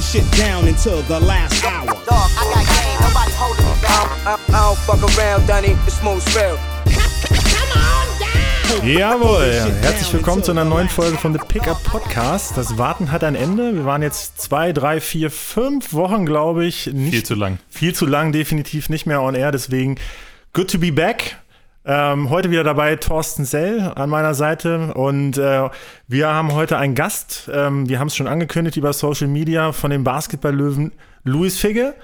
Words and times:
holding 0.00 0.02
shit 0.02 0.38
down 0.38 0.66
until 0.66 1.02
the 1.02 1.20
last 1.20 1.64
hour. 1.64 1.86
Dog, 1.86 2.30
I 2.36 2.44
got 2.54 2.66
game, 2.66 3.00
nobody 3.00 3.32
holding 3.32 3.64
me 3.64 3.72
back. 3.82 4.26
I, 4.26 4.32
I, 4.32 4.38
I 4.48 4.60
don't 4.66 4.78
fuck 4.78 5.18
around, 5.18 5.46
Dunny, 5.46 5.74
the 5.84 5.90
smooth 5.90 6.36
real. 6.36 6.58
Jawohl, 8.84 9.52
herzlich 9.82 10.12
willkommen 10.12 10.42
zu 10.44 10.52
einer 10.52 10.64
neuen 10.64 10.88
Folge 10.88 11.18
von 11.18 11.32
The 11.32 11.40
Pickup 11.46 11.82
Podcast. 11.84 12.56
Das 12.56 12.78
Warten 12.78 13.10
hat 13.10 13.24
ein 13.24 13.34
Ende. 13.34 13.74
Wir 13.74 13.84
waren 13.84 14.00
jetzt 14.00 14.40
zwei, 14.40 14.72
drei, 14.72 15.00
vier, 15.00 15.30
fünf 15.30 15.92
Wochen, 15.92 16.24
glaube 16.24 16.64
ich. 16.64 16.86
Nicht, 16.86 17.10
Viel 17.10 17.22
zu 17.24 17.34
lang. 17.34 17.58
Viel 17.68 17.94
zu 17.94 18.06
lang, 18.06 18.32
definitiv 18.32 18.88
nicht 18.88 19.06
mehr 19.06 19.22
on 19.22 19.34
air. 19.34 19.50
Deswegen 19.50 19.96
good 20.52 20.70
to 20.70 20.78
be 20.78 20.92
back. 20.92 21.36
Ähm, 21.84 22.28
heute 22.28 22.50
wieder 22.50 22.62
dabei 22.62 22.96
Thorsten 22.96 23.46
Sell 23.46 23.80
an 23.94 24.10
meiner 24.10 24.34
Seite 24.34 24.92
und 24.92 25.38
äh, 25.38 25.70
wir 26.08 26.28
haben 26.28 26.52
heute 26.52 26.76
einen 26.76 26.94
Gast. 26.94 27.50
Ähm, 27.52 27.88
wir 27.88 27.98
haben 27.98 28.08
es 28.08 28.16
schon 28.16 28.26
angekündigt 28.26 28.76
über 28.76 28.92
Social 28.92 29.28
Media 29.28 29.72
von 29.72 29.90
dem 29.90 30.04
Basketballlöwen 30.04 30.92
Luis 31.24 31.58
Figge. 31.58 31.94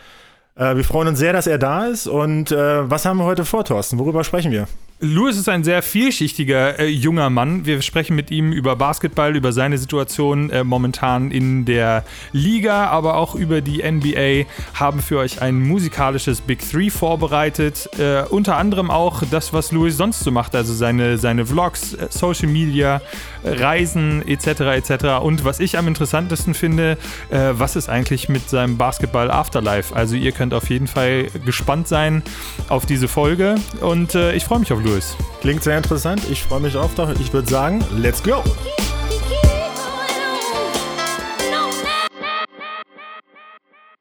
Äh, 0.55 0.77
wir 0.77 0.85
freuen 0.85 1.09
uns 1.09 1.19
sehr, 1.19 1.35
dass 1.35 1.47
er 1.47 1.59
da 1.59 1.87
ist. 1.87 2.07
Und 2.07 2.53
äh, 2.53 2.91
was 2.91 3.05
haben 3.05 3.19
wir 3.19 3.25
heute 3.25 3.45
vor, 3.45 3.65
Thorsten? 3.65 3.99
Worüber 3.99 4.25
sprechen 4.25 4.51
wir? 4.51 4.67
Louis 4.99 5.37
ist 5.37 5.51
ein 5.51 5.63
sehr 5.63 5.83
vielschichtiger 5.83 6.79
äh, 6.79 6.87
junger 6.87 7.29
Mann. 7.29 7.67
Wir 7.67 7.83
sprechen 7.83 8.17
mit 8.17 8.31
ihm 8.31 8.51
über 8.51 8.77
Basketball, 8.77 9.37
über 9.37 9.53
seine 9.53 9.77
Situation 9.77 10.49
äh, 10.49 10.65
momentan 10.65 11.31
in 11.31 11.67
der 11.67 12.03
Liga, 12.33 12.87
aber 12.87 13.19
auch 13.19 13.35
über 13.35 13.61
die 13.61 13.83
NBA. 13.83 14.49
Haben 14.73 15.03
für 15.03 15.19
euch 15.19 15.43
ein 15.43 15.61
musikalisches 15.61 16.41
Big 16.41 16.67
Three 16.67 16.89
vorbereitet. 16.89 17.91
Äh, 17.99 18.23
unter 18.31 18.57
anderem 18.57 18.91
auch 18.91 19.23
das, 19.31 19.53
was 19.53 19.71
Louis 19.71 19.99
sonst 19.99 20.21
so 20.21 20.31
macht, 20.31 20.55
also 20.55 20.73
seine, 20.73 21.19
seine 21.19 21.45
Vlogs, 21.45 21.93
äh, 21.93 22.07
Social 22.09 22.49
Media, 22.49 23.03
äh, 23.43 23.51
Reisen 23.51 24.27
etc. 24.27 24.61
etc. 24.77 25.05
Und 25.21 25.45
was 25.45 25.61
ich 25.61 25.77
am 25.77 25.89
interessantesten 25.89 26.55
finde, 26.55 26.97
äh, 27.29 27.51
was 27.53 27.77
ist 27.77 27.91
eigentlich 27.91 28.31
mit 28.31 28.49
seinem 28.49 28.79
Basketball 28.79 29.31
Afterlife? 29.31 29.95
Also 29.95 30.17
ihr 30.17 30.33
könnt 30.33 30.55
auf 30.55 30.71
jeden 30.71 30.87
Fall 30.87 31.27
gespannt 31.45 31.87
sein 31.87 32.23
auf 32.71 32.87
diese 32.87 33.09
Folge 33.09 33.57
und 33.83 34.15
ich 34.15 34.45
freue 34.45 34.61
mich 34.61 34.73
auf 34.73 34.79
Louis. 34.83 34.86
Louis. 34.87 35.17
Klingt 35.41 35.63
sehr 35.63 35.77
interessant. 35.77 36.23
Ich 36.31 36.43
freue 36.43 36.61
mich 36.61 36.77
auf. 36.77 36.93
Ich 37.21 37.33
würde 37.33 37.51
sagen, 37.51 37.85
let's 37.97 38.23
go! 38.23 38.43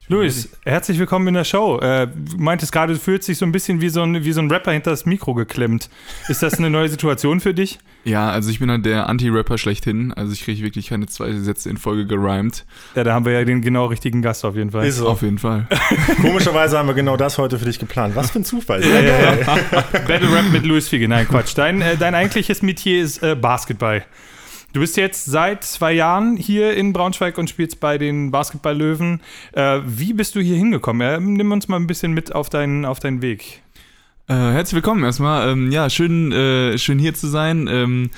Luis, 0.08 0.50
herzlich 0.64 1.00
willkommen 1.00 1.30
in 1.30 1.34
der 1.34 1.46
Show. 1.46 1.80
Äh, 1.80 2.06
du 2.06 2.38
meintest 2.38 2.72
gerade, 2.72 2.94
du 2.94 3.00
fühlst 3.00 3.28
dich 3.28 3.40
so 3.40 3.46
ein 3.46 3.52
bisschen 3.52 3.82
wie 3.82 3.90
so 3.90 4.04
ein, 4.04 4.24
wie 4.24 4.34
so 4.34 4.40
ein 4.40 4.52
Rapper 4.52 4.72
hinter 4.72 4.92
das 4.92 5.08
Mikro 5.08 5.34
geklemmt. 5.34 5.90
Ist 6.28 6.44
das 6.44 6.60
eine 6.60 6.70
neue 6.70 6.90
Situation 6.90 7.40
für 7.40 7.54
dich? 7.54 7.80
Ja, 8.08 8.30
also 8.30 8.52
ich 8.52 8.60
bin 8.60 8.70
halt 8.70 8.86
der 8.86 9.10
Anti-Rapper 9.10 9.58
schlechthin. 9.58 10.14
Also 10.14 10.32
ich 10.32 10.44
kriege 10.44 10.62
wirklich 10.62 10.90
keine 10.90 11.08
zwei 11.08 11.32
Sätze 11.32 11.72
in 11.72 11.78
Folge 11.78 12.06
gerimt. 12.06 12.64
Ja, 12.94 13.04
da 13.04 13.16
haben 13.16 13.26
wir 13.26 13.32
ja 13.32 13.44
den 13.44 13.64
genau 13.64 13.88
richtigen 13.88 14.22
Gast 14.22 14.46
auf 14.46 14.56
jeden 14.56 14.70
Fall. 14.70 14.86
Ist 14.86 14.98
so. 14.98 15.10
Auf 15.10 15.24
jeden 15.24 15.40
Fall. 15.40 15.68
Komischerweise 16.22 16.78
haben 16.78 16.86
wir 16.86 16.94
genau 16.94 17.18
das 17.18 17.40
heute 17.40 17.58
für 17.58 17.66
dich 17.66 17.80
geplant. 17.80 18.16
Was 18.16 18.30
für 18.30 18.42
ein 18.42 18.46
Zufall. 18.46 18.84
ja, 18.84 19.02
ja, 19.02 19.34
ja. 19.34 19.58
Battle 20.08 20.32
Rap 20.32 20.52
mit 20.52 20.68
Luis 20.68 20.88
Fiege. 20.88 21.08
Nein, 21.08 21.28
Quatsch. 21.28 21.58
Dein, 21.58 21.82
äh, 21.82 21.98
dein 21.98 22.14
eigentliches 22.14 22.62
Metier 22.62 23.02
ist 23.02 23.24
äh, 23.24 23.34
Basketball. 23.34 24.06
Du 24.76 24.82
bist 24.82 24.98
jetzt 24.98 25.24
seit 25.24 25.64
zwei 25.64 25.94
Jahren 25.94 26.36
hier 26.36 26.76
in 26.76 26.92
Braunschweig 26.92 27.38
und 27.38 27.50
spielst 27.50 27.80
bei 27.80 27.98
den 27.98 28.30
Basketball-Löwen. 28.32 29.22
Äh, 29.54 29.80
wie 29.86 30.12
bist 30.12 30.36
du 30.36 30.42
hier 30.42 30.58
hingekommen? 30.58 31.00
Äh, 31.00 31.18
nimm 31.18 31.54
uns 31.54 31.70
mal 31.70 31.78
ein 31.78 31.88
bisschen 31.88 32.12
mit 32.12 32.36
auf 32.36 32.50
deinen, 32.50 32.84
auf 32.84 33.00
deinen 33.00 33.22
Weg. 33.22 33.62
Äh, 34.28 34.34
herzlich 34.34 34.76
willkommen 34.76 35.06
erstmal. 35.06 35.48
Ähm, 35.48 35.72
ja, 35.72 35.90
schön, 35.90 36.34
äh, 36.34 36.78
schön 36.78 37.00
hier 37.00 37.14
zu 37.14 37.28
sein. 37.28 37.70
Ähm, 37.72 38.10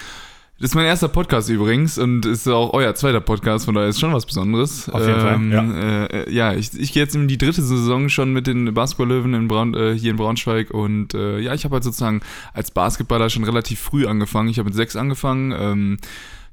das 0.59 0.71
ist 0.71 0.75
mein 0.75 0.85
erster 0.85 1.09
Podcast 1.09 1.47
übrigens 1.49 1.99
und 1.99 2.25
ist 2.25 2.47
auch 2.47 2.73
euer 2.73 2.95
zweiter 2.95 3.21
Podcast, 3.21 3.65
von 3.65 3.75
daher 3.75 3.89
ist 3.89 3.99
schon 3.99 4.11
was 4.11 4.25
Besonderes. 4.25 4.89
Auf 4.89 5.01
jeden 5.01 5.19
ähm, 5.19 5.51
Fall, 5.51 5.51
ja. 5.51 6.05
Äh, 6.05 6.33
ja, 6.33 6.53
ich, 6.53 6.73
ich 6.73 6.91
gehe 6.91 7.03
jetzt 7.03 7.13
in 7.13 7.27
die 7.27 7.37
dritte 7.37 7.61
Saison 7.61 8.09
schon 8.09 8.33
mit 8.33 8.47
den 8.47 8.73
Basketball-Löwen 8.73 9.35
in 9.35 9.47
Braun, 9.47 9.75
äh, 9.75 9.93
hier 9.93 10.09
in 10.09 10.17
Braunschweig 10.17 10.71
und 10.71 11.13
äh, 11.13 11.37
ja, 11.37 11.53
ich 11.53 11.65
habe 11.65 11.73
halt 11.75 11.83
sozusagen 11.83 12.21
als 12.55 12.71
Basketballer 12.71 13.29
schon 13.29 13.43
relativ 13.43 13.79
früh 13.79 14.07
angefangen. 14.07 14.49
Ich 14.49 14.57
habe 14.57 14.69
mit 14.69 14.75
sechs 14.75 14.95
angefangen. 14.95 15.51
Ähm, 15.55 15.97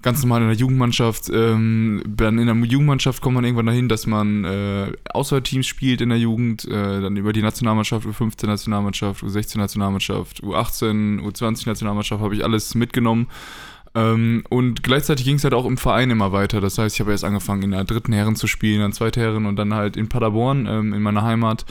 ganz 0.05 0.23
normal 0.23 0.43
in 0.43 0.49
der 0.49 0.57
Jugendmannschaft. 0.57 1.31
Ähm, 1.33 2.03
dann 2.07 2.39
in 2.39 2.47
der 2.47 2.55
Jugendmannschaft 2.55 3.23
kommt 3.23 3.35
man 3.35 3.45
irgendwann 3.45 3.67
dahin, 3.67 3.89
dass 3.89 4.07
man 4.07 4.45
äh, 4.45 4.93
Auswahlteams 5.13 5.67
spielt 5.67 6.03
in 6.03 6.11
der 6.11 6.19
Jugend, 6.19 6.67
äh, 6.67 7.01
dann 7.01 7.17
über 7.17 7.33
die 7.33 7.43
Nationalmannschaft, 7.43 8.07
U15 8.07 8.47
Nationalmannschaft, 8.47 9.25
U16 9.25 9.59
Nationalmannschaft, 9.59 10.43
U18, 10.43 11.21
U20 11.21 11.67
Nationalmannschaft 11.67 12.23
habe 12.23 12.35
ich 12.35 12.45
alles 12.45 12.75
mitgenommen. 12.75 13.29
Ähm, 13.95 14.45
und 14.51 14.83
gleichzeitig 14.83 15.25
ging 15.25 15.37
es 15.37 15.45
halt 15.45 15.55
auch 15.55 15.65
im 15.65 15.79
Verein 15.79 16.11
immer 16.11 16.33
weiter. 16.33 16.61
Das 16.61 16.79
heißt, 16.79 16.97
ich 16.97 17.01
habe 17.01 17.13
erst 17.13 17.25
angefangen 17.25 17.63
in 17.63 17.71
der 17.71 17.85
dritten 17.85 18.13
Herren 18.13 18.37
zu 18.37 18.47
spielen, 18.47 18.81
dann 18.81 18.93
zweite 18.93 19.21
Herren 19.21 19.47
und 19.47 19.57
dann 19.57 19.73
halt 19.73 19.97
in 19.97 20.09
Paderborn, 20.09 20.67
ähm, 20.67 20.93
in 20.93 21.01
meiner 21.03 21.23
Heimat 21.23 21.65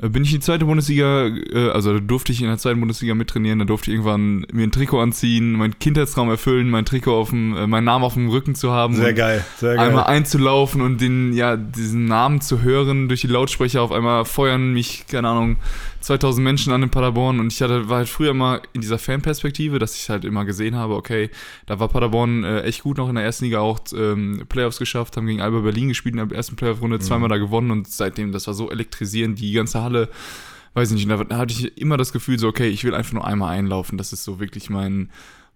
bin 0.00 0.22
ich 0.22 0.32
in 0.32 0.38
die 0.38 0.44
zweite 0.44 0.64
Bundesliga, 0.64 1.26
äh, 1.26 1.70
also 1.70 1.94
da 1.94 1.98
durfte 1.98 2.30
ich 2.30 2.40
in 2.40 2.46
der 2.46 2.58
zweiten 2.58 2.78
Bundesliga 2.78 3.14
mittrainieren, 3.14 3.58
da 3.58 3.64
durfte 3.64 3.90
ich 3.90 3.96
irgendwann 3.96 4.46
mir 4.52 4.62
ein 4.62 4.70
Trikot 4.70 5.00
anziehen, 5.00 5.52
meinen 5.52 5.78
Kindheitstraum 5.80 6.30
erfüllen, 6.30 6.70
mein 6.70 6.84
Trikot 6.84 7.20
auf 7.20 7.30
dem, 7.30 7.56
äh, 7.56 7.66
meinen 7.66 7.84
Namen 7.84 8.04
auf 8.04 8.14
dem 8.14 8.28
Rücken 8.28 8.54
zu 8.54 8.70
haben. 8.70 8.94
Sehr 8.94 9.12
geil, 9.12 9.44
sehr 9.56 9.74
geil. 9.74 9.88
Einmal 9.88 10.04
einzulaufen 10.04 10.82
und 10.82 11.00
den, 11.00 11.32
ja, 11.32 11.56
diesen 11.56 12.04
Namen 12.04 12.40
zu 12.40 12.62
hören 12.62 13.08
durch 13.08 13.22
die 13.22 13.26
Lautsprecher 13.26 13.82
auf 13.82 13.90
einmal 13.90 14.24
feuern 14.24 14.72
mich, 14.72 15.06
keine 15.08 15.28
Ahnung, 15.28 15.56
2000 16.00 16.44
Menschen 16.44 16.72
an 16.72 16.82
in 16.82 16.90
Paderborn 16.90 17.40
und 17.40 17.52
ich 17.52 17.60
hatte, 17.60 17.88
war 17.88 17.98
halt 17.98 18.08
früher 18.08 18.30
immer 18.30 18.62
in 18.72 18.80
dieser 18.80 18.98
Fanperspektive, 18.98 19.78
dass 19.78 19.96
ich 19.96 20.08
halt 20.10 20.24
immer 20.24 20.44
gesehen 20.44 20.76
habe, 20.76 20.94
okay, 20.94 21.30
da 21.66 21.80
war 21.80 21.88
Paderborn 21.88 22.44
äh, 22.44 22.62
echt 22.62 22.82
gut 22.82 22.98
noch 22.98 23.08
in 23.08 23.16
der 23.16 23.24
ersten 23.24 23.46
Liga 23.46 23.60
auch 23.60 23.80
ähm, 23.94 24.44
Playoffs 24.48 24.78
geschafft, 24.78 25.16
haben 25.16 25.26
gegen 25.26 25.40
Alba 25.40 25.60
Berlin 25.60 25.88
gespielt 25.88 26.14
in 26.14 26.28
der 26.28 26.36
ersten 26.36 26.56
Playoff-Runde, 26.56 26.98
mhm. 26.98 27.02
zweimal 27.02 27.28
da 27.28 27.36
gewonnen 27.36 27.70
und 27.70 27.88
seitdem, 27.88 28.32
das 28.32 28.46
war 28.46 28.54
so 28.54 28.70
elektrisierend, 28.70 29.38
die 29.38 29.52
ganze 29.52 29.82
Halle, 29.82 30.08
weiß 30.74 30.92
ich 30.92 31.06
nicht, 31.06 31.30
da 31.30 31.36
hatte 31.36 31.52
ich 31.52 31.76
immer 31.78 31.96
das 31.96 32.12
Gefühl 32.12 32.38
so, 32.38 32.48
okay, 32.48 32.68
ich 32.68 32.84
will 32.84 32.94
einfach 32.94 33.12
nur 33.12 33.26
einmal 33.26 33.56
einlaufen, 33.56 33.98
das 33.98 34.12
ist 34.12 34.24
so 34.24 34.38
wirklich 34.38 34.70
mein, 34.70 35.10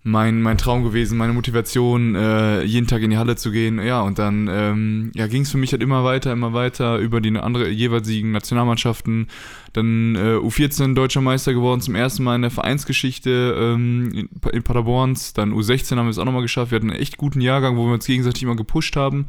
mein, 0.04 0.42
mein 0.42 0.58
Traum 0.58 0.82
gewesen, 0.82 1.16
meine 1.16 1.32
Motivation, 1.32 2.16
äh, 2.16 2.62
jeden 2.64 2.88
Tag 2.88 3.02
in 3.02 3.10
die 3.10 3.18
Halle 3.18 3.36
zu 3.36 3.52
gehen. 3.52 3.80
Ja, 3.80 4.02
und 4.02 4.18
dann 4.18 4.48
ähm, 4.50 5.12
ja, 5.14 5.28
ging 5.28 5.42
es 5.42 5.50
für 5.50 5.58
mich 5.58 5.70
halt 5.70 5.82
immer 5.82 6.02
weiter, 6.02 6.32
immer 6.32 6.52
weiter 6.52 6.98
über 6.98 7.20
die 7.20 7.36
andere 7.38 7.68
jeweiligen 7.68 8.32
Nationalmannschaften. 8.32 9.28
Dann 9.72 10.16
äh, 10.16 10.36
U14 10.38 10.94
deutscher 10.94 11.20
Meister 11.20 11.54
geworden, 11.54 11.80
zum 11.80 11.94
ersten 11.94 12.24
Mal 12.24 12.34
in 12.34 12.42
der 12.42 12.50
Vereinsgeschichte 12.50 13.54
ähm, 13.56 14.10
in, 14.12 14.28
in 14.50 14.62
Paderborns. 14.64 15.34
Dann 15.34 15.52
U16 15.52 15.96
haben 15.96 16.06
wir 16.06 16.10
es 16.10 16.18
auch 16.18 16.24
nochmal 16.24 16.42
geschafft. 16.42 16.72
Wir 16.72 16.76
hatten 16.76 16.90
einen 16.90 17.00
echt 17.00 17.16
guten 17.16 17.40
Jahrgang, 17.40 17.76
wo 17.76 17.86
wir 17.86 17.94
uns 17.94 18.06
gegenseitig 18.06 18.42
immer 18.42 18.56
gepusht 18.56 18.96
haben. 18.96 19.28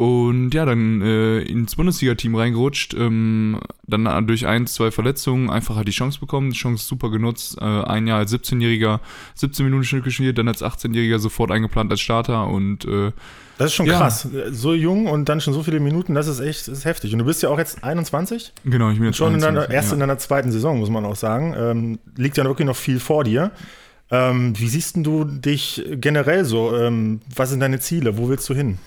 Und 0.00 0.54
ja, 0.54 0.64
dann 0.64 1.02
äh, 1.02 1.40
ins 1.40 1.76
Bundesliga-Team 1.76 2.34
reingerutscht, 2.34 2.94
ähm, 2.94 3.60
dann 3.86 4.26
durch 4.26 4.46
ein, 4.46 4.66
zwei 4.66 4.90
Verletzungen 4.90 5.50
einfach 5.50 5.76
halt 5.76 5.88
die 5.88 5.92
Chance 5.92 6.20
bekommen, 6.20 6.52
die 6.52 6.56
Chance 6.56 6.86
super 6.86 7.10
genutzt, 7.10 7.58
äh, 7.60 7.64
ein 7.64 8.06
Jahr 8.06 8.16
als 8.16 8.32
17-Jähriger, 8.32 9.00
17 9.34 9.62
Minuten 9.66 9.84
Schnitt 9.84 10.04
gespielt, 10.04 10.38
dann 10.38 10.48
als 10.48 10.62
18-Jähriger 10.62 11.18
sofort 11.18 11.50
eingeplant 11.50 11.90
als 11.90 12.00
Starter 12.00 12.46
und 12.46 12.86
äh, 12.86 13.12
Das 13.58 13.66
ist 13.66 13.74
schon 13.74 13.84
ja. 13.84 13.98
krass, 13.98 14.26
so 14.52 14.72
jung 14.72 15.06
und 15.06 15.28
dann 15.28 15.42
schon 15.42 15.52
so 15.52 15.62
viele 15.62 15.80
Minuten, 15.80 16.14
das 16.14 16.28
ist 16.28 16.40
echt 16.40 16.68
das 16.68 16.78
ist 16.78 16.84
heftig. 16.86 17.12
Und 17.12 17.18
du 17.18 17.26
bist 17.26 17.42
ja 17.42 17.50
auch 17.50 17.58
jetzt 17.58 17.84
21? 17.84 18.54
Genau, 18.64 18.88
ich 18.88 18.96
bin 18.96 19.08
jetzt 19.08 19.18
schon 19.18 19.34
21, 19.34 19.48
in 19.50 19.54
deiner, 19.54 19.70
erst 19.70 19.88
ja. 19.88 19.94
in 19.96 20.00
deiner 20.00 20.16
zweiten 20.16 20.50
Saison, 20.50 20.78
muss 20.78 20.88
man 20.88 21.04
auch 21.04 21.16
sagen. 21.16 21.54
Ähm, 21.58 21.98
liegt 22.16 22.38
ja 22.38 22.44
wirklich 22.44 22.66
noch 22.66 22.76
viel 22.76 23.00
vor 23.00 23.24
dir. 23.24 23.50
Ähm, 24.10 24.58
wie 24.58 24.68
siehst 24.68 24.96
du 24.96 25.24
dich 25.24 25.84
generell 25.90 26.46
so? 26.46 26.74
Ähm, 26.74 27.20
was 27.36 27.50
sind 27.50 27.60
deine 27.60 27.80
Ziele? 27.80 28.16
Wo 28.16 28.30
willst 28.30 28.48
du 28.48 28.54
hin? 28.54 28.78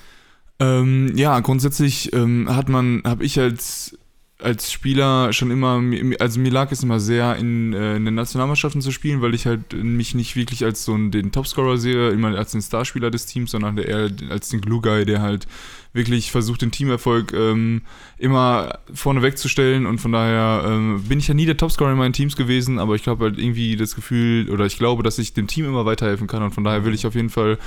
Ähm, 0.59 1.11
ja, 1.15 1.39
grundsätzlich 1.39 2.13
ähm, 2.13 2.47
hat 2.53 2.69
man, 2.69 3.01
habe 3.05 3.23
ich 3.23 3.39
als 3.39 3.97
als 4.43 4.71
Spieler 4.71 5.31
schon 5.31 5.51
immer, 5.51 5.81
also 6.19 6.39
mir 6.39 6.51
lag 6.51 6.71
es 6.71 6.83
immer 6.83 6.99
sehr 6.99 7.37
in, 7.37 7.73
äh, 7.73 7.95
in 7.95 8.05
den 8.05 8.15
Nationalmannschaften 8.15 8.81
zu 8.81 8.91
spielen, 8.91 9.21
weil 9.21 9.33
ich 9.33 9.45
halt 9.45 9.73
mich 9.73 10.15
nicht 10.15 10.35
wirklich 10.35 10.65
als 10.65 10.83
so 10.83 10.97
den 10.97 11.31
Topscorer 11.31 11.77
sehe, 11.77 12.09
immer 12.09 12.37
als 12.37 12.51
den 12.51 12.61
Starspieler 12.61 13.09
des 13.09 13.25
Teams, 13.25 13.51
sondern 13.51 13.77
eher 13.77 14.09
als 14.29 14.49
den 14.49 14.61
Glue 14.61 14.81
Guy, 14.81 15.05
der 15.05 15.21
halt 15.21 15.47
wirklich 15.93 16.31
versucht, 16.31 16.61
den 16.61 16.71
Teamerfolg 16.71 17.33
ähm, 17.33 17.83
immer 18.17 18.79
vorne 18.93 19.21
wegzustellen. 19.21 19.85
Und 19.85 19.99
von 19.99 20.11
daher 20.11 20.63
ähm, 20.67 21.03
bin 21.07 21.19
ich 21.19 21.27
ja 21.27 21.33
nie 21.33 21.45
der 21.45 21.57
Topscorer 21.57 21.91
in 21.91 21.97
meinen 21.97 22.13
Teams 22.13 22.35
gewesen, 22.35 22.79
aber 22.79 22.95
ich 22.95 23.07
habe 23.07 23.25
halt 23.25 23.37
irgendwie 23.37 23.77
das 23.77 23.95
Gefühl 23.95 24.49
oder 24.49 24.65
ich 24.65 24.77
glaube, 24.77 25.03
dass 25.03 25.19
ich 25.19 25.33
dem 25.33 25.47
Team 25.47 25.65
immer 25.65 25.85
weiterhelfen 25.85 26.27
kann. 26.27 26.43
Und 26.43 26.51
von 26.51 26.63
daher 26.63 26.83
will 26.83 26.93
ich 26.93 27.07
auf 27.07 27.15
jeden 27.15 27.29
Fall 27.29 27.57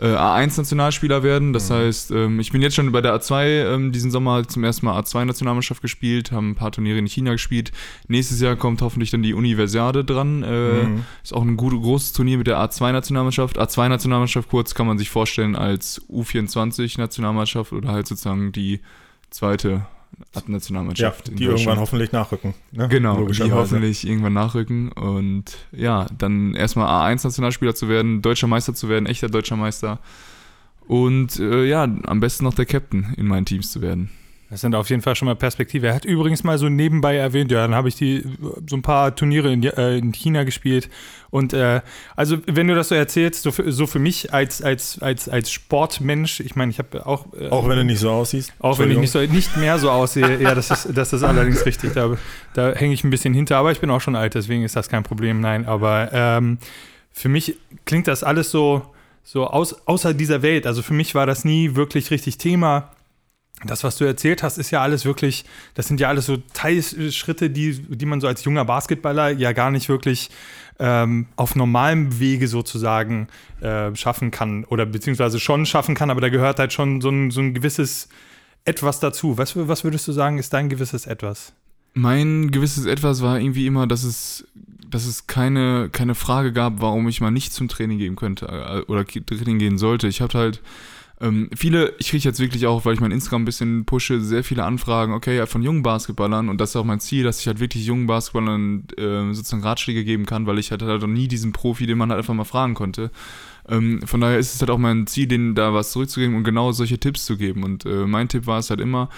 äh, 0.00 0.06
A1-Nationalspieler 0.06 1.22
werden. 1.22 1.52
Das 1.52 1.70
mhm. 1.70 1.74
heißt, 1.74 2.10
ähm, 2.10 2.40
ich 2.40 2.52
bin 2.52 2.62
jetzt 2.62 2.74
schon 2.74 2.90
bei 2.92 3.00
der 3.00 3.14
A2 3.14 3.74
ähm, 3.74 3.92
diesen 3.92 4.10
Sommer 4.10 4.46
zum 4.46 4.64
ersten 4.64 4.86
Mal 4.86 5.00
A2-Nationalmannschaft 5.00 5.82
gespielt, 5.82 6.32
haben 6.32 6.50
ein 6.50 6.54
paar 6.54 6.72
Turniere 6.72 6.98
in 6.98 7.06
China 7.06 7.32
gespielt. 7.32 7.72
Nächstes 8.08 8.40
Jahr 8.40 8.56
kommt 8.56 8.82
hoffentlich 8.82 9.10
dann 9.10 9.22
die 9.22 9.34
Universiade 9.34 10.04
dran. 10.04 10.42
Äh, 10.42 10.84
mhm. 10.84 11.04
Ist 11.22 11.34
auch 11.34 11.42
ein 11.42 11.56
gut, 11.56 11.72
großes 11.72 12.12
Turnier 12.12 12.38
mit 12.38 12.46
der 12.46 12.58
A2-Nationalmannschaft. 12.58 13.58
A2-Nationalmannschaft 13.58 14.48
kurz 14.50 14.74
kann 14.74 14.86
man 14.86 14.98
sich 14.98 15.10
vorstellen 15.10 15.56
als 15.56 16.02
U24-Nationalmannschaft 16.10 17.72
oder 17.72 17.88
halt 17.88 18.06
sozusagen 18.06 18.52
die 18.52 18.80
zweite 19.30 19.86
Nationalmannschaft. 20.46 21.28
Ja, 21.28 21.34
die 21.34 21.44
irgendwann 21.44 21.78
hoffentlich 21.78 22.12
nachrücken. 22.12 22.54
Ne? 22.72 22.88
Genau, 22.88 23.26
die 23.26 23.52
hoffentlich 23.52 24.06
irgendwann 24.06 24.32
nachrücken 24.32 24.92
und 24.92 25.56
ja, 25.72 26.06
dann 26.16 26.54
erstmal 26.54 27.12
A1-Nationalspieler 27.12 27.74
zu 27.74 27.88
werden, 27.88 28.22
deutscher 28.22 28.46
Meister 28.46 28.74
zu 28.74 28.88
werden, 28.88 29.06
echter 29.06 29.28
deutscher 29.28 29.56
Meister 29.56 29.98
und 30.86 31.38
äh, 31.38 31.64
ja, 31.64 31.82
am 31.82 32.20
besten 32.20 32.44
noch 32.44 32.54
der 32.54 32.66
Captain 32.66 33.14
in 33.16 33.26
meinen 33.26 33.46
Teams 33.46 33.70
zu 33.70 33.80
werden. 33.80 34.10
Das 34.48 34.60
sind 34.60 34.76
auf 34.76 34.88
jeden 34.90 35.02
Fall 35.02 35.16
schon 35.16 35.26
mal 35.26 35.34
Perspektive. 35.34 35.88
Er 35.88 35.94
hat 35.94 36.04
übrigens 36.04 36.44
mal 36.44 36.56
so 36.56 36.68
nebenbei 36.68 37.16
erwähnt, 37.16 37.50
ja, 37.50 37.62
dann 37.62 37.74
habe 37.74 37.88
ich 37.88 37.96
die 37.96 38.22
so 38.68 38.76
ein 38.76 38.82
paar 38.82 39.14
Turniere 39.16 39.52
in, 39.52 39.64
äh, 39.64 39.98
in 39.98 40.12
China 40.12 40.44
gespielt. 40.44 40.88
Und 41.30 41.52
äh, 41.52 41.80
also, 42.14 42.38
wenn 42.46 42.68
du 42.68 42.76
das 42.76 42.90
so 42.90 42.94
erzählst, 42.94 43.42
so 43.42 43.50
für, 43.50 43.72
so 43.72 43.88
für 43.88 43.98
mich 43.98 44.32
als, 44.32 44.62
als, 44.62 45.02
als, 45.02 45.28
als 45.28 45.50
Sportmensch, 45.50 46.38
ich 46.38 46.54
meine, 46.54 46.70
ich 46.70 46.78
habe 46.78 47.04
auch. 47.06 47.26
Äh, 47.34 47.48
Auch 47.48 47.68
wenn 47.68 47.76
du 47.76 47.84
nicht 47.84 47.98
so 47.98 48.10
aussiehst. 48.10 48.52
auch 48.60 48.78
wenn 48.78 48.90
ich 48.92 48.98
nicht, 48.98 49.10
so, 49.10 49.18
nicht 49.20 49.56
mehr 49.56 49.78
so 49.80 49.90
aussehe, 49.90 50.40
ja, 50.40 50.54
das 50.54 50.70
ist, 50.70 50.90
das 50.94 51.12
ist 51.12 51.24
allerdings 51.24 51.66
richtig. 51.66 51.92
Da, 51.94 52.16
da 52.54 52.72
hänge 52.72 52.94
ich 52.94 53.02
ein 53.02 53.10
bisschen 53.10 53.34
hinter, 53.34 53.56
aber 53.56 53.72
ich 53.72 53.80
bin 53.80 53.90
auch 53.90 54.00
schon 54.00 54.14
alt, 54.14 54.34
deswegen 54.34 54.62
ist 54.62 54.76
das 54.76 54.88
kein 54.88 55.02
Problem, 55.02 55.40
nein. 55.40 55.66
Aber 55.66 56.10
ähm, 56.12 56.58
für 57.12 57.28
mich 57.28 57.56
klingt 57.84 58.06
das 58.06 58.22
alles 58.22 58.52
so, 58.52 58.82
so 59.24 59.48
aus, 59.48 59.86
außer 59.88 60.14
dieser 60.14 60.42
Welt. 60.42 60.68
Also 60.68 60.82
für 60.82 60.94
mich 60.94 61.16
war 61.16 61.26
das 61.26 61.44
nie 61.44 61.74
wirklich 61.74 62.12
richtig 62.12 62.38
Thema. 62.38 62.92
Das, 63.64 63.84
was 63.84 63.96
du 63.96 64.04
erzählt 64.04 64.42
hast, 64.42 64.58
ist 64.58 64.70
ja 64.70 64.82
alles 64.82 65.06
wirklich, 65.06 65.44
das 65.74 65.88
sind 65.88 65.98
ja 65.98 66.08
alles 66.08 66.26
so 66.26 66.36
Teilschritte, 66.52 67.48
die, 67.48 67.72
die 67.72 68.06
man 68.06 68.20
so 68.20 68.26
als 68.26 68.44
junger 68.44 68.66
Basketballer 68.66 69.30
ja 69.30 69.52
gar 69.52 69.70
nicht 69.70 69.88
wirklich 69.88 70.30
ähm, 70.78 71.26
auf 71.36 71.56
normalem 71.56 72.20
Wege 72.20 72.48
sozusagen 72.48 73.28
äh, 73.62 73.94
schaffen 73.96 74.30
kann 74.30 74.64
oder 74.64 74.84
beziehungsweise 74.84 75.40
schon 75.40 75.64
schaffen 75.64 75.94
kann, 75.94 76.10
aber 76.10 76.20
da 76.20 76.28
gehört 76.28 76.58
halt 76.58 76.74
schon 76.74 77.00
so 77.00 77.08
ein, 77.08 77.30
so 77.30 77.40
ein 77.40 77.54
gewisses 77.54 78.08
Etwas 78.66 79.00
dazu. 79.00 79.38
Was, 79.38 79.56
was 79.56 79.84
würdest 79.84 80.06
du 80.06 80.12
sagen, 80.12 80.38
ist 80.38 80.52
dein 80.52 80.68
gewisses 80.68 81.06
Etwas? 81.06 81.54
Mein 81.94 82.50
gewisses 82.50 82.84
Etwas 82.84 83.22
war 83.22 83.40
irgendwie 83.40 83.66
immer, 83.66 83.86
dass 83.86 84.04
es, 84.04 84.44
dass 84.90 85.06
es 85.06 85.26
keine, 85.26 85.88
keine 85.90 86.14
Frage 86.14 86.52
gab, 86.52 86.82
warum 86.82 87.08
ich 87.08 87.22
mal 87.22 87.30
nicht 87.30 87.54
zum 87.54 87.68
Training 87.68 87.96
gehen 87.96 88.16
könnte 88.16 88.46
äh, 88.46 88.90
oder 88.90 89.06
Training 89.06 89.58
gehen 89.58 89.78
sollte. 89.78 90.08
Ich 90.08 90.20
habe 90.20 90.36
halt 90.36 90.60
ähm, 91.20 91.48
viele, 91.56 91.94
ich 91.98 92.10
kriege 92.10 92.24
jetzt 92.24 92.40
wirklich 92.40 92.66
auch, 92.66 92.84
weil 92.84 92.94
ich 92.94 93.00
mein 93.00 93.10
Instagram 93.10 93.42
ein 93.42 93.46
bisschen 93.46 93.84
pushe, 93.86 94.20
sehr 94.20 94.44
viele 94.44 94.64
Anfragen, 94.64 95.14
okay, 95.14 95.46
von 95.46 95.62
jungen 95.62 95.82
Basketballern 95.82 96.48
und 96.48 96.60
das 96.60 96.70
ist 96.70 96.76
auch 96.76 96.84
mein 96.84 97.00
Ziel, 97.00 97.24
dass 97.24 97.40
ich 97.40 97.46
halt 97.46 97.58
wirklich 97.58 97.86
jungen 97.86 98.06
Basketballern 98.06 98.84
äh, 98.98 99.32
sozusagen 99.32 99.62
Ratschläge 99.62 100.04
geben 100.04 100.26
kann, 100.26 100.46
weil 100.46 100.58
ich 100.58 100.72
hatte 100.72 100.86
halt 100.86 101.00
noch 101.00 101.08
nie 101.08 101.28
diesen 101.28 101.52
Profi, 101.52 101.86
den 101.86 101.96
man 101.96 102.10
halt 102.10 102.18
einfach 102.18 102.34
mal 102.34 102.44
fragen 102.44 102.74
konnte. 102.74 103.10
Ähm, 103.68 104.02
von 104.06 104.20
daher 104.20 104.38
ist 104.38 104.54
es 104.54 104.60
halt 104.60 104.70
auch 104.70 104.78
mein 104.78 105.06
Ziel, 105.06 105.26
denen 105.26 105.54
da 105.54 105.72
was 105.72 105.92
zurückzugeben 105.92 106.36
und 106.36 106.44
genau 106.44 106.72
solche 106.72 106.98
Tipps 106.98 107.24
zu 107.24 107.36
geben. 107.36 107.64
Und 107.64 107.86
äh, 107.86 108.06
mein 108.06 108.28
Tipp 108.28 108.46
war 108.46 108.58
es 108.58 108.70
halt 108.70 108.80
immer, 108.80 109.08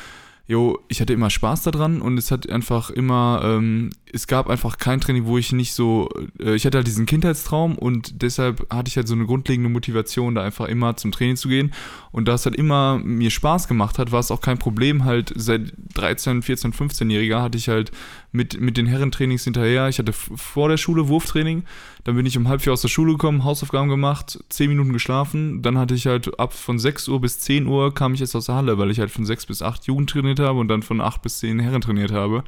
jo, 0.48 0.78
ich 0.88 1.02
hatte 1.02 1.12
immer 1.12 1.28
Spaß 1.28 1.62
daran 1.62 2.00
und 2.00 2.16
es 2.16 2.30
hat 2.30 2.48
einfach 2.48 2.88
immer, 2.88 3.42
ähm, 3.44 3.90
es 4.10 4.26
gab 4.26 4.48
einfach 4.48 4.78
kein 4.78 4.98
Training, 4.98 5.26
wo 5.26 5.36
ich 5.36 5.52
nicht 5.52 5.74
so, 5.74 6.08
äh, 6.40 6.54
ich 6.54 6.64
hatte 6.64 6.78
halt 6.78 6.86
diesen 6.86 7.04
Kindheitstraum 7.04 7.76
und 7.76 8.22
deshalb 8.22 8.66
hatte 8.72 8.88
ich 8.88 8.96
halt 8.96 9.06
so 9.06 9.14
eine 9.14 9.26
grundlegende 9.26 9.68
Motivation, 9.68 10.34
da 10.34 10.42
einfach 10.42 10.66
immer 10.66 10.96
zum 10.96 11.12
Training 11.12 11.36
zu 11.36 11.48
gehen. 11.48 11.74
Und 12.12 12.28
da 12.28 12.34
es 12.34 12.46
halt 12.46 12.56
immer 12.56 12.98
mir 12.98 13.30
Spaß 13.30 13.68
gemacht 13.68 13.98
hat, 13.98 14.10
war 14.10 14.20
es 14.20 14.30
auch 14.30 14.40
kein 14.40 14.58
Problem, 14.58 15.04
halt 15.04 15.34
seit 15.36 15.74
13, 15.94 16.40
14, 16.40 16.72
15-Jähriger 16.72 17.42
hatte 17.42 17.58
ich 17.58 17.68
halt 17.68 17.92
mit, 18.32 18.60
mit 18.60 18.76
den 18.76 18.86
Herrentrainings 18.86 19.44
hinterher. 19.44 19.88
Ich 19.88 19.98
hatte 19.98 20.12
vor 20.12 20.68
der 20.68 20.76
Schule 20.76 21.08
Wurftraining, 21.08 21.64
dann 22.04 22.16
bin 22.16 22.26
ich 22.26 22.36
um 22.36 22.48
halb 22.48 22.62
vier 22.62 22.72
aus 22.72 22.82
der 22.82 22.88
Schule 22.88 23.12
gekommen, 23.12 23.44
Hausaufgaben 23.44 23.88
gemacht, 23.88 24.38
10 24.48 24.68
Minuten 24.68 24.92
geschlafen, 24.92 25.62
dann 25.62 25.78
hatte 25.78 25.94
ich 25.94 26.06
halt 26.06 26.38
ab 26.38 26.52
von 26.52 26.78
6 26.78 27.08
Uhr 27.08 27.20
bis 27.20 27.38
10 27.40 27.66
Uhr 27.66 27.94
kam 27.94 28.14
ich 28.14 28.20
jetzt 28.20 28.34
aus 28.34 28.46
der 28.46 28.56
Halle, 28.56 28.78
weil 28.78 28.90
ich 28.90 29.00
halt 29.00 29.10
von 29.10 29.24
6 29.24 29.46
bis 29.46 29.62
8 29.62 29.86
Jugend 29.86 30.10
trainiert 30.10 30.40
habe 30.40 30.58
und 30.58 30.68
dann 30.68 30.82
von 30.82 31.00
8 31.00 31.22
bis 31.22 31.38
10 31.38 31.58
Herren 31.58 31.80
trainiert 31.80 32.12
habe. 32.12 32.44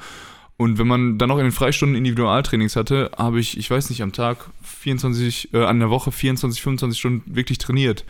Und 0.60 0.76
wenn 0.76 0.86
man 0.86 1.16
dann 1.16 1.30
noch 1.30 1.38
in 1.38 1.44
den 1.44 1.52
Freistunden 1.52 1.96
Individualtrainings 1.96 2.76
hatte, 2.76 3.10
habe 3.16 3.40
ich, 3.40 3.56
ich 3.56 3.70
weiß 3.70 3.88
nicht, 3.88 4.02
am 4.02 4.12
Tag 4.12 4.50
24, 4.62 5.54
äh, 5.54 5.64
an 5.64 5.80
der 5.80 5.88
Woche 5.88 6.12
24, 6.12 6.60
25 6.60 6.98
Stunden 6.98 7.34
wirklich 7.34 7.56
trainiert. 7.56 8.04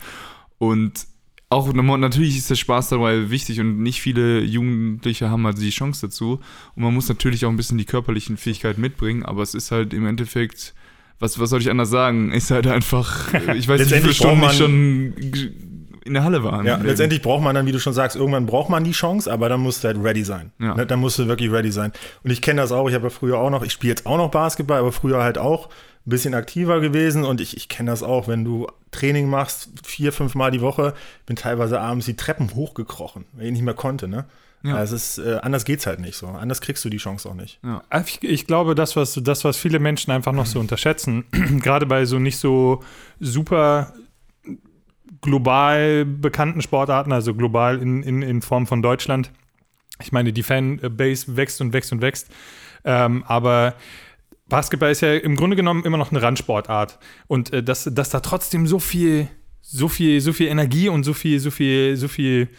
Und 0.57 1.07
auch 1.51 1.71
natürlich 1.73 2.37
ist 2.37 2.49
der 2.49 2.55
Spaß 2.55 2.89
dabei 2.89 3.29
wichtig 3.29 3.59
und 3.59 3.83
nicht 3.83 4.01
viele 4.01 4.39
Jugendliche 4.41 5.29
haben 5.29 5.45
halt 5.45 5.59
die 5.59 5.69
Chance 5.69 6.07
dazu. 6.07 6.39
Und 6.75 6.83
man 6.83 6.93
muss 6.93 7.09
natürlich 7.09 7.45
auch 7.45 7.49
ein 7.49 7.57
bisschen 7.57 7.77
die 7.77 7.85
körperlichen 7.85 8.37
Fähigkeiten 8.37 8.79
mitbringen, 8.79 9.23
aber 9.23 9.43
es 9.43 9.53
ist 9.53 9.69
halt 9.69 9.93
im 9.93 10.05
Endeffekt, 10.05 10.73
was, 11.19 11.39
was 11.39 11.49
soll 11.49 11.59
ich 11.59 11.69
anders 11.69 11.89
sagen? 11.89 12.31
Ist 12.31 12.51
halt 12.51 12.67
einfach, 12.67 13.33
ich 13.55 13.67
weiß 13.67 13.81
nicht, 13.81 13.91
wie 13.91 13.99
viele 13.99 14.13
Stunden 14.13 14.43
ich 14.45 14.53
schon 14.53 15.13
in 16.03 16.13
der 16.13 16.23
Halle 16.23 16.43
war. 16.43 16.63
Ja, 16.65 16.77
letztendlich 16.77 17.21
braucht 17.21 17.43
man 17.43 17.55
dann, 17.55 17.65
wie 17.65 17.71
du 17.71 17.79
schon 17.79 17.93
sagst, 17.93 18.15
irgendwann 18.15 18.45
braucht 18.45 18.69
man 18.69 18.83
die 18.83 18.91
Chance, 18.91 19.31
aber 19.31 19.49
dann 19.49 19.61
musst 19.61 19.83
du 19.83 19.87
halt 19.87 19.97
ready 20.03 20.23
sein. 20.23 20.51
Ja. 20.59 20.75
Ne, 20.75 20.85
Dann 20.85 20.99
musst 20.99 21.19
du 21.19 21.27
wirklich 21.27 21.51
ready 21.51 21.71
sein. 21.71 21.91
Und 22.23 22.31
ich 22.31 22.41
kenne 22.41 22.61
das 22.61 22.71
auch, 22.71 22.89
ich 22.89 22.95
habe 22.95 23.05
ja 23.05 23.09
früher 23.09 23.37
auch 23.37 23.49
noch, 23.49 23.63
ich 23.63 23.71
spiele 23.71 23.91
jetzt 23.91 24.05
auch 24.05 24.17
noch 24.17 24.31
Basketball, 24.31 24.79
aber 24.79 24.91
früher 24.91 25.23
halt 25.23 25.37
auch 25.37 25.67
ein 25.67 26.09
bisschen 26.09 26.33
aktiver 26.33 26.79
gewesen 26.79 27.23
und 27.23 27.41
ich, 27.41 27.55
ich 27.55 27.69
kenne 27.69 27.91
das 27.91 28.01
auch, 28.01 28.27
wenn 28.27 28.43
du 28.43 28.67
Training 28.89 29.29
machst, 29.29 29.69
vier, 29.85 30.11
fünf 30.11 30.33
Mal 30.33 30.49
die 30.49 30.61
Woche, 30.61 30.95
bin 31.27 31.35
teilweise 31.35 31.79
abends 31.79 32.07
die 32.07 32.15
Treppen 32.15 32.55
hochgekrochen, 32.55 33.25
weil 33.33 33.45
ich 33.45 33.51
nicht 33.51 33.61
mehr 33.61 33.75
konnte, 33.75 34.07
ne? 34.07 34.25
Ja. 34.63 34.75
Also 34.75 34.95
es 34.95 35.17
ist, 35.17 35.25
äh, 35.25 35.39
anders 35.41 35.65
geht's 35.65 35.87
halt 35.87 35.99
nicht 35.99 36.15
so. 36.15 36.27
Anders 36.27 36.61
kriegst 36.61 36.85
du 36.85 36.89
die 36.89 36.97
Chance 36.97 37.27
auch 37.27 37.33
nicht. 37.33 37.59
Ich, 38.05 38.21
ich 38.21 38.45
glaube, 38.45 38.75
das 38.75 38.95
was, 38.95 39.19
das, 39.23 39.43
was 39.43 39.57
viele 39.57 39.79
Menschen 39.79 40.11
einfach 40.11 40.33
noch 40.33 40.45
so 40.45 40.59
unterschätzen, 40.59 41.25
gerade 41.61 41.87
bei 41.87 42.05
so 42.05 42.19
nicht 42.19 42.37
so 42.37 42.83
super 43.19 43.93
global 45.21 46.05
bekannten 46.05 46.61
Sportarten, 46.61 47.11
also 47.11 47.33
global 47.33 47.79
in, 47.79 48.03
in, 48.03 48.21
in 48.21 48.41
Form 48.41 48.67
von 48.67 48.81
Deutschland. 48.81 49.31
Ich 50.01 50.11
meine, 50.11 50.33
die 50.33 50.43
Fanbase 50.43 51.35
wächst 51.37 51.61
und 51.61 51.73
wächst 51.73 51.91
und 51.91 52.01
wächst. 52.01 52.29
Ähm, 52.83 53.23
aber 53.27 53.75
Basketball 54.49 54.91
ist 54.91 55.01
ja 55.01 55.15
im 55.15 55.35
Grunde 55.35 55.55
genommen 55.55 55.85
immer 55.85 55.97
noch 55.97 56.11
eine 56.11 56.21
Randsportart. 56.21 56.99
Und 57.27 57.53
äh, 57.53 57.63
dass, 57.63 57.89
dass 57.91 58.09
da 58.09 58.19
trotzdem 58.19 58.67
so 58.67 58.79
viel, 58.79 59.27
so 59.61 59.87
viel, 59.87 60.19
so 60.21 60.33
viel 60.33 60.47
Energie 60.47 60.89
und 60.89 61.03
so 61.03 61.13
viel, 61.13 61.39
so 61.39 61.51
viel, 61.51 61.95
so 61.95 62.07
viel, 62.07 62.49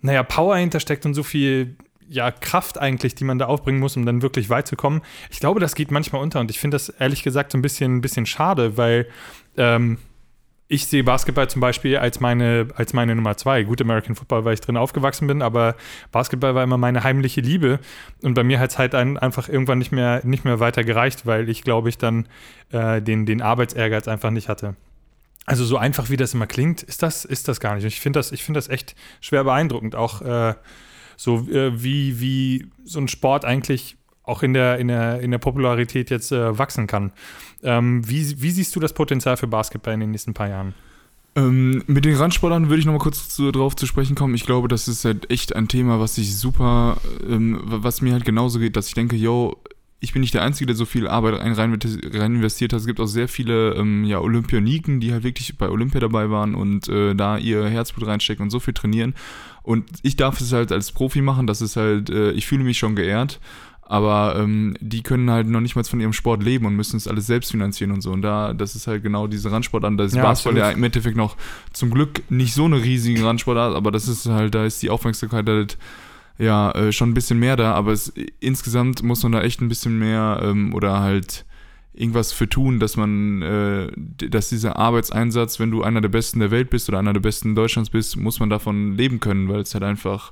naja, 0.00 0.22
Power 0.24 0.56
hintersteckt 0.56 1.06
und 1.06 1.14
so 1.14 1.22
viel 1.22 1.76
ja, 2.08 2.30
Kraft 2.30 2.78
eigentlich, 2.78 3.14
die 3.14 3.24
man 3.24 3.38
da 3.38 3.46
aufbringen 3.46 3.80
muss, 3.80 3.96
um 3.96 4.06
dann 4.06 4.22
wirklich 4.22 4.50
weit 4.50 4.66
zu 4.66 4.76
kommen. 4.76 5.02
Ich 5.30 5.40
glaube, 5.40 5.60
das 5.60 5.74
geht 5.74 5.90
manchmal 5.90 6.22
unter 6.22 6.40
und 6.40 6.50
ich 6.50 6.58
finde 6.58 6.74
das 6.74 6.88
ehrlich 6.88 7.22
gesagt 7.22 7.52
so 7.52 7.58
ein 7.58 7.62
bisschen, 7.62 7.96
ein 7.96 8.00
bisschen 8.00 8.26
schade, 8.26 8.76
weil 8.76 9.06
ähm, 9.56 9.98
ich 10.68 10.86
sehe 10.86 11.02
Basketball 11.02 11.48
zum 11.48 11.60
Beispiel 11.60 11.96
als 11.96 12.20
meine, 12.20 12.68
als 12.76 12.92
meine 12.92 13.14
Nummer 13.14 13.36
zwei. 13.36 13.62
Gut, 13.62 13.80
American 13.80 14.14
Football, 14.14 14.44
weil 14.44 14.54
ich 14.54 14.60
drin 14.60 14.76
aufgewachsen 14.76 15.26
bin, 15.26 15.40
aber 15.40 15.74
Basketball 16.12 16.54
war 16.54 16.62
immer 16.62 16.76
meine 16.76 17.02
heimliche 17.04 17.40
Liebe. 17.40 17.80
Und 18.22 18.34
bei 18.34 18.44
mir 18.44 18.60
hat 18.60 18.70
es 18.70 18.78
halt 18.78 18.94
ein, 18.94 19.16
einfach 19.16 19.48
irgendwann 19.48 19.78
nicht 19.78 19.92
mehr, 19.92 20.20
nicht 20.24 20.44
mehr 20.44 20.60
weiter 20.60 20.84
gereicht, 20.84 21.24
weil 21.24 21.48
ich, 21.48 21.62
glaube 21.62 21.88
ich, 21.88 21.96
dann 21.96 22.28
äh, 22.70 23.00
den, 23.00 23.24
den 23.24 23.40
Arbeitsehrgeiz 23.40 24.08
einfach 24.08 24.30
nicht 24.30 24.50
hatte. 24.50 24.76
Also 25.46 25.64
so 25.64 25.78
einfach, 25.78 26.10
wie 26.10 26.18
das 26.18 26.34
immer 26.34 26.46
klingt, 26.46 26.82
ist 26.82 27.02
das, 27.02 27.24
ist 27.24 27.48
das 27.48 27.60
gar 27.60 27.74
nicht. 27.74 27.84
Und 27.84 27.88
ich 27.88 28.00
finde 28.00 28.18
das, 28.18 28.32
ich 28.32 28.44
finde 28.44 28.58
das 28.58 28.68
echt 28.68 28.94
schwer 29.22 29.44
beeindruckend. 29.44 29.94
Auch 29.94 30.20
äh, 30.20 30.54
so 31.16 31.48
äh, 31.50 31.82
wie, 31.82 32.20
wie 32.20 32.70
so 32.84 33.00
ein 33.00 33.08
Sport 33.08 33.46
eigentlich 33.46 33.97
auch 34.28 34.42
in 34.42 34.52
der, 34.52 34.78
in 34.78 34.88
der, 34.88 35.20
in 35.20 35.30
der 35.30 35.38
Popularität 35.38 36.10
jetzt 36.10 36.32
äh, 36.32 36.58
wachsen 36.58 36.86
kann. 36.86 37.12
Ähm, 37.62 38.08
wie, 38.08 38.40
wie 38.40 38.50
siehst 38.50 38.76
du 38.76 38.80
das 38.80 38.92
Potenzial 38.92 39.36
für 39.36 39.46
Basketball 39.46 39.94
in 39.94 40.00
den 40.00 40.10
nächsten 40.10 40.34
paar 40.34 40.48
Jahren? 40.48 40.74
Ähm, 41.34 41.82
mit 41.86 42.04
den 42.04 42.16
Randsportlern 42.16 42.68
würde 42.68 42.80
ich 42.80 42.86
nochmal 42.86 43.00
kurz 43.00 43.28
zu, 43.28 43.50
drauf 43.52 43.74
zu 43.76 43.86
sprechen 43.86 44.16
kommen. 44.16 44.34
Ich 44.34 44.44
glaube, 44.44 44.68
das 44.68 44.88
ist 44.88 45.04
halt 45.04 45.30
echt 45.30 45.56
ein 45.56 45.68
Thema, 45.68 45.98
was 46.00 46.16
sich 46.16 46.36
super, 46.36 46.98
ähm, 47.28 47.60
was 47.64 48.02
mir 48.02 48.12
halt 48.12 48.24
genauso 48.24 48.58
geht, 48.58 48.76
dass 48.76 48.88
ich 48.88 48.94
denke, 48.94 49.16
yo, 49.16 49.56
ich 50.00 50.12
bin 50.12 50.20
nicht 50.20 50.34
der 50.34 50.42
Einzige, 50.42 50.66
der 50.66 50.76
so 50.76 50.84
viel 50.84 51.08
Arbeit 51.08 51.40
rein, 51.40 51.52
rein, 51.52 51.78
rein 52.12 52.36
investiert 52.36 52.72
hat. 52.72 52.80
Es 52.80 52.86
gibt 52.86 53.00
auch 53.00 53.06
sehr 53.06 53.26
viele 53.28 53.74
ähm, 53.74 54.04
ja, 54.04 54.20
Olympioniken, 54.20 55.00
die 55.00 55.12
halt 55.12 55.24
wirklich 55.24 55.58
bei 55.58 55.68
Olympia 55.68 56.00
dabei 56.00 56.30
waren 56.30 56.54
und 56.54 56.88
äh, 56.88 57.14
da 57.14 57.36
ihr 57.36 57.66
Herzblut 57.66 58.06
reinstecken 58.06 58.44
und 58.44 58.50
so 58.50 58.60
viel 58.60 58.74
trainieren. 58.74 59.14
Und 59.62 59.88
ich 60.02 60.16
darf 60.16 60.40
es 60.40 60.52
halt 60.52 60.70
als 60.70 60.92
Profi 60.92 61.20
machen, 61.20 61.46
das 61.46 61.60
ist 61.60 61.76
halt, 61.76 62.10
äh, 62.10 62.30
ich 62.30 62.46
fühle 62.46 62.64
mich 62.64 62.78
schon 62.78 62.94
geehrt. 62.94 63.40
Aber 63.90 64.36
ähm, 64.38 64.76
die 64.80 65.02
können 65.02 65.30
halt 65.30 65.46
noch 65.46 65.62
nicht 65.62 65.74
mal 65.74 65.82
von 65.82 65.98
ihrem 65.98 66.12
Sport 66.12 66.42
leben 66.42 66.66
und 66.66 66.76
müssen 66.76 66.98
es 66.98 67.08
alles 67.08 67.26
selbst 67.26 67.50
finanzieren 67.50 67.90
und 67.90 68.02
so. 68.02 68.12
Und 68.12 68.20
da, 68.20 68.52
das 68.52 68.76
ist 68.76 68.86
halt 68.86 69.02
genau 69.02 69.26
diese 69.26 69.50
Randsportart. 69.50 69.98
Da 69.98 70.04
ist 70.04 70.14
Ja, 70.14 70.22
Basketball 70.24 70.58
ja 70.58 70.70
im 70.70 70.84
Endeffekt 70.84 71.16
noch 71.16 71.36
zum 71.72 71.90
Glück 71.90 72.20
nicht 72.30 72.52
so 72.52 72.66
eine 72.66 72.82
riesige 72.82 73.24
Randsportart, 73.24 73.74
aber 73.74 73.90
das 73.90 74.06
ist 74.06 74.26
halt, 74.26 74.54
da 74.54 74.66
ist 74.66 74.82
die 74.82 74.90
Aufmerksamkeit 74.90 75.48
halt 75.48 75.78
ja 76.36 76.70
äh, 76.72 76.92
schon 76.92 77.10
ein 77.10 77.14
bisschen 77.14 77.38
mehr 77.38 77.56
da. 77.56 77.72
Aber 77.72 77.92
es, 77.92 78.12
insgesamt 78.40 79.02
muss 79.02 79.22
man 79.22 79.32
da 79.32 79.40
echt 79.40 79.62
ein 79.62 79.70
bisschen 79.70 79.98
mehr 79.98 80.40
ähm, 80.42 80.74
oder 80.74 81.00
halt 81.00 81.46
irgendwas 81.94 82.32
für 82.32 82.46
tun, 82.46 82.80
dass 82.80 82.98
man, 82.98 83.40
äh, 83.40 83.90
dass 84.28 84.50
dieser 84.50 84.76
Arbeitseinsatz, 84.76 85.58
wenn 85.60 85.70
du 85.70 85.82
einer 85.82 86.02
der 86.02 86.10
Besten 86.10 86.40
der 86.40 86.50
Welt 86.50 86.68
bist 86.68 86.90
oder 86.90 86.98
einer 86.98 87.14
der 87.14 87.20
Besten 87.20 87.54
Deutschlands 87.54 87.88
bist, 87.88 88.18
muss 88.18 88.38
man 88.38 88.50
davon 88.50 88.98
leben 88.98 89.18
können, 89.18 89.48
weil 89.48 89.60
es 89.60 89.72
halt 89.72 89.84
einfach 89.84 90.30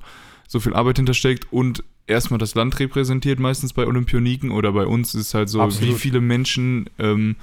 so 0.49 0.61
viel 0.61 0.75
Arbeit 0.75 0.97
hintersteckt 0.97 1.53
und 1.53 1.83
erstmal 2.07 2.39
das 2.39 2.55
Land 2.55 2.79
repräsentiert, 2.79 3.41
meistens 3.41 3.73
bei 3.73 3.87
Olympioniken 3.87 4.51
oder 4.51 4.73
bei 4.73 4.87
uns 4.87 5.15
ist 5.15 5.29
es 5.29 5.35
halt 5.35 5.49
so, 5.49 5.61
Absolut. 5.61 5.95
wie 5.95 5.99
viele 5.99 6.21
Menschen 6.21 6.89
ähm, 6.99 7.37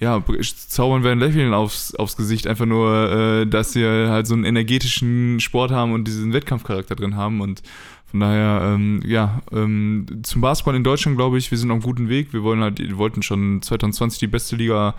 ja, 0.00 0.22
zaubern 0.68 1.02
wir 1.02 1.10
ein 1.10 1.18
Lächeln 1.18 1.52
aufs, 1.52 1.94
aufs 1.94 2.16
Gesicht, 2.16 2.46
einfach 2.46 2.66
nur, 2.66 3.10
äh, 3.10 3.46
dass 3.46 3.72
sie 3.72 3.84
halt 3.84 4.26
so 4.26 4.34
einen 4.34 4.44
energetischen 4.44 5.40
Sport 5.40 5.72
haben 5.72 5.92
und 5.92 6.06
diesen 6.06 6.32
Wettkampfcharakter 6.32 6.94
drin 6.94 7.16
haben 7.16 7.40
und 7.40 7.62
von 8.10 8.20
daher, 8.20 8.74
ähm, 8.74 9.02
ja, 9.04 9.42
ähm, 9.52 10.06
zum 10.22 10.40
Basketball 10.40 10.76
in 10.76 10.84
Deutschland 10.84 11.18
glaube 11.18 11.36
ich, 11.36 11.50
wir 11.50 11.58
sind 11.58 11.70
auf 11.70 11.74
einem 11.74 11.82
guten 11.82 12.08
Weg. 12.08 12.32
Wir 12.32 12.42
wollen 12.42 12.60
halt, 12.60 12.78
wir 12.78 12.96
wollten 12.96 13.22
schon 13.22 13.60
2020 13.60 14.18
die 14.18 14.26
beste 14.28 14.56
Liga 14.56 14.94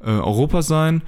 äh, 0.00 0.10
Europas 0.10 0.68
sein. 0.68 1.02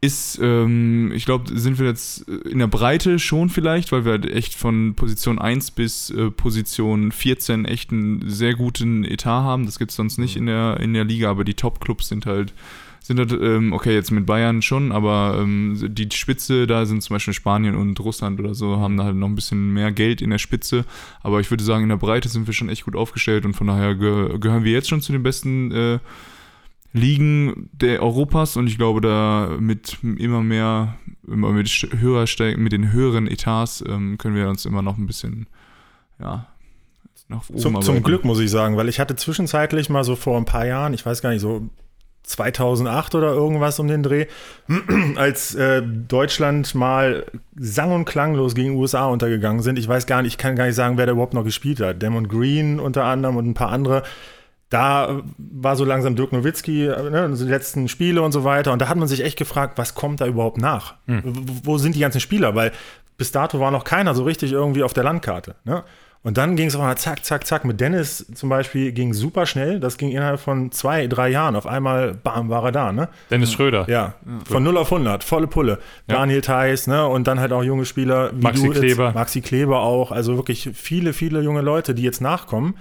Ist, 0.00 0.38
ähm, 0.42 1.10
ich 1.14 1.24
glaube, 1.24 1.58
sind 1.58 1.78
wir 1.78 1.86
jetzt 1.86 2.28
in 2.28 2.58
der 2.58 2.66
Breite 2.66 3.18
schon 3.18 3.48
vielleicht, 3.48 3.92
weil 3.92 4.04
wir 4.04 4.12
halt 4.12 4.30
echt 4.30 4.54
von 4.54 4.94
Position 4.94 5.38
1 5.38 5.70
bis 5.70 6.10
äh, 6.10 6.30
Position 6.30 7.12
14 7.12 7.64
echt 7.64 7.92
einen 7.92 8.28
sehr 8.28 8.54
guten 8.54 9.04
Etat 9.04 9.42
haben. 9.42 9.64
Das 9.64 9.78
gibt 9.78 9.90
es 9.90 9.96
sonst 9.96 10.18
nicht 10.18 10.36
in 10.36 10.46
der, 10.46 10.78
in 10.80 10.92
der 10.92 11.04
Liga, 11.04 11.30
aber 11.30 11.44
die 11.44 11.54
Top-Clubs 11.54 12.08
sind 12.08 12.26
halt, 12.26 12.52
sind 13.00 13.18
halt, 13.18 13.32
ähm, 13.32 13.72
okay, 13.72 13.94
jetzt 13.94 14.10
mit 14.10 14.26
Bayern 14.26 14.60
schon, 14.60 14.92
aber 14.92 15.38
ähm, 15.40 15.78
die 15.88 16.08
Spitze, 16.12 16.66
da 16.66 16.84
sind 16.84 17.02
zum 17.02 17.14
Beispiel 17.14 17.34
Spanien 17.34 17.74
und 17.74 17.98
Russland 18.00 18.38
oder 18.38 18.54
so, 18.54 18.76
haben 18.76 18.98
da 18.98 19.04
halt 19.04 19.16
noch 19.16 19.28
ein 19.28 19.34
bisschen 19.34 19.72
mehr 19.72 19.92
Geld 19.92 20.20
in 20.20 20.30
der 20.30 20.38
Spitze. 20.38 20.84
Aber 21.22 21.40
ich 21.40 21.50
würde 21.50 21.64
sagen, 21.64 21.84
in 21.84 21.88
der 21.88 21.96
Breite 21.96 22.28
sind 22.28 22.46
wir 22.46 22.54
schon 22.54 22.68
echt 22.68 22.84
gut 22.84 22.96
aufgestellt 22.96 23.46
und 23.46 23.54
von 23.54 23.66
daher 23.66 23.94
ge 23.94 24.38
gehören 24.38 24.64
wir 24.64 24.72
jetzt 24.72 24.90
schon 24.90 25.00
zu 25.00 25.12
den 25.12 25.22
besten 25.22 25.72
äh, 25.72 25.98
Ligen 26.96 27.68
der 27.72 28.02
Europas 28.02 28.56
und 28.56 28.66
ich 28.66 28.78
glaube, 28.78 29.00
da 29.00 29.56
mit 29.60 29.98
immer 30.02 30.42
mehr, 30.42 30.96
immer 31.26 31.52
mit 31.52 31.68
höher 31.68 32.24
mit 32.56 32.72
den 32.72 32.92
höheren 32.92 33.26
Etats 33.26 33.84
ähm, 33.86 34.18
können 34.18 34.34
wir 34.34 34.48
uns 34.48 34.64
immer 34.64 34.82
noch 34.82 34.96
ein 34.98 35.06
bisschen, 35.06 35.46
ja, 36.18 36.46
nach 37.28 37.48
oben 37.48 37.58
Zum, 37.58 37.82
zum. 37.82 38.02
Glück 38.02 38.24
muss 38.24 38.38
ich 38.38 38.50
sagen, 38.50 38.76
weil 38.76 38.88
ich 38.88 39.00
hatte 39.00 39.16
zwischenzeitlich 39.16 39.88
mal 39.88 40.04
so 40.04 40.16
vor 40.16 40.36
ein 40.36 40.44
paar 40.44 40.66
Jahren, 40.66 40.94
ich 40.94 41.04
weiß 41.04 41.22
gar 41.22 41.30
nicht, 41.30 41.40
so 41.40 41.68
2008 42.26 43.14
oder 43.14 43.28
irgendwas 43.28 43.78
um 43.78 43.88
den 43.88 44.02
Dreh, 44.02 44.26
als 45.16 45.54
äh, 45.54 45.82
Deutschland 45.82 46.74
mal 46.74 47.24
sang- 47.56 47.92
und 47.92 48.04
klanglos 48.04 48.54
gegen 48.54 48.76
USA 48.76 49.06
untergegangen 49.06 49.62
sind. 49.62 49.78
Ich 49.78 49.88
weiß 49.88 50.06
gar 50.06 50.22
nicht, 50.22 50.32
ich 50.32 50.38
kann 50.38 50.56
gar 50.56 50.66
nicht 50.66 50.74
sagen, 50.74 50.98
wer 50.98 51.06
da 51.06 51.12
überhaupt 51.12 51.34
noch 51.34 51.44
gespielt 51.44 51.80
hat. 51.80 52.02
Damon 52.02 52.28
Green 52.28 52.80
unter 52.80 53.04
anderem 53.04 53.36
und 53.36 53.46
ein 53.46 53.54
paar 53.54 53.70
andere. 53.70 54.02
Da 54.68 55.22
war 55.38 55.76
so 55.76 55.84
langsam 55.84 56.16
Dirk 56.16 56.32
Nowitzki, 56.32 56.86
äh, 56.86 57.10
ne, 57.10 57.30
die 57.38 57.44
letzten 57.44 57.88
Spiele 57.88 58.22
und 58.22 58.32
so 58.32 58.42
weiter. 58.42 58.72
Und 58.72 58.82
da 58.82 58.88
hat 58.88 58.96
man 58.96 59.06
sich 59.08 59.22
echt 59.22 59.38
gefragt, 59.38 59.78
was 59.78 59.94
kommt 59.94 60.20
da 60.20 60.26
überhaupt 60.26 60.58
nach? 60.58 60.94
W- 61.06 61.22
Wo 61.62 61.78
sind 61.78 61.94
die 61.94 62.00
ganzen 62.00 62.20
Spieler? 62.20 62.54
Weil 62.56 62.72
bis 63.16 63.30
dato 63.32 63.60
war 63.60 63.70
noch 63.70 63.84
keiner 63.84 64.14
so 64.14 64.24
richtig 64.24 64.50
irgendwie 64.52 64.82
auf 64.82 64.92
der 64.92 65.04
Landkarte. 65.04 65.54
Ne? 65.64 65.84
Und 66.24 66.36
dann 66.36 66.56
ging 66.56 66.66
es 66.66 66.74
auch 66.74 66.80
mal 66.80 66.96
zack, 66.98 67.24
zack, 67.24 67.46
zack. 67.46 67.64
Mit 67.64 67.80
Dennis 67.80 68.26
zum 68.34 68.48
Beispiel 68.48 68.90
ging 68.90 69.14
super 69.14 69.46
schnell. 69.46 69.78
Das 69.78 69.96
ging 69.96 70.10
innerhalb 70.10 70.40
von 70.40 70.72
zwei, 70.72 71.06
drei 71.06 71.28
Jahren. 71.28 71.54
Auf 71.54 71.68
einmal, 71.68 72.14
bam, 72.14 72.48
war 72.48 72.64
er 72.64 72.72
da. 72.72 72.90
Ne? 72.92 73.08
Dennis 73.30 73.52
Schröder. 73.52 73.88
Ja, 73.88 74.14
von 74.46 74.64
0 74.64 74.76
auf 74.78 74.92
100, 74.92 75.22
volle 75.22 75.46
Pulle. 75.46 75.78
Ja. 76.08 76.16
Daniel 76.16 76.40
Theiss, 76.40 76.88
ne? 76.88 77.06
Und 77.06 77.28
dann 77.28 77.38
halt 77.38 77.52
auch 77.52 77.62
junge 77.62 77.84
Spieler 77.84 78.32
wie 78.34 78.42
Maxi 78.42 78.62
du 78.66 78.72
jetzt, 78.72 78.80
Kleber. 78.80 79.12
Maxi 79.12 79.40
Kleber 79.40 79.82
auch. 79.82 80.10
Also 80.10 80.34
wirklich 80.36 80.68
viele, 80.74 81.12
viele 81.12 81.40
junge 81.42 81.60
Leute, 81.60 81.94
die 81.94 82.02
jetzt 82.02 82.20
nachkommen. 82.20 82.74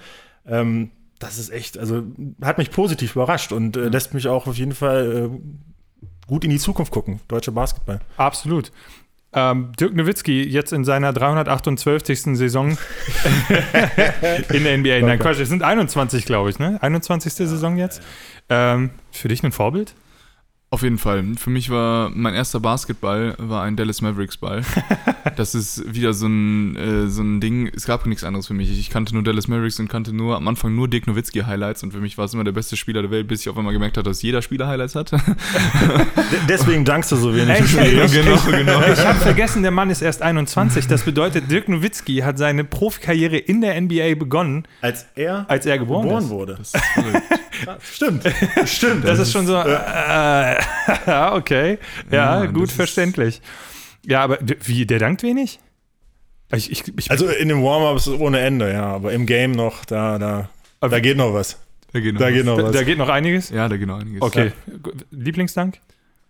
Ähm, 0.47 0.89
das 1.19 1.37
ist 1.37 1.49
echt, 1.49 1.77
also 1.77 2.03
hat 2.41 2.57
mich 2.57 2.71
positiv 2.71 3.15
überrascht 3.15 3.51
und 3.51 3.77
äh, 3.77 3.87
lässt 3.87 4.13
mich 4.13 4.27
auch 4.27 4.47
auf 4.47 4.57
jeden 4.57 4.73
Fall 4.73 5.31
äh, 5.31 6.27
gut 6.27 6.43
in 6.43 6.49
die 6.49 6.59
Zukunft 6.59 6.91
gucken. 6.91 7.19
Deutsche 7.27 7.51
Basketball. 7.51 7.99
Absolut. 8.17 8.71
Ähm, 9.33 9.73
Dirk 9.77 9.93
Nowitzki 9.93 10.43
jetzt 10.43 10.71
in 10.71 10.85
seiner 10.85 11.11
328. 11.11 12.37
Saison 12.37 12.69
in 14.53 14.63
der 14.63 14.77
NBA. 14.77 15.01
Nein, 15.01 15.19
Quatsch, 15.19 15.39
es 15.39 15.49
sind 15.49 15.61
21, 15.61 16.25
glaube 16.25 16.49
ich, 16.49 16.57
ne? 16.57 16.81
21. 16.81 17.33
Saison 17.33 17.77
jetzt. 17.77 18.01
Ähm, 18.49 18.91
für 19.11 19.27
dich 19.27 19.43
ein 19.43 19.51
Vorbild? 19.51 19.93
Auf 20.75 20.83
jeden 20.83 20.97
Fall. 20.97 21.23
Für 21.37 21.49
mich 21.49 21.69
war 21.69 22.09
mein 22.13 22.33
erster 22.33 22.59
Basketball 22.59 23.33
war 23.37 23.63
ein 23.63 23.77
Dallas 23.77 24.01
Mavericks 24.01 24.35
Ball. 24.35 24.61
das 25.37 25.55
ist 25.55 25.95
wieder 25.95 26.11
so 26.13 26.27
ein, 26.27 26.75
äh, 26.75 27.07
so 27.07 27.21
ein 27.23 27.39
Ding. 27.39 27.71
Es 27.73 27.85
gab 27.85 28.05
nichts 28.05 28.25
anderes 28.25 28.47
für 28.47 28.53
mich. 28.53 28.69
Ich 28.77 28.89
kannte 28.89 29.13
nur 29.13 29.23
Dallas 29.23 29.47
Mavericks 29.47 29.79
und 29.79 29.87
kannte 29.87 30.11
nur 30.13 30.35
am 30.35 30.45
Anfang 30.49 30.75
nur 30.75 30.89
Dirk 30.89 31.07
Nowitzki 31.07 31.43
Highlights 31.43 31.81
und 31.83 31.93
für 31.93 32.01
mich 32.01 32.17
war 32.17 32.25
es 32.25 32.33
immer 32.33 32.43
der 32.43 32.51
beste 32.51 32.75
Spieler 32.75 33.01
der 33.03 33.09
Welt, 33.11 33.25
bis 33.29 33.39
ich 33.39 33.47
auf 33.47 33.57
einmal 33.57 33.71
gemerkt 33.71 33.95
habe, 33.95 34.09
dass 34.09 34.21
jeder 34.21 34.41
Spieler 34.41 34.67
Highlights 34.67 34.95
hat. 34.95 35.13
De 35.13 35.19
deswegen 36.49 36.83
dankst 36.83 37.09
du 37.13 37.15
so 37.15 37.33
wenig. 37.33 37.51
Echt? 37.51 37.61
im 37.61 37.67
Spiel. 37.67 38.01
Ich- 38.03 38.11
genau, 38.11 38.37
genau. 38.45 38.81
Ich 38.91 38.99
habe 39.05 39.19
vergessen, 39.19 39.61
der 39.61 39.71
Mann 39.71 39.89
ist 39.89 40.01
erst 40.01 40.21
21. 40.21 40.87
Das 40.87 41.03
bedeutet, 41.03 41.49
Dirk 41.49 41.69
Nowitzki 41.69 42.17
hat 42.17 42.37
seine 42.37 42.65
Profikarriere 42.65 43.37
in 43.37 43.61
der 43.61 43.79
NBA 43.79 44.15
begonnen, 44.15 44.67
Als 44.81 45.05
er 45.15 45.45
als 45.49 45.65
er 45.65 45.77
geboren, 45.79 46.09
ist. 46.17 46.27
wurde. 46.27 46.57
Stimmt. 47.81 48.23
Stimmt. 48.65 49.07
Das 49.07 49.19
ist 49.19 49.31
schon 49.31 49.47
so, 49.47 49.55
äh, 49.55 50.55
okay. 51.33 51.77
Ja, 52.11 52.43
Ja, 52.43 52.51
gut 52.51 52.71
verständlich. 52.71 53.41
Ja, 54.05 54.21
aber 54.23 54.37
wie, 54.41 54.85
der 54.85 54.99
dankt 54.99 55.23
wenig? 55.23 55.59
Ich, 56.53 56.71
ich, 56.71 56.83
ich, 56.97 57.09
Also 57.11 57.27
in 57.27 57.49
den 57.49 57.63
Warm-Ups 57.63 58.07
ohne 58.07 58.39
Ende, 58.39 58.71
ja. 58.71 58.83
Aber 58.85 59.11
im 59.13 59.25
Game 59.25 59.51
noch, 59.51 59.83
da, 59.85 60.19
da, 60.19 60.49
Aber- 60.79 60.91
da 60.91 60.99
geht 60.99 61.17
noch 61.17 61.33
was. 61.33 61.57
Da 61.91 61.99
geht 62.01 62.13
noch 62.13 62.19
Da 62.19 62.27
was. 62.27 62.33
geht 62.33 62.45
noch 62.45 62.57
da, 62.57 62.63
was. 62.65 62.71
da 62.73 62.83
geht 62.83 62.97
noch 62.97 63.09
einiges? 63.09 63.49
Ja, 63.49 63.67
da 63.69 63.77
geht 63.77 63.87
noch 63.87 63.99
einiges. 63.99 64.21
Okay. 64.21 64.51
Lieblingsdank? 65.11 65.79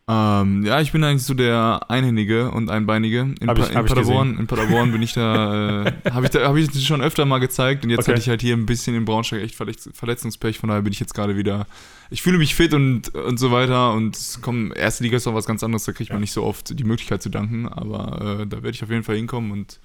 Ähm, 0.08 0.64
ja, 0.64 0.82
ich 0.82 0.92
bin 0.92 1.04
eigentlich 1.04 1.24
so 1.24 1.34
der 1.34 1.82
Einhändige 1.90 2.52
und 2.52 2.70
Einbeinige. 2.70 3.22
In, 3.40 3.48
Hab 3.48 3.58
ich- 3.58 3.70
in 3.72 3.76
hab 3.76 3.86
ich 3.86 3.90
Paderborn, 3.92 4.38
in 4.38 4.46
Paderborn 4.46 4.92
bin 4.92 5.02
ich 5.02 5.14
da, 5.14 5.84
äh, 5.86 5.94
habe 6.12 6.26
ich, 6.26 6.32
da, 6.32 6.48
hab 6.48 6.56
ich 6.56 6.68
das 6.68 6.84
schon 6.84 7.02
öfter 7.02 7.26
mal 7.26 7.40
gezeigt 7.40 7.84
und 7.84 7.90
jetzt 7.90 8.02
Okay. 8.02 8.12
hatte 8.12 8.22
ich 8.22 8.30
halt 8.30 8.42
hier 8.42 8.56
ein 8.56 8.68
bisschen 8.68 8.96
in 8.96 9.04
Braunschweig 9.06 9.42
echt 9.42 9.56
Verletz 9.56 9.90
Verletzungspech, 9.94 10.60
von 10.60 10.70
daher 10.70 10.84
bin 10.84 10.94
ich 10.94 11.00
jetzt 11.00 11.16
gerade 11.16 11.36
wieder, 11.38 11.66
ich 12.12 12.22
fühle 12.22 12.38
mich 12.38 12.54
fit 12.54 12.76
und, 12.76 13.16
und 13.16 13.40
so 13.40 13.52
weiter 13.52 13.94
und 13.94 14.16
es 14.16 14.42
kommen, 14.44 14.72
erste 14.74 15.04
Liga 15.04 15.18
ist 15.18 15.26
auch 15.26 15.34
was 15.34 15.48
ganz 15.48 15.64
anderes, 15.64 15.86
da 15.86 15.92
kriegt 15.92 16.12
man 16.12 16.22
nicht 16.22 16.34
so 16.34 16.44
oft 16.44 16.78
die 16.78 16.84
Möglichkeit 16.84 17.24
zu 17.24 17.30
danken, 17.30 17.68
aber 17.68 18.42
äh, 18.42 18.46
da 18.48 18.58
werde 18.58 18.72
ich 18.76 18.84
auf 18.84 18.92
jeden 18.92 19.04
Fall 19.04 19.16
hinkommen 19.16 19.52
und 19.52 19.80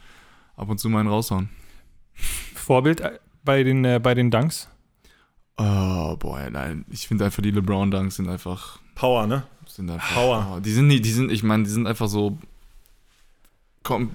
ab 0.54 0.68
und 0.68 0.76
zu 0.78 0.90
mal 0.90 1.00
einen 1.00 1.08
raushauen. 1.08 1.48
Vorbild 2.54 3.00
äh, 3.00 3.18
bei 3.42 3.62
den, 3.62 3.86
äh, 3.86 3.98
bei 4.02 4.12
den 4.12 4.30
Danks? 4.30 4.68
Oh, 5.56 6.14
boah, 6.18 6.46
nein, 6.50 6.84
ich 6.90 7.08
finde 7.08 7.24
einfach 7.24 7.42
die 7.42 7.52
LeBron-Dunks 7.52 8.16
sind 8.16 8.28
einfach 8.28 8.80
Power, 8.94 9.26
ne? 9.26 9.44
Sind 9.80 9.90
einfach, 9.90 10.14
Power. 10.14 10.54
Oh, 10.56 10.60
die 10.60 10.72
sind 10.72 10.86
nicht, 10.86 11.04
die 11.04 11.12
sind, 11.12 11.32
ich 11.32 11.42
meine, 11.42 11.64
die 11.64 11.70
sind 11.70 11.86
einfach 11.86 12.08
so. 12.08 12.38
Komm, 13.82 14.10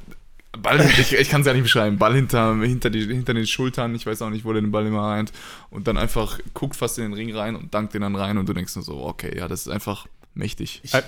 Ball, 0.61 0.79
ich, 0.99 1.13
ich 1.13 1.29
kann 1.29 1.41
es 1.41 1.47
ja 1.47 1.53
nicht 1.53 1.63
beschreiben. 1.63 1.97
Ball 1.97 2.15
hinter, 2.15 2.55
hinter, 2.55 2.89
die, 2.89 3.05
hinter 3.05 3.33
den 3.33 3.47
Schultern, 3.47 3.95
ich 3.95 4.05
weiß 4.05 4.21
auch 4.21 4.29
nicht, 4.29 4.45
wo 4.45 4.53
der 4.53 4.61
den 4.61 4.71
Ball 4.71 4.85
immer 4.85 5.03
reint. 5.03 5.31
Und 5.69 5.87
dann 5.87 5.97
einfach 5.97 6.39
guckt 6.53 6.75
fast 6.75 6.97
in 6.97 7.05
den 7.05 7.13
Ring 7.13 7.35
rein 7.35 7.55
und 7.55 7.73
dankt 7.73 7.93
den 7.93 8.01
dann 8.01 8.15
rein 8.15 8.37
und 8.37 8.47
du 8.47 8.53
denkst 8.53 8.75
nur 8.75 8.83
so, 8.83 9.03
okay, 9.03 9.35
ja, 9.37 9.47
das 9.47 9.61
ist 9.61 9.69
einfach 9.69 10.07
mächtig. 10.33 10.81
Äh, 10.91 11.01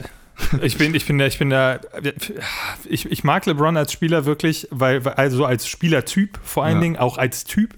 Ich 0.62 0.78
bin, 0.78 0.94
ich 0.94 1.06
bin 1.06 1.18
da, 1.18 1.26
ich 1.26 1.40
bin 1.40 1.50
da, 1.50 1.80
ich, 2.88 3.12
ich 3.12 3.24
mag 3.24 3.46
LeBron 3.46 3.76
als 3.76 3.92
Spieler 3.92 4.26
wirklich, 4.26 4.68
weil, 4.72 5.06
also 5.08 5.46
als 5.46 5.68
Spielertyp 5.68 6.40
vor 6.44 6.64
allen 6.64 6.76
Ja. 6.78 6.82
Dingen, 6.82 6.98
auch 6.98 7.18
als 7.18 7.44
Typ 7.44 7.76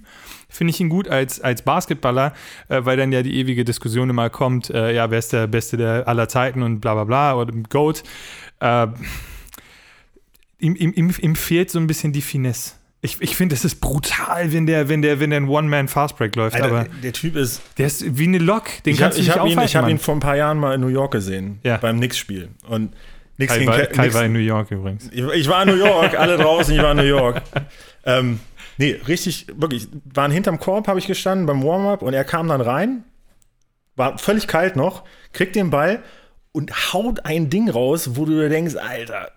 finde 0.48 0.72
ich 0.72 0.80
ihn 0.80 0.88
gut 0.88 1.08
als, 1.08 1.40
als 1.40 1.62
Basketballer, 1.62 2.34
äh, 2.68 2.84
weil 2.84 2.96
dann 2.96 3.12
ja 3.12 3.22
die 3.22 3.36
ewige 3.36 3.64
Diskussion 3.64 4.10
immer 4.10 4.30
kommt, 4.30 4.68
äh, 4.70 4.94
ja, 4.94 5.10
wer 5.10 5.18
ist 5.18 5.32
der 5.32 5.46
Beste 5.46 5.76
der 5.76 6.06
aller 6.08 6.28
Zeiten 6.28 6.62
und 6.62 6.80
bla 6.80 6.94
bla 6.94 7.04
bla 7.04 7.34
oder 7.34 7.52
GOAT. 7.68 8.02
Äh, 8.60 8.88
ihm, 10.58 10.76
ihm, 10.76 11.14
ihm 11.18 11.34
fehlt 11.36 11.70
so 11.70 11.78
ein 11.78 11.86
bisschen 11.86 12.12
die 12.12 12.22
Finesse. 12.22 12.74
Ich, 13.02 13.20
ich 13.22 13.34
finde, 13.34 13.54
es 13.54 13.64
ist 13.64 13.80
brutal, 13.80 14.52
wenn 14.52 14.66
der, 14.66 14.88
wenn 14.90 15.00
der, 15.00 15.20
wenn 15.20 15.30
der 15.30 15.40
ein 15.40 15.48
One-Man-Fastbreak 15.48 16.36
läuft, 16.36 16.56
Alter, 16.56 16.66
aber 16.66 16.86
der 17.02 17.12
Typ 17.14 17.34
ist. 17.36 17.62
der 17.78 17.86
ist 17.86 18.18
wie 18.18 18.24
eine 18.24 18.36
Lok, 18.38 18.64
den 18.84 18.92
Ich 18.92 19.00
habe 19.02 19.14
kannst 19.14 19.18
du 19.18 19.22
ich 19.22 19.28
nicht 19.28 19.36
hab 19.38 19.46
ihn, 19.46 19.52
aufhalten. 19.52 19.66
ich 19.70 19.76
hab 19.76 19.88
ihn 19.88 19.98
vor 19.98 20.14
ein 20.16 20.20
paar 20.20 20.36
Jahren 20.36 20.58
mal 20.58 20.74
in 20.74 20.82
New 20.82 20.88
York 20.88 21.12
gesehen. 21.12 21.60
Ja. 21.62 21.78
Beim 21.78 21.96
Knicks-Spiel. 21.96 22.50
Und 22.68 22.92
Knicks 23.36 23.52
Kai, 23.54 23.58
gegen 23.60 23.70
war, 23.70 23.78
Kai 23.78 23.86
Knicks- 23.86 24.14
war 24.14 24.24
in 24.26 24.32
New 24.34 24.38
York 24.38 24.70
übrigens. 24.70 25.08
Ich, 25.12 25.22
ich 25.24 25.48
war 25.48 25.62
in 25.62 25.68
New 25.70 25.76
York, 25.82 26.18
alle 26.18 26.36
draußen, 26.36 26.74
ich 26.74 26.82
war 26.82 26.90
in 26.92 26.98
New 26.98 27.02
York. 27.04 27.42
Ähm, 28.02 28.40
nee, 28.78 28.98
richtig, 29.08 29.46
wirklich, 29.54 29.86
waren 30.14 30.30
hinterm 30.30 30.58
Korb, 30.58 30.88
habe 30.88 30.98
ich 30.98 31.06
gestanden 31.06 31.44
beim 31.44 31.62
Warm-up 31.62 32.00
und 32.00 32.14
er 32.14 32.24
kam 32.24 32.48
dann 32.48 32.62
rein, 32.62 33.04
war 33.94 34.16
völlig 34.16 34.46
kalt 34.46 34.74
noch, 34.74 35.04
kriegt 35.34 35.54
den 35.54 35.68
Ball 35.68 36.02
und 36.52 36.92
haut 36.94 37.26
ein 37.26 37.50
Ding 37.50 37.68
raus, 37.68 38.12
wo 38.16 38.24
du 38.24 38.32
dir 38.32 38.48
denkst, 38.48 38.76
Alter, 38.76 39.32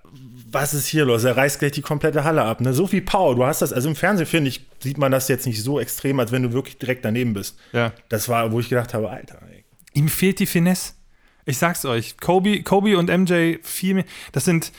was 0.54 0.74
ist 0.74 0.88
hier 0.88 1.06
los? 1.06 1.24
Er 1.24 1.36
reißt 1.36 1.60
gleich 1.60 1.72
die 1.72 1.82
komplette 1.82 2.24
Halle 2.24 2.44
ab. 2.44 2.62
Ne? 2.62 2.74
So 2.74 2.88
viel 2.88 3.02
Power. 3.02 3.36
Du 3.36 3.46
hast 3.46 3.62
das, 3.62 3.74
also 3.74 3.90
im 3.90 3.96
Fernsehen, 3.96 4.28
finde 4.28 4.50
ich, 4.50 4.66
sieht 4.80 4.98
man 4.98 5.12
das 5.12 5.28
jetzt 5.28 5.48
nicht 5.48 5.62
so 5.62 5.80
extrem, 5.80 6.20
als 6.20 6.32
wenn 6.32 6.44
du 6.44 6.54
wirklich 6.54 6.78
direkt 6.78 7.04
daneben 7.04 7.34
bist. 7.34 7.58
Ja. 7.72 7.94
Das 8.10 8.30
war, 8.30 8.52
wo 8.52 8.60
ich 8.60 8.70
gedacht 8.70 8.94
habe, 8.94 9.10
Alter, 9.10 9.40
ey. 9.52 9.64
Ihm 9.94 10.10
fehlt 10.10 10.40
die 10.40 10.46
Finesse. 10.46 10.94
Ich 11.46 11.58
sag's 11.58 11.86
euch. 11.86 12.18
Kobe, 12.18 12.64
Kobe 12.64 12.98
und 12.98 13.10
MJ 13.10 13.58
viel 13.64 13.96
mehr. 13.96 14.06
Das 14.32 14.46
sind. 14.46 14.72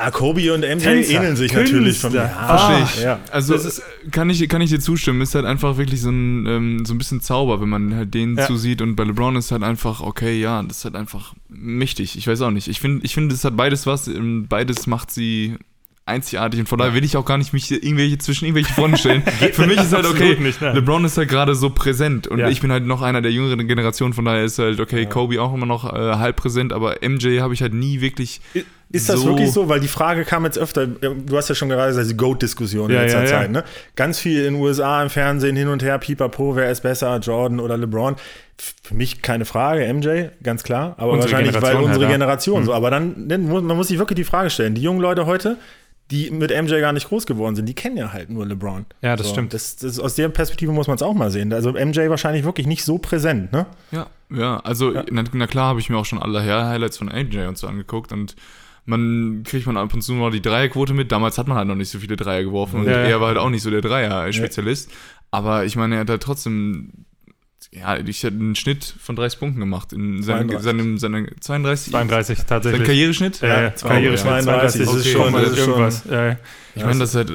Ja, 0.00 0.10
Kobe 0.10 0.52
und 0.54 0.60
MJ 0.60 0.78
Tänzer, 0.82 1.10
ähneln 1.10 1.36
sich 1.36 1.52
Künstler. 1.52 1.78
natürlich. 1.78 1.98
Von, 1.98 2.12
ja, 2.14 2.28
Verstehe 2.28 2.82
ich. 2.84 3.02
Ja. 3.02 3.18
Also 3.32 3.54
Das 3.54 3.64
ist- 3.64 3.82
kann, 4.10 4.30
ich, 4.30 4.48
kann 4.48 4.60
ich 4.60 4.70
dir 4.70 4.80
zustimmen. 4.80 5.20
Ist 5.20 5.34
halt 5.34 5.44
einfach 5.44 5.76
wirklich 5.76 6.00
so 6.00 6.10
ein, 6.10 6.46
ähm, 6.46 6.84
so 6.86 6.94
ein 6.94 6.98
bisschen 6.98 7.20
Zauber, 7.20 7.60
wenn 7.60 7.68
man 7.68 7.94
halt 7.94 8.14
den 8.14 8.36
Ja. 8.36 8.46
zusieht. 8.46 8.80
Und 8.82 8.94
bei 8.96 9.04
LeBron 9.04 9.34
ist 9.36 9.50
halt 9.50 9.62
einfach, 9.62 10.00
okay, 10.00 10.40
ja, 10.40 10.62
das 10.62 10.78
ist 10.78 10.84
halt 10.84 10.94
einfach 10.94 11.34
mächtig. 11.48 12.16
Ich 12.16 12.26
weiß 12.28 12.40
auch 12.42 12.50
nicht. 12.50 12.68
Ich 12.68 12.80
finde, 12.80 13.04
ich 13.04 13.14
finde, 13.14 13.34
das 13.34 13.44
hat 13.44 13.56
beides 13.56 13.86
was. 13.86 14.06
ähm, 14.08 14.46
Beides 14.48 14.86
macht 14.86 15.10
sie 15.10 15.56
einzigartig. 16.06 16.60
Und 16.60 16.68
von 16.70 16.78
daher 16.78 16.94
will 16.94 17.04
ich 17.04 17.16
auch 17.18 17.24
gar 17.26 17.36
nicht 17.36 17.52
mich 17.52 17.70
irgendwelche 17.70 18.16
zwischen 18.16 18.46
irgendwelche 18.46 18.72
Fronten 18.72 18.96
stellen. 18.96 19.22
Für 19.52 19.66
mich 19.66 19.76
ist 19.78 19.92
halt 19.92 20.06
okay, 20.06 20.36
nicht, 20.40 20.62
nein. 20.62 20.74
LeBron 20.74 21.04
ist 21.04 21.18
halt 21.18 21.28
gerade 21.28 21.54
so 21.54 21.68
präsent. 21.70 22.26
Und 22.26 22.38
Ja. 22.38 22.48
ich 22.48 22.60
bin 22.62 22.72
halt 22.72 22.86
noch 22.86 23.02
einer 23.02 23.20
der 23.20 23.30
jüngeren 23.30 23.66
Generationen. 23.68 24.14
Von 24.14 24.24
daher 24.24 24.42
ist 24.44 24.58
halt, 24.58 24.80
okay, 24.80 25.04
Kobe 25.04 25.42
auch 25.42 25.52
immer 25.52 25.66
noch 25.66 25.84
äh, 25.92 25.96
halb 26.16 26.36
präsent. 26.36 26.72
Aber 26.72 26.96
MJ 27.06 27.40
habe 27.40 27.52
ich 27.52 27.60
halt 27.60 27.74
nie 27.74 28.00
wirklich 28.00 28.40
Ist 28.90 29.08
das 29.08 29.20
so- 29.20 29.26
wirklich 29.28 29.52
so? 29.52 29.68
Weil 29.68 29.80
die 29.80 29.88
Frage 29.88 30.24
kam 30.24 30.44
jetzt 30.44 30.58
öfter, 30.58 30.86
du 30.86 31.36
hast 31.36 31.48
ja 31.48 31.54
schon 31.54 31.68
gerade 31.68 31.88
gesagt, 31.88 32.08
die 32.10 32.16
GOAT-Diskussion 32.16 32.90
Ja, 32.90 32.98
in 32.98 33.02
letzter 33.04 33.18
ja, 33.18 33.24
ja. 33.24 33.30
Zeit, 33.30 33.50
ne? 33.50 33.64
Ganz 33.96 34.18
viel 34.18 34.44
in 34.46 34.54
den 34.54 34.62
USA 34.62 35.02
im 35.02 35.10
Fernsehen 35.10 35.56
hin 35.56 35.68
und 35.68 35.82
her, 35.82 35.98
pipapo, 35.98 36.56
wer 36.56 36.70
ist 36.70 36.80
besser, 36.82 37.18
Jordan 37.18 37.60
oder 37.60 37.76
LeBron? 37.76 38.16
Für 38.82 38.94
mich 38.94 39.20
keine 39.22 39.44
Frage, 39.44 39.92
MJ, 39.92 40.28
ganz 40.42 40.62
klar, 40.64 40.94
aber 40.96 41.12
Unsere 41.12 41.30
wahrscheinlich, 41.32 41.52
weil 41.54 41.60
Generation 41.60 41.84
unsere 41.84 42.04
halt, 42.06 42.10
ja. 42.12 42.16
Generation 42.18 42.64
so. 42.64 42.72
Aber 42.74 42.90
dann, 42.90 43.28
dann 43.28 43.42
muss, 43.42 43.62
man 43.62 43.76
muss 43.76 43.88
sich 43.88 43.98
wirklich 43.98 44.16
die 44.16 44.24
Frage 44.24 44.50
stellen, 44.50 44.74
die 44.74 44.82
jungen 44.82 45.00
Leute 45.00 45.26
heute, 45.26 45.58
die 46.10 46.30
mit 46.30 46.50
MJ 46.50 46.80
gar 46.80 46.94
nicht 46.94 47.06
groß 47.08 47.26
geworden 47.26 47.54
sind, 47.54 47.66
die 47.66 47.74
kennen 47.74 47.98
ja 47.98 48.12
halt 48.14 48.30
nur 48.30 48.46
LeBron. 48.46 48.86
Ja, 49.02 49.14
das 49.14 49.26
so, 49.26 49.32
stimmt. 49.34 49.52
Das, 49.52 49.76
das, 49.76 50.00
aus 50.00 50.14
der 50.14 50.30
Perspektive 50.30 50.72
muss 50.72 50.86
man 50.86 50.96
es 50.96 51.02
auch 51.02 51.12
mal 51.12 51.30
sehen. 51.30 51.52
Also 51.52 51.72
MJ 51.72 52.08
wahrscheinlich 52.08 52.44
wirklich 52.44 52.66
nicht 52.66 52.82
so 52.82 52.96
präsent, 52.96 53.52
ne? 53.52 53.66
Ja, 53.92 54.06
ja, 54.34 54.58
also 54.60 54.90
Na, 55.10 55.22
na 55.32 55.46
klar 55.46 55.66
habe 55.66 55.80
ich 55.80 55.90
mir 55.90 55.98
auch 55.98 56.06
schon 56.06 56.18
alle 56.20 56.42
Highlights 56.42 56.96
von 56.96 57.10
AJ 57.10 57.46
und 57.46 57.58
so 57.58 57.66
angeguckt 57.66 58.10
und 58.12 58.34
man 58.88 59.42
kriegt 59.44 59.66
man 59.66 59.76
ab 59.76 59.92
und 59.94 60.00
zu 60.02 60.14
noch 60.14 60.30
die 60.30 60.40
Dreierquote 60.42 60.94
mit. 60.94 61.12
Damals 61.12 61.38
hat 61.38 61.46
man 61.46 61.56
halt 61.56 61.68
noch 61.68 61.74
nicht 61.76 61.90
so 61.90 61.98
viele 61.98 62.16
Dreier 62.16 62.42
geworfen 62.42 62.80
und 62.80 62.86
Ja, 62.86 62.92
ja. 62.92 62.98
er 63.08 63.20
war 63.20 63.28
halt 63.28 63.38
auch 63.38 63.50
nicht 63.50 63.62
so 63.62 63.70
der 63.70 63.80
Dreier-Spezialist. 63.82 64.90
Aber 65.30 65.64
ich 65.64 65.76
meine, 65.76 65.96
er 65.96 66.00
hat 66.02 66.10
halt 66.10 66.22
trotzdem, 66.22 66.92
ja, 67.70 67.98
ich 67.98 68.24
hatte 68.24 68.34
einen 68.36 68.54
Schnitt 68.54 68.94
von 68.98 69.14
30 69.14 69.38
Punkten 69.38 69.60
gemacht 69.60 69.92
in 69.92 70.22
seinem, 70.22 70.48
32. 70.48 70.62
seinem, 70.64 70.98
seinem 70.98 71.26
32, 71.40 71.92
32 71.92 72.38
sein 72.38 72.46
tatsächlich. 72.46 72.84
Karriereschnitt. 72.86 73.40
Ja, 73.42 73.48
ja, 73.62 73.70
Karriereschnitt 73.70 74.42
32, 74.42 74.44
32, 74.44 74.80
das 74.86 74.94
ist 74.94 75.06
ist 75.06 75.12
schon, 75.12 75.32
das 75.34 75.42
ist 75.50 75.58
schon- 75.58 75.68
irgendwas. 75.68 76.04
Ja, 76.10 76.36
Ich 76.74 76.84
meine, 76.84 76.98
das 77.00 77.10
ist 77.10 77.16
halt 77.16 77.32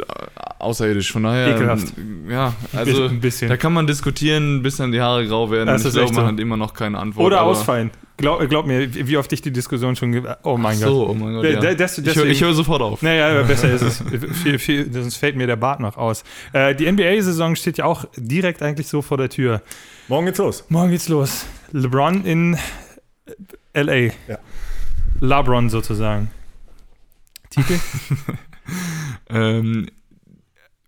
außerirdisch, 0.59 1.11
von 1.11 1.23
daher. 1.23 1.55
Ekelhaft. 1.55 1.93
Ja, 2.29 2.53
also 2.73 3.09
da 3.47 3.57
kann 3.57 3.73
man 3.73 3.85
diskutieren, 3.85 4.63
bis 4.63 4.77
dann 4.77 4.91
die 4.91 5.01
Haare 5.01 5.27
grau 5.27 5.51
werden. 5.51 5.67
Das 5.67 5.81
ich 5.81 5.89
ist 5.89 5.93
glaube, 5.93 6.13
man 6.13 6.25
hat 6.25 6.39
immer 6.39 6.57
noch 6.57 6.73
keine 6.73 6.97
Antwort. 6.97 7.27
Oder 7.27 7.43
ausfallen. 7.43 7.91
Glaub, 8.17 8.47
glaub 8.47 8.67
mir, 8.67 8.93
wie 8.93 9.17
oft 9.17 9.31
ich 9.33 9.41
die 9.41 9.51
Diskussion 9.51 9.95
schon. 9.95 10.25
Oh 10.43 10.55
mein 10.57 10.79
Gott. 10.79 10.87
So, 10.89 11.09
oh 11.09 11.13
mein 11.15 11.33
Gott. 11.33 11.45
Ja. 11.45 11.59
der- 11.59 11.75
des- 11.75 11.97
ich 11.97 12.05
höre 12.05 12.13
deswegen- 12.13 12.29
ich 12.31 12.41
hör 12.43 12.53
sofort 12.53 12.81
auf. 12.81 13.01
Naja, 13.01 13.41
besser 13.43 13.71
ist 13.71 13.81
es. 13.81 14.03
Viel, 14.43 14.59
viel, 14.59 14.93
sonst 14.93 15.15
fällt 15.17 15.35
mir 15.35 15.47
der 15.47 15.55
Bart 15.55 15.79
noch 15.79 15.97
aus. 15.97 16.23
Äh, 16.53 16.75
die 16.75 16.85
NBA-Saison 16.91 17.55
steht 17.55 17.79
ja 17.79 17.85
auch 17.85 18.05
direkt 18.15 18.61
eigentlich 18.61 18.87
so 18.87 19.01
vor 19.01 19.17
der 19.17 19.29
Tür. 19.29 19.61
Morgen 20.07 20.27
geht's 20.27 20.37
los. 20.37 20.63
Morgen 20.69 20.91
geht's 20.91 21.09
los. 21.09 21.45
LeBron 21.71 22.23
in 22.23 22.57
LA. 23.73 23.95
Ja. 24.27 24.37
LeBron 25.19 25.69
sozusagen. 25.69 26.29
Titel? 27.49 27.79
Ähm, 29.29 29.87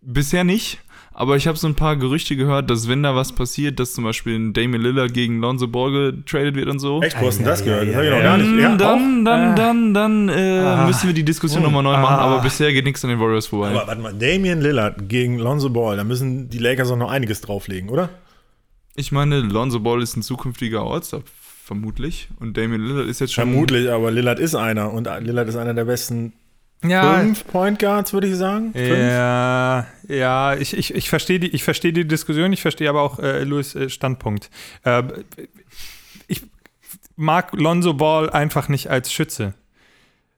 bisher 0.02 0.44
nicht. 0.46 0.80
Aber 1.18 1.38
ich 1.38 1.48
habe 1.48 1.58
so 1.58 1.66
ein 1.68 1.76
paar 1.76 1.96
Gerüchte 1.96 2.36
gehört, 2.36 2.70
dass 2.70 2.90
wenn 2.90 3.02
da 3.02 3.16
was 3.16 3.32
passiert, 3.32 3.80
dass 3.80 3.94
zum 3.94 4.04
Beispiel 4.04 4.36
ein 4.38 4.52
Damien 4.52 4.82
Lillard 4.82 5.14
gegen 5.14 5.40
Lonzo 5.40 5.66
Ball 5.70 6.12
getradet 6.12 6.56
wird 6.56 6.68
und 6.68 6.80
so. 6.80 7.02
Echt, 7.02 7.20
wo 7.22 7.28
hast 7.28 7.36
du 7.36 7.44
denn 7.44 7.46
das 7.48 7.64
gehört? 7.64 7.88
Das 7.88 7.94
ja, 7.94 7.98
hab 7.98 8.04
ich 8.04 8.10
noch 8.12 8.22
gar 8.22 8.38
nicht. 8.38 8.62
Ja, 8.62 8.76
dann, 8.76 9.24
dann, 9.24 9.26
dann, 9.26 9.50
Ah. 9.52 9.56
dann, 9.56 9.94
dann 9.94 10.30
äh, 10.30 10.60
Ah. 10.60 10.86
müssen 10.88 11.08
wir 11.08 11.14
die 11.14 11.24
Diskussion 11.24 11.64
Hm. 11.64 11.72
nochmal 11.72 11.84
neu 11.84 11.94
machen. 12.02 12.16
Ah. 12.20 12.34
Aber 12.34 12.42
bisher 12.42 12.74
geht 12.74 12.84
nichts 12.84 13.02
an 13.06 13.12
den 13.12 13.20
Warriors 13.22 13.48
vorbei. 13.48 13.70
Aber 13.70 13.88
warte 13.88 14.02
mal, 14.02 14.14
Damian 14.14 14.60
Lillard 14.60 15.08
gegen 15.08 15.40
Lonzo 15.40 15.70
Ball, 15.70 15.96
da 15.96 16.04
müssen 16.04 16.50
die 16.50 16.58
Lakers 16.58 16.92
auch 16.92 16.98
noch 16.98 17.10
einiges 17.10 17.40
drauflegen, 17.42 17.90
oder? 17.90 18.10
ich 18.98 19.12
meine, 19.12 19.40
Lonzo 19.40 19.80
Ball 19.82 20.02
ist 20.02 20.16
ein 20.18 20.22
zukünftiger 20.22 20.82
All-Star, 20.82 21.22
vermutlich. 21.64 22.30
Und 22.40 22.56
Damien 22.58 22.82
Lillard 22.82 23.08
ist 23.08 23.20
jetzt 23.20 23.34
schon. 23.34 23.50
Vermutlich, 23.50 23.90
aber 23.90 24.12
Lillard 24.12 24.40
ist 24.40 24.56
einer 24.56 24.92
und 24.94 25.08
Lillard 25.22 25.48
ist 25.50 25.56
einer 25.56 25.74
der 25.74 25.86
besten 25.86 26.34
Ja. 26.90 27.20
fünf 27.20 27.46
Point 27.48 27.80
Guards, 27.80 28.14
würde 28.14 28.28
ich 28.28 28.36
sagen. 28.36 28.72
Fünf? 28.74 28.88
Ja, 28.88 29.88
ja, 30.08 30.56
ich, 30.56 30.76
ich, 30.78 30.94
ich 30.94 31.10
verstehe 31.10 31.40
die, 31.40 31.48
ich 31.48 31.64
versteh 31.64 31.92
die 31.92 32.08
Diskussion, 32.08 32.54
ich 32.54 32.62
verstehe 32.62 32.90
aber 32.90 33.02
auch 33.02 33.20
äh, 33.20 33.44
Louis 33.44 33.76
äh, 33.76 33.90
Standpunkt. 33.90 34.50
Äh, 34.84 35.04
ich 36.28 36.44
mag 37.16 37.54
Lonzo 37.54 37.94
Ball 37.94 38.30
einfach 38.30 38.68
nicht 38.70 38.90
als 38.90 39.12
Schütze. 39.12 39.54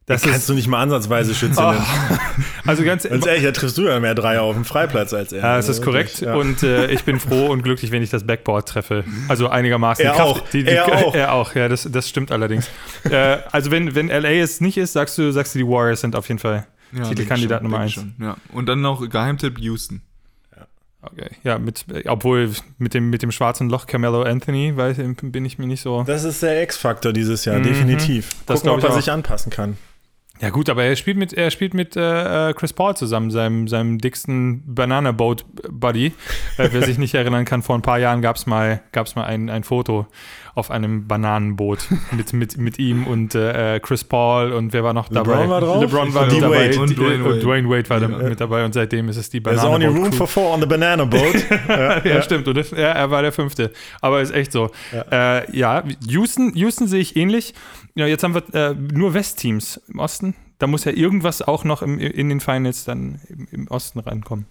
Das 0.08 0.22
Kannst 0.22 0.38
ist, 0.40 0.50
du 0.50 0.54
nicht 0.54 0.68
mal 0.70 0.82
ansatzweise 0.82 1.36
schützen. 1.36 1.60
Oh, 1.62 1.72
nennen. 1.72 1.86
also 2.66 2.84
ganz, 2.84 3.04
Ganz 3.08 3.26
ehrlich, 3.26 3.44
da 3.44 3.52
triffst 3.52 3.78
du 3.78 3.84
ja 3.90 4.00
mehr 4.00 4.16
Dreier 4.16 4.42
auf 4.42 4.56
dem 4.56 4.64
Freiplatz 4.64 5.14
als 5.14 5.34
er. 5.34 5.42
ja, 5.44 5.58
es 5.60 5.66
ist 5.68 5.80
Also 5.80 5.82
korrekt 5.84 6.22
ja. 6.22 6.34
und 6.36 6.64
äh, 6.64 6.88
ich 6.92 7.04
bin 7.04 7.20
froh 7.20 7.48
und 7.48 7.62
glücklich, 7.62 7.92
wenn 7.92 8.02
ich 8.02 8.10
das 8.10 8.26
Backboard 8.26 8.70
treffe. 8.70 9.04
Also 9.28 9.50
einigermaßen. 9.50 10.06
Er 10.06 10.24
auch. 10.24 10.42
Er 10.54 10.86
auch. 11.06 11.14
Er 11.14 11.34
auch, 11.34 11.56
ja, 11.56 11.68
das, 11.68 11.88
das 11.92 12.08
stimmt 12.08 12.32
allerdings. 12.32 12.70
äh, 13.04 13.40
also 13.52 13.70
wenn, 13.70 13.96
wenn 13.96 14.08
LA 14.08 14.30
es 14.42 14.62
nicht 14.62 14.78
ist, 14.78 14.94
sagst 14.94 15.18
du, 15.18 15.30
sagst 15.34 15.54
du, 15.56 15.60
die 15.60 15.68
Warriors 15.68 16.00
sind 16.00 16.16
auf 16.16 16.30
jeden 16.30 16.40
Fall 16.40 16.66
Ja, 16.94 17.04
Titelkandidat 17.04 17.62
Nummer 17.62 17.80
eins. 17.80 17.92
schon, 17.92 18.16
Ja. 18.22 18.38
Und 18.54 18.68
dann 18.70 18.80
noch 18.80 19.08
Geheimtipp 19.10 19.60
Houston. 19.60 20.02
Okay. 21.02 21.30
Ja, 21.44 21.60
mit, 21.60 21.86
obwohl 22.08 22.52
mit 22.80 22.94
dem, 22.94 23.10
mit 23.10 23.22
dem 23.24 23.32
schwarzen 23.32 23.70
Loch 23.70 23.86
Carmelo 23.88 24.24
Anthony, 24.24 24.76
weil, 24.76 24.94
bin 25.22 25.44
ich 25.46 25.58
mir 25.58 25.68
nicht 25.68 25.82
so. 25.82 26.04
Das 26.04 26.24
ist 26.24 26.42
der 26.44 26.64
X-Faktor 26.64 27.12
dieses 27.14 27.44
Jahr, 27.46 27.60
Mhm. 27.60 27.64
definitiv. 27.64 28.30
Das 28.46 28.62
Gucken, 28.62 28.72
ob 28.72 28.78
ich 28.80 28.84
er 28.86 28.92
auch. 28.92 28.96
sich 28.96 29.12
anpassen 29.12 29.52
kann. 29.52 29.78
Ja, 30.40 30.52
gut, 30.52 30.70
aber 30.70 30.84
er 30.84 30.96
spielt 30.96 31.18
mit, 31.18 31.34
er 31.34 31.50
spielt 31.50 31.74
mit 31.74 31.96
äh, 31.96 32.50
äh, 32.50 32.54
Chris 32.54 32.72
Paul 32.72 32.96
zusammen, 32.96 33.32
seinem, 33.32 33.68
seinem 33.68 33.98
dicksten 33.98 34.64
Banana 34.66 35.12
Boat 35.12 35.46
Buddy. 35.70 36.14
äh, 36.58 36.70
wer 36.72 36.84
sich 36.84 36.98
nicht 37.00 37.16
erinnern 37.16 37.46
kann, 37.46 37.64
vor 37.64 37.76
ein 37.76 37.82
paar 37.82 37.98
Jahren 37.98 38.22
gab 38.22 38.36
es 38.36 38.46
mal, 38.46 38.82
gab's 38.92 39.16
mal 39.16 39.26
ein, 39.26 39.50
ein 39.50 39.64
Foto 39.64 40.06
auf 40.58 40.72
einem 40.72 41.08
Bananenboot 41.08 41.88
mit, 42.12 42.34
mit, 42.34 42.58
mit 42.58 42.80
ihm 42.80 43.06
und 43.06 43.36
äh, 43.36 43.80
Chris 43.82 44.04
Paul 44.04 44.52
und 44.52 44.74
wer 44.74 44.84
war 44.84 44.94
noch 44.94 45.10
LeBron 45.12 45.26
dabei? 45.38 45.50
war 45.50 45.62
drauf? 45.62 45.82
LeBron 45.82 46.14
war 46.14 46.24
Und 46.24 46.34
mit 46.34 46.42
dabei 46.42 46.68
D-Wade. 46.70 46.80
Und 46.82 46.98
Dwayne 46.98 47.24
und 47.24 47.30
Wade. 47.30 47.40
Dwayne 47.42 47.70
Wade 47.70 47.90
war 47.90 48.02
Ja. 48.02 48.08
mit 48.30 48.42
dabei 48.42 48.66
und 48.66 48.74
seitdem 48.74 49.08
ist 49.10 49.18
es 49.18 49.30
die 49.30 49.42
There's 49.42 49.62
Banana 49.62 49.76
only 49.76 49.86
room 49.88 50.12
for 50.12 50.28
four 50.28 50.52
on 50.54 50.60
the 50.62 50.66
banana 50.66 51.06
boat. 51.06 51.36
ja, 51.70 52.04
ja, 52.06 52.22
stimmt. 52.24 52.48
Und 52.48 52.58
ja, 52.72 52.78
er 52.92 53.12
war 53.12 53.22
der 53.22 53.32
Fünfte. 53.32 53.72
Aber 54.02 54.20
ist 54.22 54.32
echt 54.32 54.52
so. 54.52 54.72
Ja, 54.92 55.38
äh, 55.42 55.56
ja 55.58 55.84
Houston, 56.08 56.54
Houston 56.56 56.88
sehe 56.88 57.02
ich 57.02 57.16
ähnlich. 57.16 57.54
Ja, 57.96 58.08
jetzt 58.08 58.24
haben 58.24 58.34
wir 58.34 58.44
äh, 58.56 58.74
nur 58.74 59.14
Westteams 59.14 59.80
im 59.88 60.00
Osten. 60.00 60.34
Da 60.60 60.66
muss 60.66 60.86
ja 60.86 60.92
irgendwas 60.92 61.44
auch 61.44 61.64
noch 61.66 61.84
im, 61.84 62.00
in 62.00 62.30
den 62.30 62.40
Finals 62.40 62.84
dann 62.84 63.22
im, 63.30 63.48
im 63.52 63.68
Osten 63.68 64.00
reinkommen. 64.00 64.46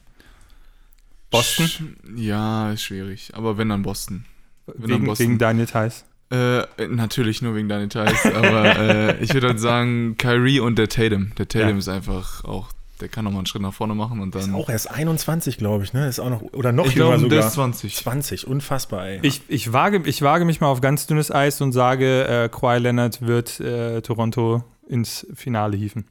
Boston? 1.31 1.67
Sch- 1.67 1.83
Ja, 2.17 2.71
ist 2.71 2.83
schwierig. 2.85 3.33
Aber 3.35 3.59
wenn 3.59 3.69
dann 3.69 3.83
Boston. 3.83 4.25
Wegen, 4.75 5.19
wegen 5.19 5.39
Daniel 5.39 5.67
Theiss. 5.67 6.05
Äh, 6.31 6.63
natürlich 6.89 7.41
nur 7.41 7.55
wegen 7.55 7.69
deinen 7.69 7.89
Details, 7.89 8.27
aber 8.27 8.77
äh, 8.77 9.23
ich 9.23 9.33
würde 9.33 9.47
halt 9.49 9.61
sagen, 9.61 10.17
Kyrie 10.19 10.59
und 10.59 10.77
der 10.77 10.89
Tatum. 10.89 11.31
Der 11.39 11.47
Tatum 11.47 11.69
Ja. 11.71 11.77
ist 11.77 11.89
einfach 11.89 12.43
auch, 12.45 12.71
der 13.01 13.07
kann 13.09 13.25
nochmal 13.25 13.41
einen 13.41 13.47
Schritt 13.47 13.63
nach 13.63 13.73
vorne 13.75 13.95
machen 13.95 14.19
und 14.21 14.35
Ist 14.35 14.49
dann. 14.49 14.55
auch 14.57 14.69
erst 14.69 14.91
21, 14.91 15.57
glaube 15.57 15.85
ich, 15.85 15.93
ne? 15.93 16.09
Ist 16.09 16.19
auch 16.19 16.31
noch, 16.31 16.43
oder 16.53 16.73
noch 16.73 16.87
ich 16.87 16.95
jünger 16.97 17.11
glaube, 17.17 17.29
der 17.29 17.43
sogar. 17.43 17.47
ist 17.49 17.55
20. 17.55 17.95
20, 17.97 18.47
unfassbar, 18.49 19.07
ey. 19.07 19.19
Ich, 19.23 19.43
ich, 19.47 19.73
wage, 19.73 20.03
ich 20.05 20.21
wage 20.23 20.45
mich 20.45 20.61
mal 20.61 20.67
auf 20.67 20.81
ganz 20.81 21.07
dünnes 21.07 21.31
Eis 21.31 21.61
und 21.61 21.71
sage, 21.71 22.25
äh, 22.27 22.49
Kawhi 22.49 22.79
Leonard 22.79 23.23
wird 23.25 23.61
äh, 23.61 24.01
Toronto 24.03 24.65
ins 24.89 25.29
Finale 25.33 25.77
hieven. 25.77 26.07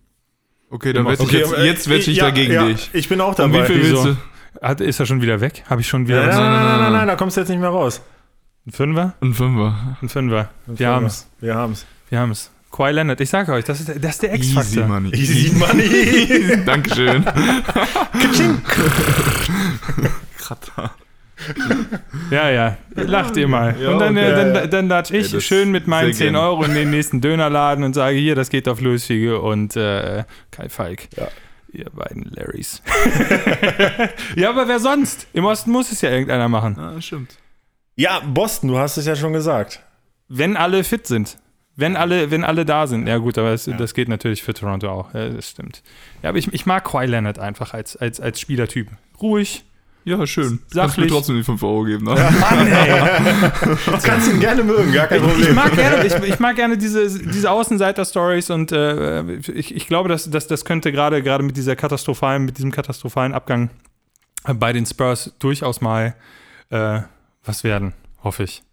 Okay, 0.69 0.93
dann 0.93 1.05
wette 1.07 1.23
ich 1.23 1.31
jetzt, 1.31 1.51
äh, 1.53 1.65
jetzt 1.65 1.89
wette 1.89 2.09
ich 2.09 2.17
ja, 2.17 2.25
dagegen 2.25 2.53
ja, 2.53 2.65
dich. 2.67 2.89
Ich 2.93 3.09
bin 3.09 3.19
auch 3.19 3.37
Und 3.37 3.49
wie 3.51 3.57
dabei. 3.57 3.65
viel 3.65 3.83
willst 3.83 4.05
du? 4.05 4.15
Hat, 4.61 4.79
ist 4.79 4.97
er 5.01 5.05
schon 5.05 5.21
wieder 5.21 5.41
weg? 5.41 5.63
Habe 5.69 5.81
ich 5.81 5.87
schon 5.89 6.07
wieder 6.07 6.21
Nein, 6.21 6.29
was? 6.29 6.35
nein, 6.37 6.51
nein, 6.51 6.65
nein, 6.65 6.79
nein, 6.83 6.93
nein, 6.93 7.07
da 7.07 7.15
kommst 7.17 7.35
du 7.35 7.41
jetzt 7.41 7.49
nicht 7.49 7.59
mehr 7.59 7.69
raus. 7.69 8.01
Ein 8.67 8.71
Fünfer? 8.71 9.13
Ein 9.21 9.33
Fünfer. 9.35 9.97
Ein 10.01 10.09
Fünfer. 10.09 10.49
Wir 10.65 10.87
haben 10.87 11.05
es. 11.05 11.29
Wir 11.39 11.53
haben's. 11.53 11.85
Wir 12.09 12.19
haben 12.19 12.31
es. 12.31 12.49
Kawhi 12.71 12.91
Leonard, 12.91 13.21
ich 13.21 13.29
sage 13.29 13.53
euch, 13.53 13.63
das 13.63 13.79
ist, 13.79 13.89
das 13.89 14.11
ist 14.11 14.23
der 14.23 14.33
Easy 14.33 14.57
X-Faktor. 14.57 14.87
Money. 14.87 15.15
Easy 15.15 15.55
Money. 15.55 16.63
Dankeschön. 16.65 17.23
Kratter. 20.37 20.91
Ja, 22.31 22.49
ja, 22.49 22.77
lacht 22.95 23.37
ihr 23.37 23.47
mal. 23.47 23.75
Ja, 23.79 23.91
und 23.91 23.99
dann, 23.99 24.17
okay. 24.17 24.53
dann, 24.53 24.69
dann 24.71 24.87
latsch 24.87 25.11
ich 25.11 25.31
Ey, 25.31 25.41
schön 25.41 25.69
mit 25.69 25.85
meinen 25.85 26.13
sehr 26.13 26.27
10 26.27 26.33
gerne. 26.33 26.47
Euro 26.47 26.63
in 26.63 26.73
den 26.73 26.89
nächsten 26.89 27.21
Dönerladen 27.21 27.83
und 27.83 27.93
sage, 27.93 28.17
hier, 28.17 28.33
das 28.33 28.49
geht 28.49 28.67
auf 28.67 28.81
Louis 28.81 29.05
Fiege 29.05 29.39
und 29.41 29.75
äh, 29.75 30.23
Kai 30.49 30.69
Falk. 30.69 31.03
Ja. 31.15 31.27
Ihr 31.71 31.89
beiden 31.91 32.31
Larrys. 32.31 32.81
ja, 34.35 34.49
aber 34.49 34.67
wer 34.67 34.79
sonst? 34.79 35.27
Im 35.33 35.45
Osten 35.45 35.71
muss 35.71 35.91
es 35.91 36.01
ja 36.01 36.09
irgendeiner 36.09 36.49
machen. 36.49 36.79
Ah, 36.79 36.99
stimmt. 36.99 37.37
Ja, 37.95 38.19
Boston, 38.19 38.69
du 38.69 38.77
hast 38.77 38.97
es 38.97 39.05
ja 39.05 39.15
schon 39.15 39.33
gesagt. 39.33 39.81
Wenn 40.27 40.57
alle 40.57 40.83
fit 40.83 41.07
sind. 41.07 41.37
Wenn 41.77 41.97
alle, 41.97 42.31
wenn 42.31 42.43
alle 42.45 42.65
da 42.65 42.87
sind. 42.87 43.07
Ja, 43.07 43.17
gut, 43.17 43.37
aber 43.37 43.51
das, 43.51 43.69
das 43.77 43.93
geht 43.93 44.07
natürlich 44.07 44.43
für 44.43 44.53
Toronto 44.53 44.89
auch. 44.89 45.13
Ja, 45.13 45.29
das 45.29 45.49
stimmt. 45.49 45.83
Ja, 46.23 46.29
aber 46.29 46.37
ich, 46.37 46.53
ich 46.53 46.65
mag 46.65 46.85
Kawhi 46.85 47.05
Leonard 47.05 47.37
einfach 47.37 47.73
als, 47.73 47.97
als, 47.97 48.19
als 48.21 48.39
Spielertyp. 48.39 48.87
Ruhig. 49.21 49.65
Ja, 50.05 50.25
schön. 50.27 50.59
Kannst 50.59 50.75
mir 50.75 50.81
Sachlich. 50.81 51.11
trotzdem 51.11 51.35
die 51.35 51.43
5 51.43 51.63
Euro 51.63 51.83
geben. 51.83 52.05
Ne? 52.05 52.11
Mann, 52.39 52.67
ey. 52.67 53.01
Du 53.85 53.91
kannst 54.03 54.31
ihn 54.31 54.39
gerne 54.39 54.63
mögen, 54.63 54.93
gar 54.93 55.07
kein 55.07 55.17
Ich 55.23 55.27
Problem. 55.27 55.55
mag 55.55 55.75
gerne, 55.75 56.05
ich, 56.05 56.13
ich 56.13 56.39
mag 56.39 56.55
gerne 56.55 56.77
diese, 56.77 57.07
diese 57.19 57.49
Außenseiter-Stories 57.49 58.51
und 58.51 58.71
äh, 58.71 59.33
ich, 59.33 59.75
ich 59.75 59.87
glaube, 59.87 60.07
dass, 60.07 60.29
dass 60.29 60.45
das 60.47 60.63
könnte 60.63 60.91
gerade 60.91 61.23
gerade 61.23 61.43
mit 61.43 61.57
dieser 61.57 61.75
katastrophalen, 61.75 62.45
mit 62.45 62.57
diesem 62.57 62.71
katastrophalen 62.71 63.33
Abgang 63.33 63.71
bei 64.53 64.73
den 64.73 64.85
Spurs 64.85 65.33
durchaus 65.39 65.81
mal 65.81 66.15
äh, 66.69 66.99
was 67.45 67.63
werden, 67.63 67.93
hoffe 68.23 68.43
ich. 68.43 68.63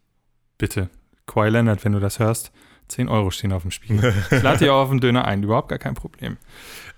Bitte. 0.58 0.88
Kawhi 1.26 1.48
Leonard, 1.48 1.84
wenn 1.84 1.92
du 1.92 2.00
das 2.00 2.18
hörst, 2.18 2.52
10 2.88 3.08
Euro 3.08 3.30
stehen 3.30 3.52
auf 3.52 3.62
dem 3.62 3.70
Spiel. 3.70 4.14
Ich 4.30 4.42
lade 4.42 4.58
dir 4.64 4.74
auch 4.74 4.82
auf 4.82 4.90
den 4.90 5.00
Döner 5.00 5.24
ein, 5.24 5.42
überhaupt 5.42 5.68
gar 5.68 5.78
kein 5.78 5.94
Problem. 5.94 6.36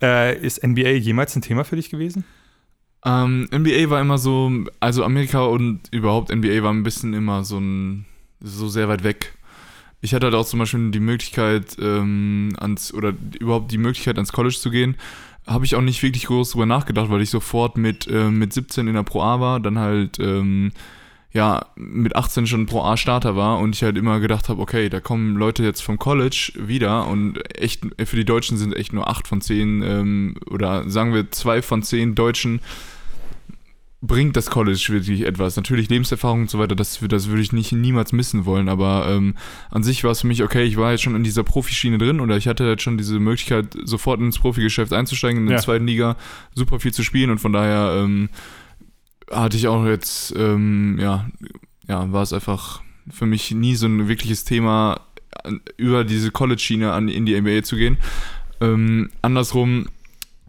Äh, 0.03 0.39
ist 0.39 0.67
NBA 0.67 0.91
jemals 0.91 1.37
ein 1.37 1.43
Thema 1.43 1.65
für 1.65 1.77
dich 1.77 1.91
gewesen? 1.91 2.25
Ähm, 3.05 3.49
NBA 3.53 3.91
war 3.91 4.01
immer 4.01 4.19
so, 4.19 4.51
also 4.81 5.05
Amerika 5.05 5.45
und 5.45 5.81
überhaupt 5.91 6.35
NBA 6.35 6.63
war 6.63 6.73
ein 6.73 6.83
bisschen 6.83 7.13
immer 7.13 7.45
so 7.45 7.59
ein, 7.59 8.07
so 8.41 8.69
sehr 8.69 8.89
weit 8.89 9.05
weg. 9.05 9.35
ich 10.01 10.15
hatte 10.15 10.27
halt 10.27 10.35
auch 10.35 10.47
zum 10.47 10.59
Beispiel 10.59 10.91
die 10.91 11.01
Möglichkeit, 11.01 11.77
ähm, 11.81 12.55
ans, 12.59 12.93
oder 12.93 13.13
überhaupt 13.39 13.71
die 13.73 13.79
Möglichkeit, 13.79 14.17
ans 14.17 14.33
College 14.33 14.57
zu 14.59 14.71
gehen. 14.71 14.97
Habe 15.47 15.67
ich 15.67 15.75
auch 15.77 15.83
nicht 15.83 16.03
wirklich 16.03 16.27
groß 16.27 16.53
drüber 16.53 16.67
nachgedacht, 16.67 17.11
weil 17.11 17.21
ich 17.21 17.31
sofort 17.31 17.77
mit, 17.77 18.07
äh, 18.07 18.31
mit 18.31 18.53
17 18.55 18.89
in 18.89 18.95
der 18.95 19.03
Pro 19.03 19.23
A 19.23 19.41
war, 19.41 19.61
dann 19.61 19.79
halt 19.79 20.19
ähm, 20.19 20.73
ja, 21.35 21.66
mit 21.75 22.14
18 22.14 22.47
schon 22.47 22.66
Pro 22.66 22.83
A 22.83 22.97
Starter 22.97 23.35
war 23.35 23.59
und 23.59 23.75
ich 23.75 23.83
halt 23.83 23.99
immer 23.99 24.20
gedacht 24.20 24.49
habe, 24.49 24.62
okay, 24.62 24.88
da 24.88 25.01
kommen 25.01 25.35
Leute 25.37 25.64
jetzt 25.64 25.83
vom 25.83 25.99
College 25.99 26.53
wieder 26.57 27.07
und 27.09 27.38
echt, 27.61 27.83
für 28.05 28.16
die 28.16 28.25
Deutschen 28.25 28.57
sind 28.57 28.75
echt 28.75 28.92
nur 28.92 29.09
8 29.09 29.27
von 29.27 29.40
10 29.40 29.83
ähm, 29.83 30.37
oder 30.49 30.88
sagen 30.88 31.12
wir 31.12 31.31
2 31.33 31.61
von 31.61 31.83
10 31.83 32.14
Deutschen 32.14 32.61
bringt 34.01 34.37
das 34.37 34.51
College 34.51 34.87
wirklich 34.90 35.23
etwas. 35.23 35.57
Natürlich 35.57 35.88
Lebenserfahrung 35.88 36.42
und 36.42 36.51
so 36.51 36.59
weiter, 36.59 36.77
das, 36.77 37.01
das 37.09 37.29
würde 37.29 37.40
ich 37.42 37.53
nicht 37.53 37.73
niemals 37.73 38.12
missen 38.12 38.44
wollen, 38.44 38.68
aber 38.68 39.07
ähm, 39.09 39.35
an 39.70 39.83
sich 39.83 40.05
war 40.05 40.11
es 40.11 40.20
für 40.20 40.27
mich, 40.27 40.42
okay, 40.42 40.62
ich 40.64 40.77
war 40.77 40.90
jetzt 40.92 41.03
schon 41.03 41.16
in 41.16 41.25
dieser 41.25 41.42
Profischiene 41.42 41.97
drin 41.99 42.20
oder 42.20 42.37
ich 42.37 42.47
hatte 42.47 42.64
jetzt 42.64 42.83
schon 42.83 42.99
diese 42.99 43.18
Möglichkeit, 43.18 43.75
sofort 43.85 44.20
ins 44.20 44.38
Profigeschäft 44.38 44.92
einzusteigen, 44.92 45.40
in 45.40 45.47
der 45.47 45.57
Ja. 45.57 45.62
zweiten 45.62 45.87
Liga 45.87 46.16
super 46.55 46.81
viel 46.81 46.92
zu 46.92 47.03
spielen 47.03 47.31
und 47.31 47.38
von 47.38 47.55
daher 47.55 48.03
ähm, 48.05 48.29
hatte 49.31 49.57
ich 49.57 49.69
auch 49.69 49.85
jetzt, 49.85 50.35
ähm, 50.37 50.99
ja, 51.01 51.27
ja, 51.89 52.13
war 52.13 52.23
es 52.23 52.33
einfach 52.33 52.83
für 53.11 53.27
mich 53.27 53.51
nie 53.51 53.77
so 53.77 53.87
ein 53.87 54.09
wirkliches 54.09 54.45
Thema, 54.45 55.01
über 55.77 56.05
diese 56.05 56.31
College-Schiene 56.31 56.93
an, 56.93 57.09
in 57.09 57.27
die 57.27 57.39
NBA 57.39 57.63
zu 57.63 57.77
gehen. 57.77 57.99
Ähm, 58.61 59.11
andersrum, 59.21 59.87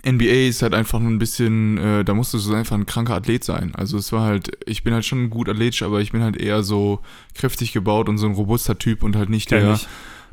NBA 0.06 0.48
ist 0.48 0.62
halt 0.62 0.74
einfach 0.74 1.00
nur 1.00 1.10
ein 1.10 1.18
bisschen, 1.18 1.78
äh, 1.78 2.06
da 2.06 2.14
musst 2.14 2.34
du 2.34 2.54
einfach 2.54 2.76
ein 2.76 2.86
kranker 2.86 3.16
Athlet 3.16 3.44
sein. 3.44 3.74
Also 3.76 3.98
es 3.98 4.12
war 4.12 4.22
halt, 4.22 4.52
ich 4.66 4.84
bin 4.84 4.94
halt 4.94 5.06
schon 5.06 5.30
gut 5.30 5.50
athletisch, 5.50 5.82
aber 5.82 6.00
ich 6.00 6.12
bin 6.12 6.22
halt 6.22 6.38
eher 6.38 6.62
so 6.64 7.02
kräftig 7.34 7.74
gebaut 7.74 8.08
und 8.08 8.20
so 8.20 8.28
ein 8.28 8.34
robuster 8.34 8.78
Typ 8.78 9.04
und 9.04 9.16
halt 9.16 9.30
nicht 9.30 9.50
Kenn 9.50 9.62
der, 9.62 9.74
ich. 9.74 9.88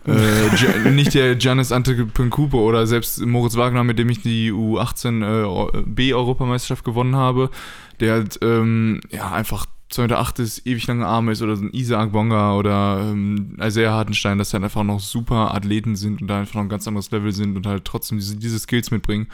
Äh, 0.06 0.90
nicht 0.90 1.14
der 1.14 1.36
Giannis 1.36 1.72
Antetokounmpo 1.72 2.58
oder 2.58 2.86
selbst 2.86 3.24
Moritz 3.24 3.56
Wagner, 3.56 3.84
mit 3.84 3.98
dem 3.98 4.08
ich 4.08 4.22
die 4.22 4.52
U18 4.52 5.78
äh, 5.78 5.82
B-Europameisterschaft 5.86 6.84
gewonnen 6.84 7.16
habe, 7.16 7.50
der 8.00 8.12
halt 8.12 8.38
ähm, 8.42 9.00
ja 9.10 9.32
einfach 9.32 9.66
208 9.92 10.38
ist, 10.38 10.66
ewig 10.66 10.86
lange 10.86 11.06
Arme 11.06 11.32
ist 11.32 11.42
oder 11.42 11.54
so 11.56 11.64
ein 11.64 11.72
Isaac 11.72 12.12
Bonga 12.12 12.56
oder 12.56 13.00
ähm, 13.02 13.56
Isaiah 13.60 13.92
Hartenstein, 13.92 14.38
dass 14.38 14.52
halt 14.54 14.64
einfach 14.64 14.84
noch 14.84 15.00
super 15.00 15.54
Athleten 15.54 15.96
sind 15.96 16.22
und 16.22 16.28
da 16.28 16.40
einfach 16.40 16.54
noch 16.54 16.62
ein 16.62 16.68
ganz 16.68 16.88
anderes 16.88 17.10
Level 17.10 17.32
sind 17.32 17.56
und 17.56 17.66
halt 17.66 17.84
trotzdem 17.84 18.18
diese, 18.18 18.36
diese 18.36 18.58
Skills 18.58 18.90
mitbringen. 18.90 19.28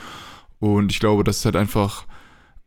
Und 0.59 0.91
ich 0.91 0.99
glaube, 0.99 1.23
das 1.23 1.39
ist 1.39 1.45
halt 1.45 1.57
einfach 1.57 2.05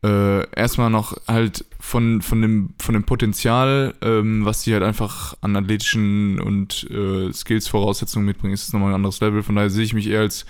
äh, 0.02 0.50
erstmal 0.54 0.90
noch 0.90 1.16
halt 1.28 1.64
von, 1.78 2.22
von, 2.22 2.42
dem, 2.42 2.70
von 2.78 2.94
dem 2.94 3.04
Potenzial, 3.04 3.94
ähm, 4.02 4.44
was 4.44 4.62
die 4.62 4.72
halt 4.72 4.82
einfach 4.82 5.36
an 5.40 5.56
athletischen 5.56 6.40
und 6.40 6.88
äh, 6.90 7.32
Skills-Voraussetzungen 7.32 8.26
mitbringen, 8.26 8.54
ist 8.54 8.66
es 8.66 8.72
nochmal 8.72 8.90
ein 8.90 8.96
anderes 8.96 9.20
Level. 9.20 9.42
Von 9.42 9.56
daher 9.56 9.70
sehe 9.70 9.84
ich 9.84 9.94
mich 9.94 10.08
eher 10.08 10.20
als 10.20 10.44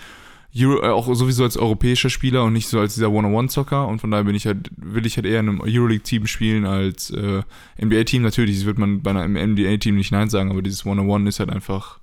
Euro, 0.58 0.82
äh, 0.82 0.88
auch 0.88 1.12
sowieso 1.14 1.44
als 1.44 1.56
europäischer 1.56 2.10
Spieler 2.10 2.44
und 2.44 2.52
nicht 2.52 2.68
so 2.68 2.78
als 2.78 2.94
dieser 2.94 3.10
One-on-One-Zocker. 3.10 3.86
Und 3.86 4.00
von 4.00 4.10
daher 4.10 4.24
bin 4.24 4.34
ich 4.34 4.46
halt, 4.46 4.70
will 4.76 5.06
ich 5.06 5.16
halt 5.16 5.26
eher 5.26 5.40
in 5.40 5.48
einem 5.48 5.60
Euroleague-Team 5.60 6.26
spielen 6.26 6.66
als 6.66 7.10
äh, 7.10 7.42
NBA-Team. 7.82 8.22
Natürlich 8.22 8.64
wird 8.64 8.78
man 8.78 9.02
bei 9.02 9.10
einem 9.10 9.52
NBA-Team 9.52 9.96
nicht 9.96 10.12
Nein 10.12 10.28
sagen, 10.30 10.50
aber 10.50 10.62
dieses 10.62 10.84
One-on-One 10.84 11.28
ist 11.28 11.40
halt 11.40 11.50
einfach, 11.50 11.98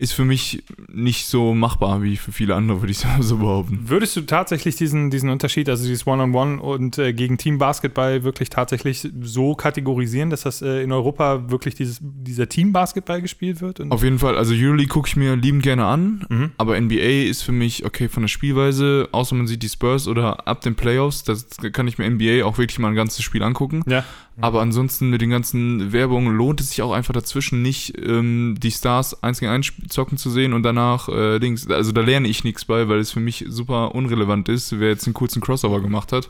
ist 0.00 0.12
für 0.14 0.24
mich 0.24 0.64
nicht 0.90 1.26
so 1.26 1.52
machbar 1.54 2.02
wie 2.02 2.16
für 2.16 2.32
viele 2.32 2.54
andere, 2.54 2.80
würde 2.80 2.90
ich 2.90 2.98
so 3.20 3.36
behaupten. 3.36 3.80
Würdest 3.84 4.16
du 4.16 4.22
tatsächlich 4.22 4.74
diesen, 4.76 5.10
diesen 5.10 5.28
Unterschied, 5.28 5.68
also 5.68 5.84
dieses 5.86 6.06
One-on-One 6.06 6.60
und 6.60 6.96
äh, 6.96 7.12
gegen 7.12 7.36
Team-Basketball 7.36 8.24
wirklich 8.24 8.48
tatsächlich 8.48 9.06
so 9.20 9.54
kategorisieren, 9.54 10.30
dass 10.30 10.42
das 10.42 10.62
äh, 10.62 10.82
in 10.82 10.90
Europa 10.90 11.50
wirklich 11.50 11.74
dieses, 11.74 11.98
dieser 12.00 12.48
Team-Basketball 12.48 13.20
gespielt 13.20 13.60
wird? 13.60 13.80
Auf 13.90 14.02
jeden 14.02 14.18
Fall, 14.18 14.38
also 14.38 14.54
Euroleague 14.54 14.88
gucke 14.88 15.06
ich 15.08 15.16
mir 15.16 15.36
liebend 15.36 15.62
gerne 15.62 15.84
an, 15.84 16.24
Mhm. 16.30 16.52
aber 16.56 16.80
NBA 16.80 17.28
ist 17.28 17.42
für 17.42 17.52
mich, 17.52 17.84
okay, 17.84 18.08
von 18.08 18.22
der 18.22 18.28
Spielweise, 18.28 19.08
außer 19.12 19.34
man 19.34 19.46
sieht 19.46 19.62
die 19.62 19.68
Spurs 19.68 20.08
oder 20.08 20.48
ab 20.48 20.62
den 20.62 20.74
Playoffs, 20.76 21.24
das 21.24 21.46
kann 21.72 21.86
ich 21.86 21.98
mir 21.98 22.08
NBA 22.08 22.44
auch 22.46 22.56
wirklich 22.56 22.78
mal 22.78 22.88
ein 22.88 22.94
ganzes 22.94 23.22
Spiel 23.22 23.42
angucken. 23.42 23.82
ja. 23.86 24.02
Aber 24.40 24.60
ansonsten 24.60 25.10
mit 25.10 25.20
den 25.20 25.30
ganzen 25.30 25.92
Werbungen 25.92 26.34
lohnt 26.34 26.60
es 26.60 26.70
sich 26.70 26.82
auch 26.82 26.92
einfach 26.92 27.12
dazwischen 27.12 27.62
nicht, 27.62 27.94
ähm, 27.98 28.56
die 28.58 28.70
Stars 28.70 29.22
eins 29.22 29.40
gegen 29.40 29.52
eins 29.52 29.72
zocken 29.88 30.18
zu 30.18 30.30
sehen 30.30 30.52
und 30.52 30.62
danach 30.62 31.08
äh, 31.08 31.38
Dings. 31.38 31.68
Also 31.68 31.92
da 31.92 32.00
lerne 32.00 32.28
ich 32.28 32.44
nichts 32.44 32.64
bei, 32.64 32.88
weil 32.88 32.98
es 32.98 33.10
für 33.10 33.20
mich 33.20 33.44
super 33.48 33.94
unrelevant 33.94 34.48
ist, 34.48 34.78
wer 34.78 34.88
jetzt 34.88 35.06
einen 35.06 35.14
kurzen 35.14 35.40
Crossover 35.40 35.80
gemacht 35.80 36.12
hat. 36.12 36.28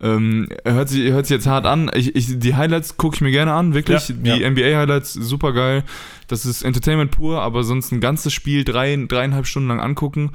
Ähm, 0.00 0.48
hört, 0.64 0.88
sich, 0.88 1.12
hört 1.12 1.26
sich 1.26 1.36
jetzt 1.36 1.46
hart 1.46 1.64
an. 1.64 1.88
Ich, 1.94 2.16
ich, 2.16 2.38
die 2.40 2.56
Highlights 2.56 2.96
gucke 2.96 3.14
ich 3.14 3.20
mir 3.20 3.30
gerne 3.30 3.52
an, 3.52 3.72
wirklich. 3.72 4.08
Ja, 4.08 4.14
die 4.16 4.42
ja. 4.42 4.50
NBA-Highlights, 4.50 5.12
super 5.12 5.52
geil. 5.52 5.84
Das 6.26 6.44
ist 6.44 6.62
Entertainment 6.62 7.12
pur, 7.12 7.40
aber 7.40 7.62
sonst 7.62 7.92
ein 7.92 8.00
ganzes 8.00 8.32
Spiel 8.32 8.64
drei, 8.64 8.96
dreieinhalb 9.06 9.46
Stunden 9.46 9.68
lang 9.68 9.80
angucken, 9.80 10.32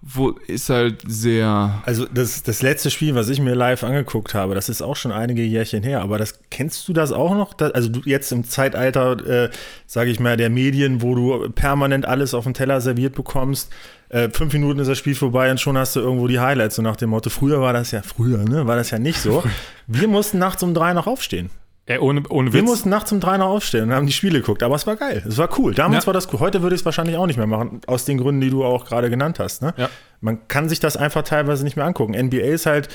wo 0.00 0.30
ist 0.46 0.70
halt 0.70 1.02
sehr. 1.06 1.82
Also 1.84 2.06
das, 2.06 2.44
das 2.44 2.62
letzte 2.62 2.90
Spiel, 2.90 3.16
was 3.16 3.28
ich 3.28 3.40
mir 3.40 3.54
live 3.54 3.82
angeguckt 3.82 4.32
habe, 4.32 4.54
das 4.54 4.68
ist 4.68 4.80
auch 4.80 4.94
schon 4.94 5.10
einige 5.10 5.42
Jährchen 5.42 5.82
her, 5.82 6.02
aber 6.02 6.18
das 6.18 6.38
kennst 6.50 6.86
du 6.88 6.92
das 6.92 7.10
auch 7.10 7.34
noch? 7.34 7.58
Also 7.58 7.88
du 7.88 8.00
jetzt 8.04 8.30
im 8.30 8.44
Zeitalter, 8.44 9.26
äh, 9.26 9.50
sage 9.86 10.10
ich 10.10 10.20
mal, 10.20 10.36
der 10.36 10.50
Medien, 10.50 11.02
wo 11.02 11.14
du 11.16 11.50
permanent 11.50 12.06
alles 12.06 12.32
auf 12.32 12.44
dem 12.44 12.54
Teller 12.54 12.80
serviert 12.80 13.16
bekommst, 13.16 13.72
äh, 14.08 14.30
fünf 14.30 14.52
Minuten 14.52 14.78
ist 14.78 14.88
das 14.88 14.98
Spiel 14.98 15.16
vorbei 15.16 15.50
und 15.50 15.60
schon 15.60 15.76
hast 15.76 15.96
du 15.96 16.00
irgendwo 16.00 16.28
die 16.28 16.38
Highlights, 16.38 16.76
so 16.76 16.82
nach 16.82 16.96
dem 16.96 17.10
Motto, 17.10 17.28
früher 17.28 17.60
war 17.60 17.72
das 17.72 17.90
ja, 17.90 18.02
früher, 18.02 18.38
ne, 18.38 18.66
war 18.66 18.76
das 18.76 18.90
ja 18.90 18.98
nicht 19.00 19.20
so. 19.20 19.42
Wir 19.88 20.06
mussten 20.06 20.38
nachts 20.38 20.62
um 20.62 20.74
drei 20.74 20.92
noch 20.92 21.08
aufstehen. 21.08 21.50
Ey, 21.88 21.98
ohne, 21.98 22.22
ohne 22.28 22.52
Wir 22.52 22.62
mussten 22.62 22.90
nachts 22.90 23.10
um 23.12 23.18
drei 23.20 23.38
noch 23.38 23.48
aufstehen 23.48 23.84
und 23.84 23.92
haben 23.94 24.06
die 24.06 24.12
Spiele 24.12 24.40
geguckt, 24.40 24.62
aber 24.62 24.74
es 24.76 24.86
war 24.86 24.96
geil, 24.96 25.22
es 25.26 25.38
war 25.38 25.48
cool. 25.58 25.74
Damals 25.74 26.04
Ja. 26.04 26.08
war 26.08 26.14
das 26.14 26.32
cool, 26.32 26.38
heute 26.40 26.60
würde 26.62 26.74
ich 26.74 26.82
es 26.82 26.84
wahrscheinlich 26.84 27.16
auch 27.16 27.26
nicht 27.26 27.38
mehr 27.38 27.46
machen, 27.46 27.80
aus 27.86 28.04
den 28.04 28.18
Gründen, 28.18 28.42
die 28.42 28.50
du 28.50 28.62
auch 28.64 28.84
gerade 28.84 29.08
genannt 29.08 29.38
hast. 29.38 29.62
Ne? 29.62 29.72
Ja. 29.76 29.88
Man 30.20 30.46
kann 30.48 30.68
sich 30.68 30.80
das 30.80 30.96
einfach 30.98 31.22
teilweise 31.22 31.64
nicht 31.64 31.76
mehr 31.76 31.86
angucken. 31.86 32.12
NBA 32.14 32.38
ist 32.42 32.66
halt, 32.66 32.88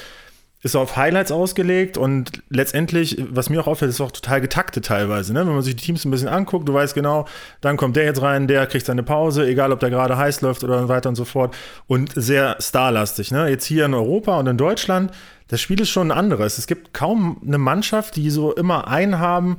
ist 0.62 0.76
auf 0.78 0.96
Highlights 0.96 1.32
ausgelegt 1.32 1.98
und 1.98 2.42
letztendlich, 2.50 3.18
was 3.32 3.50
mir 3.50 3.60
auch 3.62 3.68
auffällt, 3.68 3.90
ist 3.90 4.00
auch 4.00 4.12
total 4.12 4.40
getaktet 4.42 4.86
teilweise. 4.86 5.34
Ne? 5.34 5.40
Wenn 5.46 5.54
man 5.54 5.62
sich 5.64 5.76
die 5.76 5.84
Teams 5.86 6.06
ein 6.06 6.12
bisschen 6.12 6.30
anguckt, 6.30 6.70
du 6.70 6.74
weißt 6.74 6.94
genau, 6.94 7.26
dann 7.62 7.76
kommt 7.76 7.96
der 7.98 8.06
jetzt 8.06 8.22
rein, 8.22 8.48
der 8.48 8.66
kriegt 8.68 8.86
seine 8.86 9.04
Pause, 9.04 9.46
egal 9.48 9.74
ob 9.74 9.80
der 9.82 9.90
gerade 9.90 10.16
heiß 10.18 10.40
läuft 10.42 10.64
oder 10.64 10.80
so 10.84 10.88
weiter 10.88 11.10
und 11.10 11.16
so 11.16 11.26
fort. 11.26 11.54
Und 11.88 12.12
sehr 12.16 12.56
starlastig. 12.60 13.32
Ne? 13.32 13.50
Jetzt 13.50 13.66
hier 13.66 13.86
in 13.86 13.94
Europa 13.94 14.40
und 14.40 14.48
in 14.48 14.58
Deutschland, 14.58 15.12
das 15.48 15.62
Spiel 15.62 15.80
ist 15.82 15.90
schon 15.90 16.12
ein 16.12 16.18
anderes. 16.18 16.58
Es 16.58 16.68
gibt 16.68 16.94
kaum 16.94 17.42
eine 17.46 17.58
Mannschaft, 17.58 18.16
die 18.16 18.30
so 18.30 18.54
immer 18.54 18.88
einen 18.88 19.20
haben, 19.20 19.58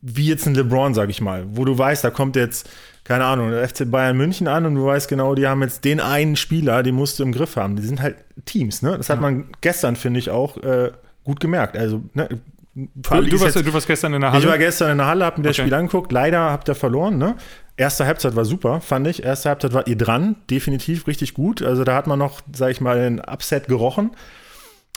wie 0.00 0.26
jetzt 0.26 0.46
ein 0.46 0.54
LeBron, 0.54 0.94
sag 0.94 1.10
ich 1.10 1.20
mal, 1.20 1.44
wo 1.50 1.64
du 1.64 1.76
weißt, 1.76 2.02
da 2.04 2.10
kommt 2.10 2.36
jetzt, 2.36 2.68
keine 3.04 3.24
Ahnung, 3.26 3.50
der 3.50 3.68
FC 3.68 3.90
Bayern 3.90 4.16
München 4.16 4.48
an 4.48 4.64
und 4.66 4.74
du 4.74 4.84
weißt 4.86 5.08
genau, 5.08 5.34
die 5.34 5.46
haben 5.46 5.62
jetzt 5.62 5.84
den 5.84 6.00
einen 6.00 6.36
Spieler, 6.36 6.82
den 6.82 6.94
musst 6.94 7.18
du 7.18 7.22
im 7.22 7.32
Griff 7.32 7.56
haben. 7.56 7.76
Die 7.76 7.82
sind 7.82 8.00
halt 8.00 8.16
Teams, 8.46 8.82
ne? 8.82 8.96
Das 8.96 9.10
hat 9.10 9.20
man 9.20 9.46
gestern, 9.60 9.96
finde 9.96 10.20
ich, 10.20 10.30
auch 10.30 10.56
äh, 10.58 10.90
gut 11.22 11.40
gemerkt. 11.40 11.76
Also, 11.76 12.02
ne? 12.14 12.28
Du, 12.76 12.90
du, 13.02 13.40
warst, 13.40 13.54
jetzt- 13.54 13.66
du 13.68 13.72
warst 13.72 13.86
gestern 13.86 14.14
in 14.14 14.20
der 14.22 14.30
ich 14.34 14.42
war 14.44 14.52
Halle. 14.52 14.58
gestern 14.58 14.90
in 14.92 14.98
der 14.98 15.06
Halle, 15.06 15.24
hab 15.26 15.38
mir 15.38 15.44
das 15.44 15.52
Okay. 15.56 15.62
Spiel 15.62 15.74
angeguckt. 15.74 16.10
Leider 16.10 16.50
habt 16.50 16.68
ihr 16.68 16.74
verloren, 16.74 17.18
ne? 17.18 17.36
Erste 17.76 18.04
Halbzeit 18.06 18.34
war 18.36 18.44
super, 18.44 18.80
fand 18.80 19.06
ich. 19.06 19.22
Erste 19.22 19.48
Halbzeit 19.50 19.72
war 19.74 19.86
ihr 19.86 19.96
dran, 19.96 20.36
definitiv 20.50 21.06
richtig 21.06 21.34
gut. 21.34 21.62
Also 21.62 21.84
da 21.84 21.94
hat 21.94 22.06
man 22.08 22.18
noch, 22.18 22.40
sag 22.52 22.70
ich 22.70 22.80
mal, 22.80 22.98
ein 22.98 23.20
Upset 23.20 23.68
gerochen. 23.68 24.10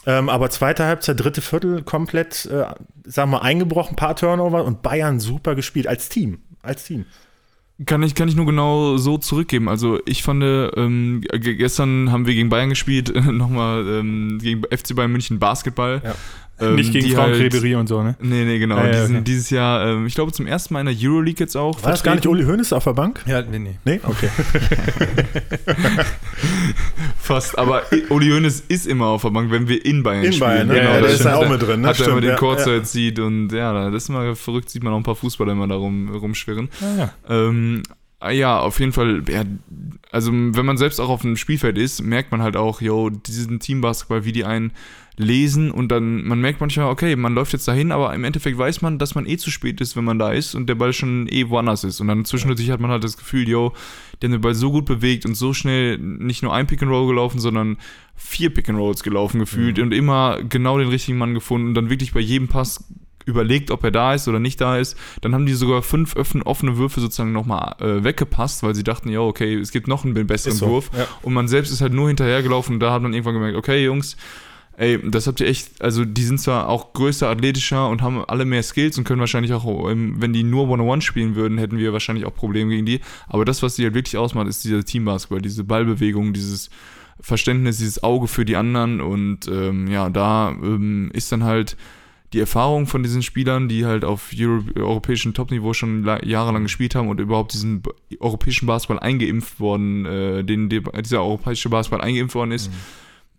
Ähm, 0.06 0.28
aber 0.28 0.48
zweite 0.50 0.84
Halbzeit, 0.84 1.20
dritte 1.20 1.40
Viertel 1.42 1.82
komplett, 1.82 2.46
äh, 2.46 2.64
sagen 3.04 3.30
wir, 3.30 3.42
eingebrochen, 3.42 3.96
paar 3.96 4.16
Turnover 4.16 4.64
und 4.64 4.82
Bayern 4.82 5.20
super 5.20 5.54
gespielt 5.54 5.86
als 5.86 6.08
Team. 6.08 6.38
Als 6.62 6.84
Team. 6.84 7.04
Kann 7.86 8.02
ich, 8.02 8.14
kann 8.16 8.28
ich 8.28 8.34
nur 8.34 8.46
genau 8.46 8.96
so 8.96 9.18
zurückgeben. 9.18 9.68
Also 9.68 10.00
ich 10.04 10.22
fand, 10.24 10.42
ähm, 10.42 11.20
ge- 11.30 11.54
gestern 11.54 12.10
haben 12.10 12.26
wir 12.26 12.34
gegen 12.34 12.48
Bayern 12.48 12.70
gespielt, 12.70 13.12
nochmal 13.30 13.86
ähm, 13.86 14.38
gegen 14.42 14.62
FC 14.64 14.96
Bayern 14.96 15.12
München 15.12 15.38
Basketball. 15.38 16.00
Ja. 16.04 16.14
Ähm, 16.60 16.74
Nicht 16.74 16.92
gegen 16.92 17.06
die 17.06 17.12
Frank 17.14 17.34
halt- 17.34 17.54
Ribery 17.54 17.76
und 17.76 17.86
so, 17.88 18.02
ne? 18.02 18.16
Nee, 18.20 18.44
nee, 18.44 18.58
genau. 18.58 18.78
Ja, 18.78 18.86
ja, 18.86 18.92
Diesen, 19.02 19.16
okay. 19.16 19.24
Dieses 19.24 19.50
Jahr, 19.50 19.86
ähm, 19.88 20.06
ich 20.06 20.14
glaube 20.16 20.32
zum 20.32 20.46
ersten 20.46 20.74
Mal 20.74 20.80
in 20.80 20.86
der 20.86 20.96
Euroleague 21.00 21.38
jetzt 21.38 21.56
auch. 21.56 21.82
War 21.84 21.92
das 21.92 22.02
gar 22.02 22.14
nicht 22.14 22.24
vertreten. 22.24 22.44
Uli 22.44 22.52
Hoeneß 22.52 22.72
auf 22.72 22.84
der 22.84 22.94
Bank? 22.94 23.22
Ja, 23.26 23.42
nee, 23.42 23.58
nee. 23.60 23.76
Nee? 23.84 24.00
Okay. 24.02 24.28
Fast, 27.18 27.58
aber 27.58 27.82
Uli 28.08 28.30
Hoeneß 28.30 28.64
ist 28.68 28.86
immer 28.86 29.06
auf 29.06 29.22
der 29.22 29.30
Bank, 29.30 29.50
wenn 29.50 29.68
wir 29.68 29.84
in 29.84 30.02
Bayern 30.02 30.24
In 30.24 30.32
spielen. 30.32 30.48
Bayern, 30.50 30.68
ne? 30.68 30.76
Ja, 30.76 30.82
ja, 30.82 31.00
der 31.00 31.10
ist 31.10 31.14
stimmt. 31.20 31.26
da 31.26 31.36
auch 31.36 31.48
mit 31.48 31.62
drin, 31.62 31.80
ne? 31.82 31.88
Hat 31.88 32.00
er 32.00 32.06
immer 32.06 32.12
Stimmt, 32.16 32.22
den 32.24 32.30
ja, 32.30 32.36
Courtside 32.36 32.84
sieht 32.84 33.18
und 33.18 33.52
ja, 33.52 33.90
das 33.90 34.02
ist 34.04 34.08
immer 34.08 34.34
verrückt, 34.34 34.70
sieht 34.70 34.82
man 34.82 34.92
auch 34.92 34.96
ein 34.96 35.02
paar 35.02 35.14
Fußballer 35.16 35.52
immer 35.52 35.68
da 35.68 35.76
rum, 35.76 36.08
rumschwirren. 36.10 36.68
Ja, 36.80 36.96
ja. 36.96 37.12
Ähm, 37.28 37.82
ah 38.20 38.30
ja, 38.30 38.58
auf 38.58 38.80
jeden 38.80 38.92
Fall, 38.92 39.22
ja, 39.28 39.44
also 40.10 40.32
wenn 40.32 40.66
man 40.66 40.76
selbst 40.78 41.00
auch 41.00 41.08
auf 41.08 41.22
dem 41.22 41.36
Spielfeld 41.36 41.78
ist, 41.78 42.02
merkt 42.02 42.32
man 42.32 42.42
halt 42.42 42.56
auch, 42.56 42.80
yo, 42.80 43.10
diesen 43.10 43.60
Teambasketball, 43.60 44.24
wie 44.24 44.32
die 44.32 44.44
einen 44.44 44.72
lesen 45.18 45.70
und 45.70 45.88
dann, 45.88 46.24
man 46.24 46.40
merkt 46.40 46.60
manchmal, 46.60 46.86
okay, 46.86 47.16
man 47.16 47.34
läuft 47.34 47.52
jetzt 47.52 47.68
dahin, 47.68 47.92
aber 47.92 48.14
im 48.14 48.24
Endeffekt 48.24 48.56
weiß 48.56 48.82
man, 48.82 48.98
dass 48.98 49.14
man 49.14 49.26
eh 49.26 49.36
zu 49.36 49.50
spät 49.50 49.80
ist, 49.80 49.96
wenn 49.96 50.04
man 50.04 50.18
da 50.18 50.32
ist 50.32 50.54
und 50.54 50.68
der 50.68 50.76
Ball 50.76 50.92
schon 50.92 51.28
eh 51.28 51.48
woanders 51.48 51.84
ist 51.84 52.00
und 52.00 52.08
dann 52.08 52.24
zwischendurch 52.24 52.70
hat 52.70 52.80
man 52.80 52.90
halt 52.90 53.04
das 53.04 53.16
Gefühl, 53.16 53.48
yo, 53.48 53.72
der 54.22 54.30
hat 54.30 54.34
den 54.34 54.40
Ball 54.40 54.54
so 54.54 54.70
gut 54.70 54.86
bewegt 54.86 55.26
und 55.26 55.34
so 55.34 55.52
schnell 55.52 55.98
nicht 55.98 56.42
nur 56.42 56.54
ein 56.54 56.66
Pick 56.66 56.82
and 56.82 56.90
Roll 56.90 57.08
gelaufen, 57.08 57.40
sondern 57.40 57.76
vier 58.14 58.50
Pick 58.50 58.68
and 58.68 58.78
Rolls 58.78 59.02
gelaufen 59.02 59.40
gefühlt 59.40 59.78
und 59.78 59.92
immer 59.92 60.38
genau 60.48 60.78
den 60.78 60.88
richtigen 60.88 61.18
Mann 61.18 61.34
gefunden 61.34 61.68
und 61.68 61.74
dann 61.74 61.90
wirklich 61.90 62.12
bei 62.12 62.20
jedem 62.20 62.48
Pass 62.48 62.84
überlegt, 63.28 63.70
ob 63.70 63.84
er 63.84 63.90
da 63.90 64.14
ist 64.14 64.26
oder 64.26 64.40
nicht 64.40 64.60
da 64.60 64.78
ist. 64.78 64.96
Dann 65.20 65.34
haben 65.34 65.46
die 65.46 65.52
sogar 65.52 65.82
fünf 65.82 66.16
offene 66.16 66.78
Würfe 66.78 67.00
sozusagen 67.00 67.32
nochmal 67.32 67.76
äh, 67.80 68.02
weggepasst, 68.02 68.62
weil 68.62 68.74
sie 68.74 68.82
dachten, 68.82 69.10
ja, 69.10 69.20
okay, 69.20 69.54
es 69.54 69.70
gibt 69.70 69.86
noch 69.86 70.04
einen 70.04 70.26
besseren 70.26 70.56
so, 70.56 70.68
Wurf. 70.68 70.90
ja. 70.96 71.06
Und 71.22 71.34
man 71.34 71.46
selbst 71.46 71.70
ist 71.70 71.82
halt 71.82 71.92
nur 71.92 72.08
hinterhergelaufen 72.08 72.76
und 72.76 72.80
da 72.80 72.92
hat 72.92 73.02
man 73.02 73.12
irgendwann 73.12 73.34
gemerkt, 73.34 73.56
okay, 73.56 73.84
Jungs, 73.84 74.16
ey, 74.78 74.98
das 75.10 75.26
habt 75.26 75.40
ihr 75.40 75.46
echt, 75.48 75.82
also 75.82 76.04
die 76.04 76.22
sind 76.22 76.40
zwar 76.40 76.68
auch 76.68 76.92
größer, 76.92 77.28
athletischer 77.28 77.88
und 77.88 78.00
haben 78.00 78.24
alle 78.24 78.44
mehr 78.44 78.62
Skills 78.62 78.96
und 78.96 79.04
können 79.04 79.20
wahrscheinlich 79.20 79.52
auch, 79.52 79.90
ähm, 79.90 80.16
wenn 80.18 80.32
die 80.32 80.44
nur 80.44 80.68
One-on-One 80.68 81.02
spielen 81.02 81.34
würden, 81.34 81.58
hätten 81.58 81.78
wir 81.78 81.92
wahrscheinlich 81.92 82.24
auch 82.24 82.34
Probleme 82.34 82.70
gegen 82.70 82.86
die. 82.86 83.00
Aber 83.26 83.44
das, 83.44 83.62
was 83.62 83.74
die 83.74 83.84
halt 83.84 83.94
wirklich 83.94 84.16
ausmacht, 84.16 84.48
ist 84.48 84.64
dieser 84.64 84.84
Teambasketball, 84.84 85.42
diese 85.42 85.64
Ballbewegung, 85.64 86.32
dieses 86.32 86.70
Verständnis, 87.20 87.78
dieses 87.78 88.02
Auge 88.04 88.28
für 88.28 88.44
die 88.44 88.56
anderen 88.56 89.00
und 89.00 89.48
ähm, 89.48 89.88
ja, 89.88 90.08
da 90.08 90.50
ähm, 90.50 91.10
ist 91.12 91.32
dann 91.32 91.42
halt 91.42 91.76
die 92.32 92.40
Erfahrung 92.40 92.86
von 92.86 93.02
diesen 93.02 93.22
Spielern, 93.22 93.68
die 93.68 93.86
halt 93.86 94.04
auf 94.04 94.30
Euro 94.38 94.62
europäischem 94.76 95.34
Topniveau 95.34 95.72
schon 95.72 96.04
la- 96.04 96.24
jahrelang 96.24 96.64
gespielt 96.64 96.94
haben 96.94 97.08
und 97.08 97.20
überhaupt 97.20 97.54
diesen 97.54 97.82
europäischen 98.20 98.66
Basketball 98.66 98.98
eingeimpft 99.00 99.58
worden, 99.58 100.04
äh, 100.04 100.44
den, 100.44 100.68
dieser 100.68 101.22
europäische 101.22 101.70
Basketball 101.70 102.06
eingeimpft 102.06 102.34
worden 102.34 102.52
ist, 102.52 102.70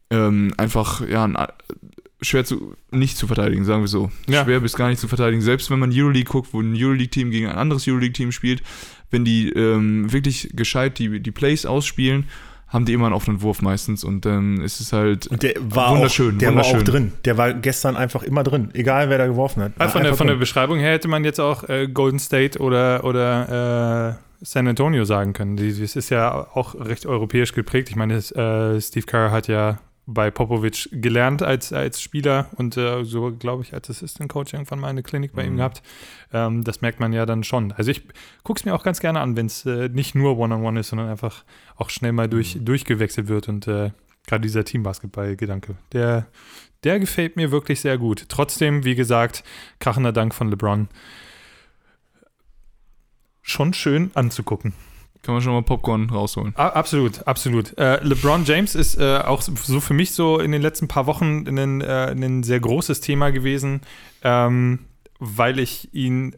ähm, 0.10 0.54
einfach 0.58 1.08
ja 1.08 1.24
ein, 1.24 1.38
schwer 2.22 2.46
zu 2.46 2.76
nicht 2.92 3.18
zu 3.18 3.28
verteidigen, 3.28 3.64
sagen 3.66 3.82
wir 3.82 3.88
so. 3.88 4.12
Ja. 4.28 4.44
Schwer 4.44 4.60
bis 4.60 4.76
gar 4.76 4.90
nicht 4.90 5.00
zu 5.00 5.08
verteidigen. 5.08 5.42
Selbst 5.42 5.70
wenn 5.72 5.80
man 5.80 5.92
Euroleague 5.94 6.30
guckt, 6.30 6.54
wo 6.54 6.62
ein 6.62 6.74
Euroleague-Team 6.76 7.32
gegen 7.32 7.48
ein 7.48 7.56
anderes 7.56 7.88
Euroleague-Team 7.88 8.32
spielt, 8.32 8.62
wenn 9.12 9.26
die 9.26 9.50
ähm, 9.50 10.12
wirklich 10.12 10.50
gescheit 10.54 11.00
die, 11.00 11.20
die 11.20 11.32
Plays 11.32 11.66
ausspielen, 11.66 12.26
haben 12.68 12.86
die 12.86 12.94
immer 12.94 13.08
einen 13.08 13.16
offenen 13.16 13.42
Wurf 13.42 13.62
meistens 13.64 14.04
und 14.04 14.26
dann 14.26 14.62
ist 14.62 14.80
es 14.80 14.94
halt 14.94 15.26
Und 15.28 15.42
der 15.42 15.56
war 15.60 15.92
wunderschön, 15.92 16.36
auch, 16.36 16.40
der 16.40 16.56
war 16.56 16.62
auch 16.62 16.74
wunderschön. 16.74 16.86
drin. 16.86 17.12
Der 17.26 17.38
war 17.38 17.54
gestern 17.54 17.98
einfach 17.98 18.22
immer 18.22 18.44
drin. 18.44 18.70
Egal, 18.74 19.10
wer 19.10 19.18
da 19.18 19.26
geworfen 19.26 19.64
hat. 19.64 19.80
War 19.80 19.90
von, 19.90 20.04
der, 20.04 20.14
von 20.14 20.28
der. 20.28 20.36
Beschreibung 20.36 20.78
her 20.78 20.92
hätte 20.92 21.08
man 21.08 21.24
jetzt 21.24 21.40
auch 21.40 21.68
äh, 21.68 21.88
Golden 21.88 22.20
State 22.20 22.60
oder, 22.60 23.04
oder 23.06 24.20
äh, 24.40 24.46
San 24.46 24.68
Antonio 24.68 25.04
sagen 25.04 25.34
können. 25.34 25.58
Das 25.58 25.96
ist 25.96 26.10
ja 26.12 26.32
auch 26.32 26.76
recht 26.76 27.08
europäisch 27.08 27.54
geprägt. 27.54 27.90
Ich 27.90 27.96
meine, 27.96 28.14
es, 28.14 28.32
äh, 28.32 28.80
Steve 28.80 29.06
Kerr 29.06 29.32
hat 29.32 29.48
ja 29.48 29.80
bei 30.14 30.32
Popovic 30.32 30.90
gelernt 30.92 31.44
als, 31.44 31.72
als 31.72 32.02
Spieler 32.02 32.50
und 32.56 32.78
äh, 32.78 33.04
so, 33.04 33.32
glaube 33.32 33.64
ich, 33.64 33.74
als 33.74 33.90
Assistant 33.90 34.30
Coach 34.30 34.54
irgendwann 34.54 34.80
mal 34.80 34.88
eine 34.88 35.04
Klinik 35.04 35.34
bei 35.34 35.44
ihm 35.46 35.58
gehabt. 35.58 35.84
Ähm, 36.34 36.64
das 36.64 36.82
merkt 36.82 37.00
man 37.00 37.14
ja 37.14 37.26
dann 37.26 37.44
schon. 37.44 37.72
Also 37.74 37.92
ich 37.92 38.04
gucke 38.44 38.60
es 38.60 38.66
mir 38.66 38.74
auch 38.74 38.84
ganz 38.84 39.00
gerne 39.00 39.20
an, 39.22 39.38
wenn 39.38 39.46
es 39.46 39.66
äh, 39.66 39.90
nicht 39.90 40.16
nur 40.16 40.38
One-on-One 40.38 40.80
ist, 40.80 40.90
sondern 40.90 41.10
einfach 41.10 41.44
auch 41.76 41.90
schnell 41.90 42.12
mal 42.12 42.28
durch, 42.28 42.58
durchgewechselt 42.60 43.28
wird 43.28 43.50
und 43.50 43.68
äh, 43.68 43.92
gerade 44.26 44.42
dieser 44.42 44.66
Teambasketball-Gedanke, 44.66 45.76
der, 45.92 46.28
der 46.84 47.00
gefällt 47.00 47.36
mir 47.36 47.52
wirklich 47.52 47.82
sehr 47.82 47.98
gut. 47.98 48.26
Trotzdem, 48.30 48.84
wie 48.86 48.96
gesagt, 48.96 49.44
krachender 49.80 50.12
Dank 50.12 50.34
von 50.34 50.50
LeBron. 50.50 50.88
Schon 53.42 53.74
schön 53.74 54.12
anzugucken. 54.16 54.74
Kann 55.22 55.36
man 55.36 55.42
schon 55.42 55.54
mal 55.54 55.64
Popcorn 55.64 56.10
rausholen. 56.10 56.56
Absolut, 56.56 57.28
absolut. 57.28 57.78
Äh, 57.78 58.02
LeBron 58.04 58.46
James 58.46 58.76
ist 58.76 58.98
äh, 59.00 59.18
auch 59.18 59.42
so 59.42 59.80
für 59.80 59.94
mich 59.94 60.12
so 60.12 60.40
in 60.40 60.52
den 60.52 60.62
letzten 60.62 60.88
paar 60.88 61.08
Wochen 61.08 61.46
ein, 61.48 61.82
äh, 61.82 62.44
sehr 62.44 62.60
großes 62.60 63.02
Thema 63.02 63.32
gewesen, 63.32 63.82
ähm, 64.24 64.80
weil 65.20 65.60
ich 65.60 65.94
ihn 65.94 66.36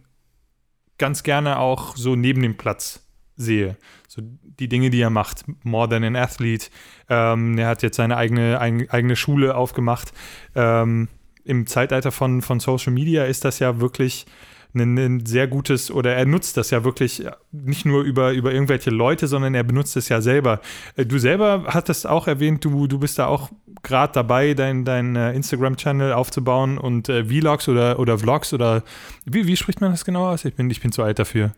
ganz 0.97 1.23
gerne 1.23 1.59
auch 1.59 1.95
so 1.95 2.15
neben 2.15 2.41
dem 2.41 2.57
Platz 2.57 3.07
sehe. 3.35 3.77
So 4.07 4.21
die 4.23 4.67
Dinge, 4.67 4.89
die 4.89 5.01
er 5.01 5.09
macht, 5.09 5.45
more 5.63 5.89
than 5.89 6.03
an 6.03 6.15
athlete. 6.15 6.69
Ähm, 7.09 7.57
er 7.57 7.67
hat 7.67 7.83
jetzt 7.83 7.97
seine 7.97 8.17
eigene, 8.17 8.59
ein, 8.59 8.89
eigene 8.89 9.15
Schule 9.15 9.55
aufgemacht. 9.55 10.11
Ähm, 10.55 11.07
Im 11.43 11.67
Zeitalter 11.67 12.11
von, 12.11 12.41
von 12.41 12.59
Social 12.59 12.93
Media 12.93 13.25
ist 13.25 13.45
das 13.45 13.59
ja 13.59 13.79
wirklich 13.79 14.25
ein, 14.73 14.97
ein 14.97 15.25
sehr 15.25 15.47
gutes, 15.47 15.91
oder 15.91 16.13
er 16.15 16.25
nutzt 16.25 16.57
das 16.57 16.69
ja 16.69 16.83
wirklich 16.83 17.23
nicht 17.51 17.85
nur 17.85 18.03
über, 18.03 18.31
über 18.31 18.53
irgendwelche 18.53 18.89
Leute, 18.89 19.27
sondern 19.27 19.53
er 19.53 19.63
benutzt 19.63 19.97
es 19.97 20.09
ja 20.09 20.21
selber. 20.21 20.61
Äh, 20.95 21.05
Du 21.05 21.19
selber 21.19 21.65
hattest 21.67 22.07
auch 22.07 22.27
erwähnt, 22.27 22.63
du, 22.63 22.87
du 22.87 22.99
bist 22.99 23.19
da 23.19 23.27
auch 23.27 23.49
gerade 23.83 24.13
dabei, 24.13 24.53
dein, 24.53 24.85
dein 24.85 25.15
äh, 25.15 25.33
Instagram-Channel 25.33 26.13
aufzubauen 26.13 26.77
und 26.77 27.09
äh, 27.09 27.25
Vlogs 27.25 27.67
oder, 27.67 27.99
oder 27.99 28.17
Vlogs 28.17 28.53
oder 28.53 28.83
wie, 29.25 29.47
wie 29.47 29.57
spricht 29.57 29.81
man 29.81 29.91
das 29.91 30.05
genau 30.05 30.29
aus? 30.29 30.45
Ich 30.45 30.55
bin, 30.55 30.69
ich 30.69 30.81
bin 30.81 30.91
zu 30.91 31.03
alt 31.03 31.19
dafür. 31.19 31.51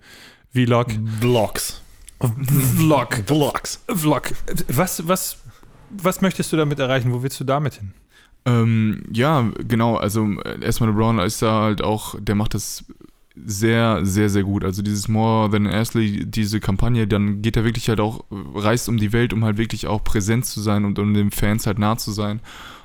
Vlog. 0.51 0.87
Vlogs. 1.19 1.81
Vlog. 2.77 3.23
Vlogs. 3.27 3.83
Vlog. 3.87 4.31
Was, 4.69 5.07
was, 5.07 5.37
was 5.89 6.21
möchtest 6.21 6.51
du 6.53 6.57
damit 6.57 6.79
erreichen? 6.79 7.11
Wo 7.11 7.21
willst 7.21 7.39
du 7.39 7.43
damit 7.43 7.75
hin? 7.75 7.93
Ähm, 8.45 9.03
ja, 9.11 9.51
genau. 9.67 9.95
Also 9.95 10.27
äh, 10.43 10.59
erstmal 10.61 10.89
LeBron 10.89 11.19
ist 11.19 11.41
da 11.41 11.61
halt 11.61 11.81
auch, 11.81 12.15
der 12.19 12.35
macht 12.35 12.53
das 12.53 12.85
sehr, 13.35 14.05
sehr, 14.05 14.29
sehr 14.29 14.43
gut. 14.43 14.63
Also 14.63 14.81
dieses 14.81 15.07
More 15.07 15.49
Than 15.49 15.67
an 15.67 15.73
Athlete, 15.73 16.25
diese 16.27 16.59
Kampagne, 16.59 17.07
dann 17.07 17.41
geht 17.41 17.57
er 17.57 17.63
wirklich 17.63 17.89
halt 17.89 17.99
auch, 17.99 18.25
reist 18.29 18.89
um 18.89 18.97
die 18.97 19.13
Welt, 19.13 19.33
um 19.33 19.43
halt 19.43 19.57
wirklich 19.57 19.87
auch 19.87 20.03
präsent 20.03 20.45
zu 20.45 20.61
sein 20.61 20.85
und 20.85 20.99
um 20.99 21.13
den 21.13 21.31
Fans 21.31 21.65
halt 21.65 21.79
nah 21.79 21.97
zu 21.97 22.11
sein. 22.11 22.41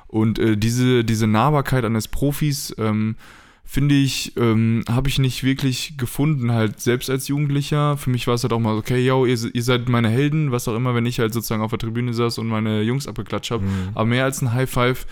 Und 0.07 0.39
äh, 0.39 0.57
diese, 0.57 1.03
diese 1.03 1.27
Nahbarkeit 1.27 1.85
eines 1.85 2.07
Profis, 2.07 2.73
ähm, 2.79 3.15
finde 3.63 3.93
ich, 3.93 4.35
ähm, 4.37 4.83
habe 4.89 5.09
ich 5.09 5.19
nicht 5.19 5.43
wirklich 5.43 5.95
gefunden, 5.97 6.51
halt 6.51 6.79
selbst 6.79 7.11
als 7.11 7.27
Jugendlicher. 7.27 7.97
Für 7.97 8.09
mich 8.09 8.25
war 8.25 8.33
es 8.33 8.41
halt 8.41 8.51
auch 8.51 8.59
mal, 8.59 8.73
so, 8.73 8.79
okay, 8.79 9.05
yo, 9.05 9.27
ihr, 9.27 9.37
ihr 9.53 9.63
seid 9.63 9.87
meine 9.87 10.09
Helden, 10.09 10.51
was 10.51 10.67
auch 10.67 10.75
immer, 10.75 10.95
wenn 10.95 11.05
ich 11.05 11.19
halt 11.19 11.35
sozusagen 11.35 11.61
auf 11.61 11.69
der 11.69 11.77
Tribüne 11.77 12.11
saß 12.11 12.39
und 12.39 12.47
meine 12.47 12.81
Jungs 12.81 13.05
abgeklatscht 13.05 13.51
habe. 13.51 13.63
Aber 13.93 14.05
mehr 14.05 14.23
als 14.23 14.41
ein 14.41 14.53
High 14.53 14.67
Five 14.67 15.05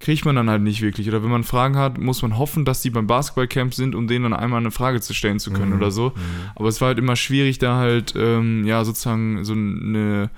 kriegt 0.00 0.24
man 0.24 0.34
dann 0.34 0.48
halt 0.50 0.62
nicht 0.62 0.80
wirklich. 0.80 1.06
Oder 1.08 1.22
wenn 1.22 1.30
man 1.30 1.44
Fragen 1.44 1.76
hat, 1.76 1.98
muss 1.98 2.22
man 2.22 2.38
hoffen, 2.38 2.64
dass 2.64 2.80
die 2.82 2.90
beim 2.90 3.06
Basketballcamp 3.06 3.74
sind, 3.74 3.94
um 3.94 4.06
denen 4.08 4.24
dann 4.24 4.32
einmal 4.32 4.58
eine 4.60 4.70
Frage 4.70 5.00
zu 5.00 5.12
stellen 5.14 5.38
zu 5.38 5.52
können 5.52 5.74
oder 5.74 5.90
so. 5.90 6.12
Aber 6.56 6.68
es 6.68 6.80
war 6.80 6.88
halt 6.88 6.98
immer 6.98 7.16
schwierig, 7.16 7.58
da 7.58 7.76
halt, 7.76 8.14
ähm, 8.16 8.64
ja, 8.64 8.82
sozusagen 8.84 9.44
so 9.44 9.52
eine 9.52 10.30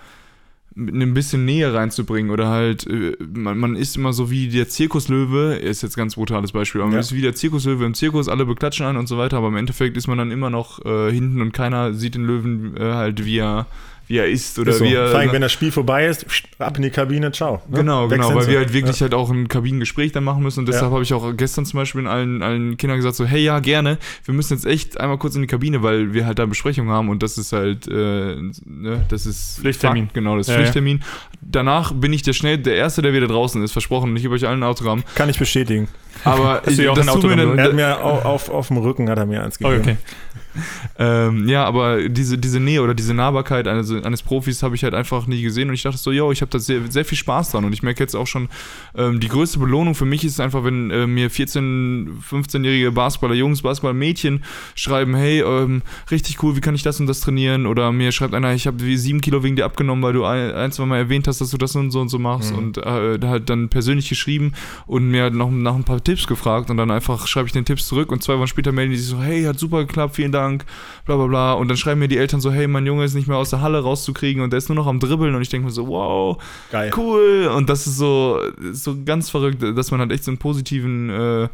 ein 0.74 1.12
bisschen 1.12 1.44
Nähe 1.44 1.74
reinzubringen 1.74 2.30
oder 2.30 2.48
halt, 2.48 2.86
äh, 2.86 3.14
man, 3.34 3.58
man 3.58 3.76
ist 3.76 3.94
immer 3.94 4.14
so 4.14 4.30
wie 4.30 4.48
der 4.48 4.68
Zirkuslöwe, 4.70 5.56
ist 5.56 5.82
jetzt 5.82 5.96
ein 5.98 6.00
ganz 6.00 6.14
brutales 6.14 6.52
Beispiel, 6.52 6.80
aber 6.80 6.88
man 6.88 6.94
Ja. 6.94 7.00
ist 7.00 7.14
wie 7.14 7.20
der 7.20 7.34
Zirkuslöwe 7.34 7.84
im 7.84 7.92
Zirkus, 7.92 8.26
alle 8.26 8.46
beklatschen 8.46 8.86
einen 8.86 8.96
und 8.96 9.06
so 9.06 9.18
weiter, 9.18 9.36
aber 9.36 9.48
im 9.48 9.56
Endeffekt 9.56 9.98
ist 9.98 10.06
man 10.06 10.16
dann 10.16 10.30
immer 10.30 10.48
noch 10.48 10.82
äh, 10.86 11.12
hinten 11.12 11.42
und 11.42 11.52
keiner 11.52 11.92
sieht 11.92 12.14
den 12.14 12.24
Löwen 12.24 12.74
äh, 12.78 12.94
halt, 12.94 13.26
wie 13.26 13.36
er, 13.36 13.66
wie 14.12 14.18
er 14.18 14.26
ist 14.28 14.58
oder 14.58 14.72
Ist 14.72 14.78
so. 14.78 14.84
wie 14.84 14.92
er. 14.92 15.08
Vor 15.08 15.20
allem, 15.20 15.32
wenn 15.32 15.40
das 15.40 15.52
Spiel 15.52 15.72
vorbei 15.72 16.06
ist, 16.06 16.26
ab 16.58 16.76
in 16.76 16.82
die 16.82 16.90
Kabine, 16.90 17.32
ciao. 17.32 17.62
ne? 17.68 17.78
Genau, 17.78 18.08
genau, 18.08 18.34
weil 18.34 18.46
wir 18.46 18.58
halt 18.58 18.72
wirklich 18.74 19.00
halt 19.00 19.14
auch 19.14 19.30
ein 19.30 19.48
Kabinengespräch 19.48 20.12
dann 20.12 20.22
machen 20.24 20.42
müssen 20.42 20.60
und 20.60 20.66
deshalb 20.68 20.88
Ja. 20.88 20.90
habe 20.92 21.02
ich 21.02 21.14
auch 21.14 21.32
gestern 21.34 21.64
zum 21.64 21.78
Beispiel 21.78 22.06
allen, 22.06 22.42
allen 22.42 22.76
Kindern 22.76 22.98
gesagt 22.98 23.16
so, 23.16 23.24
hey 23.24 23.42
ja, 23.42 23.58
gerne, 23.60 23.96
wir 24.26 24.34
müssen 24.34 24.52
jetzt 24.52 24.66
echt 24.66 25.00
einmal 25.00 25.16
kurz 25.16 25.34
in 25.34 25.40
die 25.40 25.46
Kabine, 25.46 25.82
weil 25.82 26.12
wir 26.12 26.26
halt 26.26 26.38
da 26.38 26.44
Besprechung 26.44 26.90
haben 26.90 27.08
und 27.08 27.22
das 27.22 27.38
ist 27.38 27.52
halt, 27.54 27.88
äh, 27.88 28.36
ne, 28.66 29.04
das 29.08 29.24
ist 29.24 29.60
Pflichttermin. 29.60 30.04
Fakt, 30.04 30.14
genau, 30.14 30.36
das 30.36 30.46
ist 30.46 30.52
Ja, 30.52 30.54
ja. 30.58 30.60
Pflichttermin. 30.60 31.02
Danach 31.40 31.92
bin 31.94 32.12
ich 32.12 32.20
der 32.22 32.34
schnell, 32.34 32.58
der 32.58 32.74
Erste, 32.76 33.00
der 33.00 33.14
wieder 33.14 33.28
draußen 33.28 33.62
ist, 33.62 33.72
versprochen 33.72 34.14
ich 34.14 34.22
gebe 34.22 34.34
euch 34.34 34.46
allen 34.46 34.62
ein 34.62 34.68
Autogramm, 34.68 35.04
Kann 35.14 35.30
ich 35.30 35.38
bestätigen. 35.38 35.88
aber 36.24 36.62
ja 36.70 36.90
auch 36.90 36.94
das 36.96 37.06
tut 37.06 37.24
mir 37.24 37.36
dann, 37.36 37.58
Er 37.58 37.64
hat 37.64 37.72
mir 37.74 38.04
auf, 38.04 38.24
auf, 38.26 38.48
auf 38.50 38.68
dem 38.68 38.76
Rücken 38.76 39.08
hat 39.08 39.16
er 39.16 39.24
mir 39.24 39.42
eins 39.42 39.58
Oh, 39.64 39.68
gegeben. 39.70 39.82
okay. 39.82 39.96
Ähm, 40.98 41.48
ja, 41.48 41.64
aber 41.64 42.08
diese, 42.10 42.36
diese 42.36 42.60
Nähe 42.60 42.82
oder 42.82 42.92
diese 42.92 43.14
Nahbarkeit 43.14 43.66
eines, 43.66 43.90
eines 44.04 44.22
Profis 44.22 44.62
habe 44.62 44.74
ich 44.74 44.84
halt 44.84 44.94
einfach 44.94 45.26
nie 45.26 45.42
gesehen 45.42 45.68
und 45.68 45.74
ich 45.74 45.82
dachte 45.82 45.98
so, 45.98 46.12
yo, 46.12 46.32
ich 46.32 46.40
habe 46.40 46.50
da 46.50 46.58
sehr, 46.58 46.80
sehr 46.90 47.04
viel 47.04 47.18
Spaß 47.18 47.50
dran 47.50 47.64
und 47.64 47.72
ich 47.72 47.82
merke 47.82 48.02
jetzt 48.02 48.14
auch 48.14 48.26
schon, 48.26 48.48
ähm, 48.96 49.20
die 49.20 49.28
größte 49.28 49.58
Belohnung 49.58 49.94
für 49.94 50.04
mich 50.04 50.24
ist 50.24 50.40
einfach, 50.40 50.64
wenn 50.64 50.90
äh, 50.90 51.06
mir 51.06 51.30
14-, 51.30 52.08
15-jährige 52.28 52.92
Basketballer, 52.92 53.34
Jungs, 53.34 53.62
Basketball-Mädchen 53.62 54.44
schreiben, 54.74 55.14
hey, 55.14 55.40
ähm, 55.40 55.82
richtig 56.10 56.42
cool, 56.42 56.56
wie 56.56 56.60
kann 56.60 56.74
ich 56.74 56.82
das 56.82 57.00
und 57.00 57.06
das 57.06 57.20
trainieren 57.20 57.66
oder 57.66 57.92
mir 57.92 58.12
schreibt 58.12 58.34
einer, 58.34 58.54
ich 58.54 58.66
habe 58.66 58.82
sieben 58.96 59.20
Kilo 59.20 59.42
wegen 59.42 59.56
dir 59.56 59.64
abgenommen, 59.64 60.02
weil 60.02 60.12
du 60.12 60.24
ein, 60.24 60.52
ein, 60.52 60.72
zwei 60.72 60.86
Mal 60.86 60.98
erwähnt 60.98 61.28
hast, 61.28 61.40
dass 61.40 61.50
du 61.50 61.58
das 61.58 61.74
und 61.76 61.90
so 61.90 62.00
und 62.00 62.08
so 62.08 62.18
machst 62.18 62.52
und 62.52 62.78
äh, 62.78 63.18
halt 63.22 63.50
dann 63.50 63.68
persönlich 63.68 64.08
geschrieben 64.08 64.52
und 64.86 65.08
mir 65.08 65.30
noch 65.30 65.50
nach 65.50 65.74
ein 65.74 65.84
paar 65.84 66.02
Tipps 66.02 66.26
gefragt 66.26 66.70
und 66.70 66.76
dann 66.76 66.90
einfach 66.90 67.26
schreibe 67.26 67.46
ich 67.46 67.52
den 67.52 67.64
Tipps 67.64 67.86
zurück 67.86 68.12
und 68.12 68.22
zwei 68.22 68.38
Wochen 68.38 68.46
später 68.46 68.72
melden 68.72 68.92
die 68.92 68.98
sich 68.98 69.08
so, 69.08 69.20
hey, 69.20 69.44
hat 69.44 69.58
super 69.58 69.84
geklappt, 69.84 70.16
vielen 70.16 70.32
Dank, 70.32 70.64
bla 71.04 71.16
bla 71.16 71.26
bla. 71.26 71.52
Und 71.54 71.68
dann 71.68 71.76
schreiben 71.76 72.00
mir 72.00 72.08
die 72.08 72.18
Eltern 72.18 72.40
so, 72.40 72.52
hey, 72.52 72.66
mein 72.66 72.86
Junge 72.86 73.04
ist 73.04 73.14
nicht 73.14 73.28
mehr 73.28 73.36
aus 73.36 73.50
der 73.50 73.60
Halle 73.60 73.78
rauszukriegen 73.92 74.42
und 74.42 74.50
der 74.52 74.58
ist 74.58 74.68
nur 74.68 74.76
noch 74.76 74.86
am 74.86 75.00
Dribbeln 75.00 75.34
und 75.34 75.42
ich 75.42 75.48
denke 75.48 75.66
mir 75.66 75.72
so, 75.72 75.86
wow, 75.88 76.42
Geil. 76.70 76.90
cool. 76.96 77.50
Und 77.54 77.68
das 77.68 77.86
ist 77.86 77.96
so, 77.96 78.40
so 78.72 78.96
ganz 79.04 79.30
verrückt, 79.30 79.62
dass 79.62 79.90
man 79.90 80.00
halt 80.00 80.12
echt 80.12 80.24
so 80.24 80.30
einen 80.30 80.38
positiven 80.38 81.10
äh, 81.10 81.48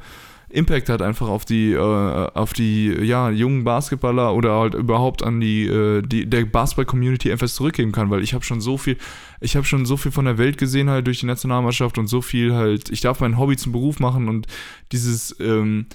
Impact 0.51 0.88
hat 0.88 1.03
einfach 1.03 1.29
auf 1.29 1.44
die, 1.44 1.72
äh, 1.72 1.79
auf 1.79 2.55
die 2.55 2.88
ja, 3.03 3.29
jungen 3.29 3.64
Basketballer 3.64 4.35
oder 4.35 4.59
halt 4.59 4.74
überhaupt 4.74 5.22
an 5.22 5.40
die, 5.40 5.66
äh, 5.66 6.01
die 6.01 6.29
der 6.29 6.46
Basketball-Community 6.46 7.29
etwas 7.29 7.55
zurückgeben 7.55 7.92
kann, 7.92 8.09
weil 8.09 8.22
ich 8.22 8.33
habe 8.33 8.44
schon 8.44 8.62
so 8.62 8.79
viel, 8.79 8.96
ich 9.40 9.57
habe 9.57 9.66
schon 9.66 9.85
so 9.85 9.98
viel 9.98 10.11
von 10.11 10.24
der 10.24 10.38
Welt 10.38 10.57
gesehen 10.57 10.88
halt 10.88 11.07
durch 11.07 11.20
die 11.20 11.27
Nationalmannschaft 11.27 11.98
und 11.98 12.07
so 12.07 12.22
viel 12.22 12.55
halt, 12.55 12.88
ich 12.88 13.03
darf 13.03 13.20
mein 13.20 13.37
Hobby 13.37 13.57
zum 13.57 13.72
Beruf 13.72 14.01
machen 14.01 14.29
und 14.29 14.46
dieses, 14.90 15.37
ähm, 15.38 15.87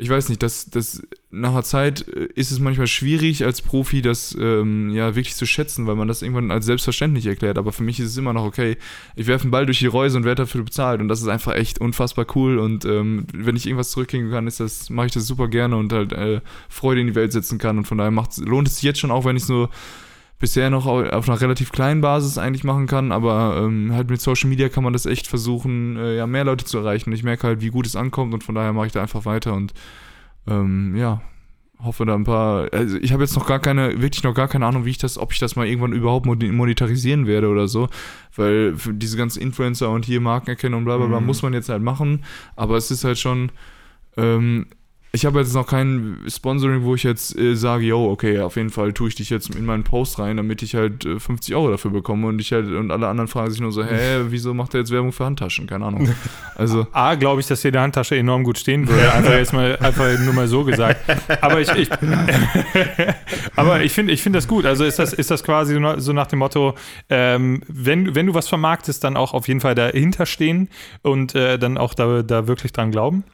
ich 0.00 0.08
weiß 0.08 0.30
nicht, 0.30 0.42
das, 0.42 0.70
das 0.70 1.02
nach 1.30 1.50
einer 1.50 1.62
Zeit 1.62 2.08
äh, 2.08 2.28
ist 2.34 2.50
es 2.50 2.58
manchmal 2.58 2.86
schwierig 2.86 3.44
als 3.44 3.60
Profi, 3.60 4.00
das 4.00 4.34
ähm, 4.40 4.90
ja 4.90 5.14
wirklich 5.14 5.36
zu 5.36 5.46
schätzen, 5.46 5.86
weil 5.86 5.94
man 5.94 6.08
das 6.08 6.22
irgendwann 6.22 6.50
als 6.50 6.64
selbstverständlich 6.64 7.26
erklärt. 7.26 7.58
Aber 7.58 7.70
für 7.70 7.82
mich 7.82 8.00
ist 8.00 8.08
es 8.08 8.16
immer 8.16 8.32
noch 8.32 8.44
okay. 8.44 8.78
Ich 9.14 9.26
werfe 9.26 9.42
einen 9.42 9.50
Ball 9.50 9.66
durch 9.66 9.78
die 9.78 9.86
Reuse 9.86 10.16
und 10.16 10.24
werde 10.24 10.42
dafür 10.42 10.64
bezahlt 10.64 11.02
und 11.02 11.08
das 11.08 11.20
ist 11.20 11.28
einfach 11.28 11.54
echt 11.54 11.80
unfassbar 11.80 12.26
cool. 12.34 12.58
Und 12.58 12.86
ähm, 12.86 13.26
wenn 13.34 13.56
ich 13.56 13.66
irgendwas 13.66 13.90
zurückkriegen 13.90 14.30
kann, 14.30 14.46
ist 14.46 14.58
das 14.58 14.88
mache 14.88 15.06
ich 15.06 15.12
das 15.12 15.26
super 15.26 15.48
gerne 15.48 15.76
und 15.76 15.92
halt 15.92 16.12
äh, 16.12 16.40
Freude 16.70 17.02
in 17.02 17.06
die 17.06 17.14
Welt 17.14 17.32
setzen 17.32 17.58
kann. 17.58 17.76
Und 17.76 17.84
von 17.84 17.98
daher 17.98 18.12
lohnt 18.38 18.68
es 18.68 18.76
sich 18.76 18.84
jetzt 18.84 19.00
schon 19.00 19.10
auch, 19.10 19.26
wenn 19.26 19.36
ich 19.36 19.42
es 19.42 19.48
nur 19.50 19.68
bisher 20.40 20.70
noch 20.70 20.86
au- 20.86 21.04
auf 21.04 21.28
einer 21.28 21.40
relativ 21.40 21.70
kleinen 21.70 22.00
Basis 22.00 22.36
eigentlich 22.38 22.64
machen 22.64 22.88
kann, 22.88 23.12
aber 23.12 23.62
ähm, 23.62 23.92
halt 23.92 24.10
mit 24.10 24.20
Social 24.20 24.50
Media 24.50 24.68
kann 24.68 24.82
man 24.82 24.92
das 24.92 25.06
echt 25.06 25.28
versuchen, 25.28 25.96
äh, 25.96 26.16
ja, 26.16 26.26
mehr 26.26 26.44
Leute 26.44 26.64
zu 26.64 26.78
erreichen. 26.78 27.10
Und 27.10 27.14
ich 27.14 27.22
merke 27.22 27.46
halt, 27.46 27.60
wie 27.60 27.68
gut 27.68 27.86
es 27.86 27.94
ankommt 27.94 28.34
und 28.34 28.42
von 28.42 28.56
daher 28.56 28.72
mache 28.72 28.86
ich 28.86 28.92
da 28.92 29.02
einfach 29.02 29.24
weiter 29.26 29.54
und 29.54 29.72
ähm, 30.48 30.96
ja, 30.96 31.20
hoffe 31.82 32.04
da 32.04 32.14
ein 32.14 32.24
paar. 32.24 32.68
Also 32.72 32.96
ich 32.98 33.12
habe 33.12 33.22
jetzt 33.22 33.36
noch 33.36 33.46
gar 33.46 33.58
keine, 33.60 34.02
wirklich 34.02 34.22
noch 34.22 34.34
gar 34.34 34.48
keine 34.48 34.66
Ahnung, 34.66 34.84
wie 34.84 34.90
ich 34.90 34.98
das, 34.98 35.16
ob 35.18 35.32
ich 35.32 35.38
das 35.38 35.56
mal 35.56 35.66
irgendwann 35.66 35.92
überhaupt 35.92 36.26
monetarisieren 36.26 37.26
werde 37.26 37.48
oder 37.48 37.68
so. 37.68 37.88
Weil 38.34 38.76
für 38.76 38.92
diese 38.92 39.16
ganzen 39.16 39.40
Influencer 39.40 39.90
und 39.90 40.04
hier 40.04 40.20
Markenerkennung 40.20 40.80
und 40.80 40.84
bla 40.86 40.96
bla 40.96 41.06
bla 41.06 41.20
muss 41.20 41.42
man 41.42 41.52
jetzt 41.52 41.68
halt 41.68 41.82
machen. 41.82 42.24
Aber 42.56 42.76
es 42.76 42.90
ist 42.90 43.04
halt 43.04 43.18
schon. 43.18 43.52
Ähm, 44.16 44.66
ich 45.12 45.26
habe 45.26 45.40
jetzt 45.40 45.54
noch 45.54 45.66
kein 45.66 46.18
Sponsoring, 46.28 46.84
wo 46.84 46.94
ich 46.94 47.02
jetzt 47.02 47.36
äh, 47.36 47.54
sage, 47.56 47.84
yo, 47.84 48.10
okay, 48.10 48.40
auf 48.40 48.54
jeden 48.56 48.70
Fall 48.70 48.92
tue 48.92 49.08
ich 49.08 49.16
dich 49.16 49.28
jetzt 49.28 49.54
in 49.54 49.64
meinen 49.66 49.82
Post 49.82 50.18
rein, 50.20 50.36
damit 50.36 50.62
ich 50.62 50.76
halt 50.76 51.04
äh, 51.04 51.18
50 51.18 51.54
Euro 51.56 51.70
dafür 51.70 51.90
bekomme 51.90 52.28
und 52.28 52.40
ich 52.40 52.52
halt 52.52 52.66
und 52.66 52.90
alle 52.92 53.08
anderen 53.08 53.26
fragen 53.26 53.50
sich 53.50 53.60
nur 53.60 53.72
so, 53.72 53.82
hä, 53.84 54.20
wieso 54.28 54.54
macht 54.54 54.74
er 54.74 54.80
jetzt 54.80 54.92
Werbung 54.92 55.10
für 55.12 55.24
Handtaschen? 55.24 55.66
Keine 55.66 55.84
Ahnung. 55.86 56.08
Also 56.54 56.86
A, 56.92 57.16
glaube 57.16 57.40
ich, 57.40 57.48
dass 57.48 57.60
dir 57.62 57.72
die 57.72 57.78
Handtasche 57.78 58.16
enorm 58.16 58.44
gut 58.44 58.58
stehen 58.58 58.86
würde. 58.88 59.12
Einfach 59.12 59.32
jetzt 59.32 59.52
mal, 59.52 59.76
einfach 59.78 60.06
nur 60.20 60.32
mal 60.32 60.46
so 60.46 60.62
gesagt. 60.64 61.00
Aber 61.40 61.60
ich, 61.60 61.68
ich 61.74 61.88
aber 63.56 63.82
ich 63.82 63.92
finde, 63.92 64.12
ich 64.12 64.22
finde 64.22 64.38
das 64.38 64.48
gut. 64.48 64.64
Also 64.64 64.84
ist 64.84 64.98
das, 64.98 65.12
ist 65.12 65.30
das 65.30 65.42
quasi 65.42 65.74
so 65.74 65.80
nach- 65.80 65.98
so 65.98 66.12
nach 66.12 66.26
dem 66.26 66.38
Motto, 66.40 66.74
ähm, 67.08 67.62
wenn, 67.68 68.14
wenn 68.14 68.26
du 68.26 68.34
was 68.34 68.48
vermarktest, 68.48 69.02
dann 69.04 69.16
auch 69.16 69.34
auf 69.34 69.48
jeden 69.48 69.60
Fall 69.60 69.74
dahinter 69.74 70.26
stehen 70.26 70.68
und 71.02 71.34
äh, 71.34 71.58
dann 71.58 71.78
auch 71.78 71.94
da, 71.94 72.22
da 72.22 72.46
wirklich 72.46 72.72
dran 72.72 72.90
glauben. 72.90 73.24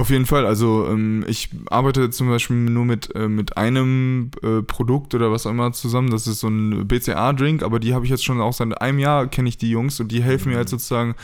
Auf 0.00 0.08
jeden 0.08 0.24
Fall, 0.24 0.46
also 0.46 0.88
ähm, 0.88 1.26
ich 1.28 1.50
arbeite 1.68 2.08
zum 2.08 2.30
Beispiel 2.30 2.56
nur 2.56 2.86
mit, 2.86 3.14
äh, 3.14 3.28
mit 3.28 3.58
einem 3.58 4.30
äh, 4.42 4.62
Produkt 4.62 5.14
oder 5.14 5.30
was 5.30 5.44
auch 5.44 5.50
immer 5.50 5.72
zusammen. 5.72 6.08
Das 6.08 6.26
ist 6.26 6.40
so 6.40 6.48
ein 6.48 6.88
BCA-Drink, 6.88 7.62
aber 7.62 7.80
die 7.80 7.92
habe 7.92 8.06
ich 8.06 8.10
jetzt 8.10 8.24
schon 8.24 8.40
auch 8.40 8.54
seit 8.54 8.80
einem 8.80 8.98
Jahr 8.98 9.26
kenne 9.26 9.50
ich 9.50 9.58
die 9.58 9.68
Jungs 9.68 10.00
und 10.00 10.10
die 10.10 10.22
helfen 10.22 10.52
mir 10.52 10.56
halt 10.56 10.70
sozusagen. 10.70 11.16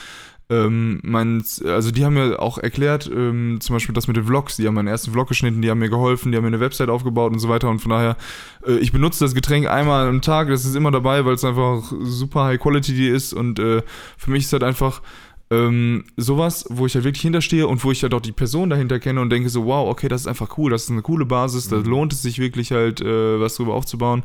Ähm, 0.50 1.00
mein, 1.02 1.42
also 1.64 1.90
die 1.90 2.04
haben 2.04 2.14
mir 2.14 2.38
auch 2.38 2.58
erklärt, 2.58 3.10
ähm, 3.10 3.62
zum 3.62 3.76
Beispiel 3.76 3.94
das 3.94 4.08
mit 4.08 4.18
den 4.18 4.24
Vlogs, 4.24 4.56
die 4.56 4.66
haben 4.66 4.74
meinen 4.74 4.88
ersten 4.88 5.10
Vlog 5.10 5.28
geschnitten, 5.28 5.62
die 5.62 5.70
haben 5.70 5.78
mir 5.78 5.88
geholfen, 5.88 6.30
die 6.30 6.36
haben 6.36 6.44
mir 6.44 6.48
eine 6.48 6.60
Website 6.60 6.90
aufgebaut 6.90 7.32
und 7.32 7.38
so 7.38 7.48
weiter 7.48 7.70
und 7.70 7.78
von 7.78 7.92
daher, 7.92 8.18
äh, 8.66 8.76
ich 8.76 8.92
benutze 8.92 9.24
das 9.24 9.34
Getränk 9.34 9.66
einmal 9.68 10.06
am 10.06 10.20
Tag, 10.20 10.48
das 10.48 10.66
ist 10.66 10.76
immer 10.76 10.90
dabei, 10.90 11.24
weil 11.24 11.34
es 11.34 11.44
einfach 11.44 11.82
super 12.02 12.44
High 12.44 12.60
Quality 12.60 13.08
ist 13.08 13.32
und 13.32 13.58
äh, 13.58 13.82
für 14.18 14.30
mich 14.30 14.44
ist 14.44 14.52
halt 14.52 14.62
einfach, 14.64 15.00
ähm, 15.50 16.04
sowas, 16.16 16.66
wo 16.70 16.86
ich 16.86 16.94
halt 16.94 17.04
wirklich 17.04 17.22
hinterstehe 17.22 17.66
und 17.66 17.82
wo 17.84 17.92
ich 17.92 18.02
halt 18.02 18.14
auch 18.14 18.20
die 18.20 18.32
Person 18.32 18.70
dahinter 18.70 18.98
kenne 18.98 19.20
und 19.20 19.30
denke 19.30 19.48
so, 19.48 19.64
wow, 19.66 19.88
okay, 19.88 20.08
das 20.08 20.22
ist 20.22 20.26
einfach 20.26 20.58
cool, 20.58 20.70
das 20.70 20.84
ist 20.84 20.90
eine 20.90 21.02
coole 21.02 21.24
Basis, 21.24 21.68
da 21.68 21.76
lohnt 21.76 22.12
es 22.12 22.22
sich 22.22 22.38
wirklich 22.38 22.72
halt, 22.72 23.00
äh, 23.00 23.40
was 23.40 23.54
drüber 23.56 23.74
aufzubauen. 23.74 24.24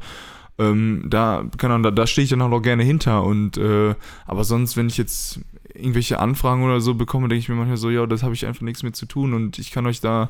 Ähm, 0.57 1.05
da, 1.07 1.45
keine 1.57 1.75
Ahnung, 1.75 1.84
da, 1.84 1.91
da 1.91 2.07
stehe 2.07 2.23
ich 2.23 2.29
dann 2.29 2.41
auch 2.41 2.49
noch 2.49 2.62
gerne 2.62 2.84
hinter 2.84 3.23
und, 3.23 3.57
äh, 3.57 3.95
aber 4.25 4.43
sonst, 4.43 4.77
wenn 4.77 4.88
ich 4.88 4.97
jetzt 4.97 5.39
irgendwelche 5.73 6.19
Anfragen 6.19 6.63
oder 6.63 6.81
so 6.81 6.95
bekomme, 6.95 7.29
denke 7.29 7.39
ich 7.39 7.49
mir 7.49 7.55
manchmal 7.55 7.77
so, 7.77 7.89
ja, 7.89 8.05
das 8.05 8.23
habe 8.23 8.34
ich 8.34 8.45
einfach 8.45 8.62
nichts 8.62 8.84
mit 8.84 8.95
zu 8.95 9.05
tun 9.05 9.34
und 9.34 9.60
ich 9.60 9.71
kann 9.71 9.86
euch 9.86 10.01
da 10.01 10.29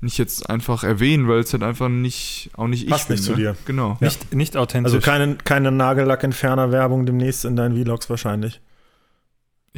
nicht 0.00 0.18
jetzt 0.18 0.48
einfach 0.48 0.84
erwähnen, 0.84 1.28
weil 1.28 1.40
es 1.40 1.52
halt 1.52 1.64
einfach 1.64 1.88
nicht, 1.88 2.50
auch 2.56 2.68
nicht 2.68 2.88
Passt 2.88 3.02
ich 3.04 3.08
bin. 3.08 3.16
nicht 3.16 3.24
zu 3.24 3.30
ne? 3.32 3.36
dir. 3.38 3.56
Genau. 3.66 3.96
Nicht, 4.00 4.32
nicht 4.34 4.56
authentisch. 4.56 4.94
Also 4.94 5.04
keine, 5.04 5.36
keine 5.36 5.72
Nagellack-Entferner-Werbung 5.72 7.04
demnächst 7.04 7.44
in 7.44 7.56
deinen 7.56 7.82
Vlogs 7.82 8.08
wahrscheinlich. 8.08 8.60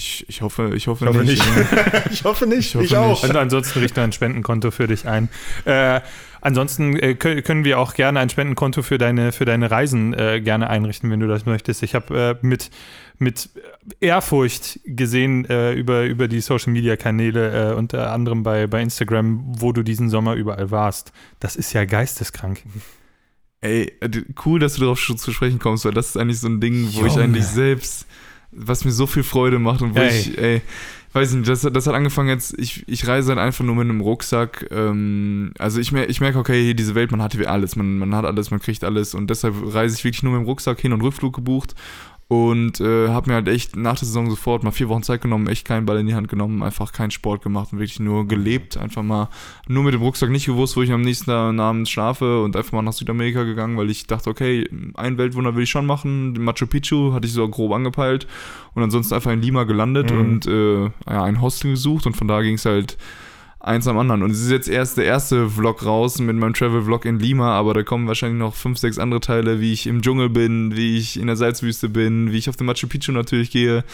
Ich, 0.02 0.24
ich 0.30 0.40
hoffe, 0.40 0.72
ich 0.74 0.86
hoffe, 0.86 1.04
Ich 1.04 1.10
hoffe 1.10 1.24
nicht. 1.24 1.56
nicht. 1.56 1.66
ich 2.10 2.24
hoffe 2.24 2.46
nicht. 2.46 2.58
Ich 2.70 2.74
hoffe 2.74 2.84
Ich, 2.86 2.96
auch. 2.96 3.22
Und 3.22 3.36
ansonsten 3.36 3.78
richten 3.80 3.96
wir 3.96 4.04
ein 4.04 4.12
Spendenkonto 4.12 4.70
für 4.70 4.86
dich 4.86 5.06
ein. 5.06 5.28
Äh, 5.66 6.00
ansonsten 6.40 6.96
äh, 6.96 7.16
kö- 7.18 7.42
können 7.42 7.64
wir 7.64 7.78
auch 7.78 7.92
gerne 7.92 8.18
ein 8.18 8.30
Spendenkonto 8.30 8.80
für 8.82 8.96
deine, 8.96 9.32
für 9.32 9.44
deine 9.44 9.70
Reisen 9.70 10.14
äh, 10.14 10.40
gerne 10.40 10.70
einrichten, 10.70 11.10
wenn 11.10 11.20
du 11.20 11.28
das 11.28 11.44
möchtest. 11.44 11.82
Ich 11.82 11.94
habe 11.94 12.38
äh, 12.42 12.46
mit, 12.46 12.70
mit 13.18 13.50
Ehrfurcht 14.00 14.80
gesehen 14.86 15.44
äh, 15.50 15.74
über, 15.74 16.04
über 16.04 16.28
die 16.28 16.40
Social 16.40 16.72
Media 16.72 16.96
Kanäle, 16.96 17.72
äh, 17.72 17.74
unter 17.74 18.10
anderem 18.10 18.42
bei, 18.42 18.66
bei 18.66 18.80
Instagram, 18.80 19.42
wo 19.60 19.72
du 19.72 19.82
diesen 19.82 20.08
Sommer 20.08 20.32
überall 20.34 20.70
warst. 20.70 21.12
Das 21.40 21.56
ist 21.56 21.74
ja 21.74 21.84
geisteskrank. 21.84 22.62
Ey, 23.60 23.92
cool, 24.46 24.58
dass 24.60 24.76
du 24.76 24.80
darauf 24.80 24.98
zu 24.98 25.32
sprechen 25.32 25.58
kommst, 25.58 25.84
weil 25.84 25.92
das 25.92 26.08
ist 26.08 26.16
eigentlich 26.16 26.40
so 26.40 26.48
ein 26.48 26.60
Ding, 26.62 26.84
wo 26.94 27.04
ich 27.04 27.12
Junge. 27.12 27.24
eigentlich 27.24 27.44
selbst, 27.44 28.06
was 28.52 28.84
mir 28.84 28.92
so 28.92 29.06
viel 29.06 29.22
Freude 29.22 29.58
macht 29.58 29.82
und 29.82 29.94
wo 29.94 30.00
Ey. 30.00 30.18
ich, 30.18 30.38
ey, 30.38 30.62
weiß 31.12 31.32
nicht, 31.34 31.48
das, 31.48 31.62
das 31.62 31.86
hat 31.86 31.94
angefangen 31.94 32.28
jetzt, 32.28 32.56
ich, 32.58 32.86
ich 32.88 33.06
reise 33.06 33.30
halt 33.30 33.38
einfach 33.38 33.64
nur 33.64 33.74
mit 33.74 33.84
einem 33.84 34.00
Rucksack, 34.00 34.66
ähm, 34.70 35.52
also 35.58 35.80
ich, 35.80 35.92
mer 35.92 36.08
ich 36.08 36.20
merke, 36.20 36.38
okay, 36.38 36.62
hier 36.62 36.74
diese 36.74 36.94
Welt, 36.94 37.10
man 37.10 37.22
hat 37.22 37.34
hier 37.34 37.50
alles, 37.50 37.76
man, 37.76 37.98
man 37.98 38.14
hat 38.14 38.24
alles, 38.24 38.50
man 38.50 38.60
kriegt 38.60 38.84
alles 38.84 39.14
und 39.14 39.28
deshalb 39.28 39.54
reise 39.74 39.96
ich 39.96 40.04
wirklich 40.04 40.22
nur 40.22 40.32
mit 40.32 40.42
dem 40.42 40.46
Rucksack 40.46 40.80
hin 40.80 40.92
und 40.92 41.02
Rückflug 41.02 41.34
gebucht 41.34 41.74
und 42.30 42.80
äh, 42.80 43.08
habe 43.08 43.28
mir 43.28 43.34
halt 43.34 43.48
echt 43.48 43.74
nach 43.74 43.98
der 43.98 44.06
Saison 44.06 44.30
sofort 44.30 44.62
mal 44.62 44.70
vier 44.70 44.88
Wochen 44.88 45.02
Zeit 45.02 45.20
genommen, 45.20 45.48
echt 45.48 45.66
keinen 45.66 45.84
Ball 45.84 45.98
in 45.98 46.06
die 46.06 46.14
Hand 46.14 46.28
genommen, 46.28 46.62
einfach 46.62 46.92
keinen 46.92 47.10
Sport 47.10 47.42
gemacht 47.42 47.72
und 47.72 47.80
wirklich 47.80 47.98
nur 47.98 48.28
gelebt, 48.28 48.76
einfach 48.76 49.02
mal 49.02 49.30
nur 49.66 49.82
mit 49.82 49.94
dem 49.94 50.00
Rucksack 50.02 50.30
nicht 50.30 50.46
gewusst, 50.46 50.76
wo 50.76 50.82
ich 50.82 50.92
am 50.92 51.00
nächsten 51.00 51.28
Abend 51.58 51.88
schlafe 51.88 52.40
und 52.44 52.54
einfach 52.54 52.70
mal 52.70 52.82
nach 52.82 52.92
Südamerika 52.92 53.42
gegangen, 53.42 53.76
weil 53.76 53.90
ich 53.90 54.06
dachte, 54.06 54.30
okay, 54.30 54.64
ein 54.94 55.18
Weltwunder 55.18 55.56
will 55.56 55.64
ich 55.64 55.70
schon 55.70 55.86
machen. 55.86 56.34
Machu 56.34 56.68
Picchu 56.68 57.12
hatte 57.14 57.26
ich 57.26 57.32
so 57.32 57.48
grob 57.48 57.72
angepeilt 57.72 58.28
und 58.74 58.84
ansonsten 58.84 59.12
einfach 59.14 59.32
in 59.32 59.42
Lima 59.42 59.64
gelandet 59.64 60.12
Mhm. 60.12 60.20
und 60.20 60.46
äh, 60.46 60.84
ja, 60.84 61.24
ein 61.24 61.40
Hostel 61.40 61.72
gesucht 61.72 62.06
und 62.06 62.16
von 62.16 62.28
da 62.28 62.42
ging 62.42 62.54
es 62.54 62.64
halt 62.64 62.96
eins 63.60 63.86
am 63.86 63.98
anderen. 63.98 64.22
Und 64.22 64.30
es 64.30 64.40
ist 64.40 64.50
jetzt 64.50 64.68
erst 64.68 64.96
der 64.96 65.04
erste 65.04 65.48
Vlog 65.48 65.84
raus 65.84 66.18
mit 66.18 66.36
meinem 66.36 66.54
Travel-Vlog 66.54 67.04
in 67.04 67.18
Lima, 67.18 67.56
aber 67.56 67.74
da 67.74 67.82
kommen 67.82 68.08
wahrscheinlich 68.08 68.38
noch 68.38 68.54
fünf, 68.54 68.78
sechs 68.78 68.98
andere 68.98 69.20
Teile, 69.20 69.60
wie 69.60 69.72
ich 69.72 69.86
im 69.86 70.02
Dschungel 70.02 70.30
bin, 70.30 70.74
wie 70.74 70.96
ich 70.96 71.18
in 71.18 71.26
der 71.26 71.36
Salzwüste 71.36 71.88
bin, 71.88 72.32
wie 72.32 72.38
ich 72.38 72.48
auf 72.48 72.56
dem 72.56 72.66
Machu 72.66 72.88
Picchu 72.88 73.12
natürlich 73.12 73.50
gehe. 73.50 73.84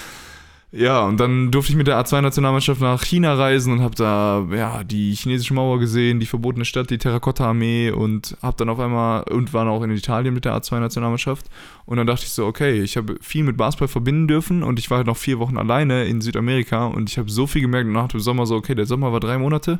Ja, 0.72 1.04
und 1.04 1.18
dann 1.20 1.52
durfte 1.52 1.70
ich 1.72 1.76
mit 1.76 1.86
der 1.86 1.98
A2-Nationalmannschaft 2.04 2.80
nach 2.80 3.04
China 3.04 3.34
reisen 3.34 3.72
und 3.72 3.82
habe 3.82 3.94
da 3.94 4.46
ja 4.52 4.82
die 4.82 5.14
chinesische 5.14 5.54
Mauer 5.54 5.78
gesehen, 5.78 6.18
die 6.18 6.26
verbotene 6.26 6.64
Stadt, 6.64 6.90
die 6.90 6.98
Terrakotta-Armee 6.98 7.92
und 7.92 8.36
habe 8.42 8.56
dann 8.56 8.68
auf 8.68 8.80
einmal 8.80 9.22
und 9.30 9.54
war 9.54 9.66
auch 9.68 9.82
in 9.84 9.90
Italien 9.92 10.34
mit 10.34 10.44
der 10.44 10.56
A2-Nationalmannschaft 10.56 11.46
und 11.86 11.98
dann 11.98 12.06
dachte 12.06 12.24
ich 12.24 12.32
so, 12.32 12.46
okay, 12.46 12.82
ich 12.82 12.96
habe 12.96 13.16
viel 13.20 13.44
mit 13.44 13.56
Basketball 13.56 13.88
verbinden 13.88 14.26
dürfen 14.26 14.64
und 14.64 14.80
ich 14.80 14.90
war 14.90 14.98
halt 14.98 15.06
noch 15.06 15.16
vier 15.16 15.38
Wochen 15.38 15.56
alleine 15.56 16.04
in 16.04 16.20
Südamerika 16.20 16.86
und 16.86 17.08
ich 17.08 17.16
habe 17.16 17.30
so 17.30 17.46
viel 17.46 17.62
gemerkt 17.62 17.88
nach 17.88 18.08
dem 18.08 18.20
Sommer 18.20 18.44
so, 18.44 18.56
okay, 18.56 18.74
der 18.74 18.86
Sommer 18.86 19.12
war 19.12 19.20
drei 19.20 19.38
Monate, 19.38 19.78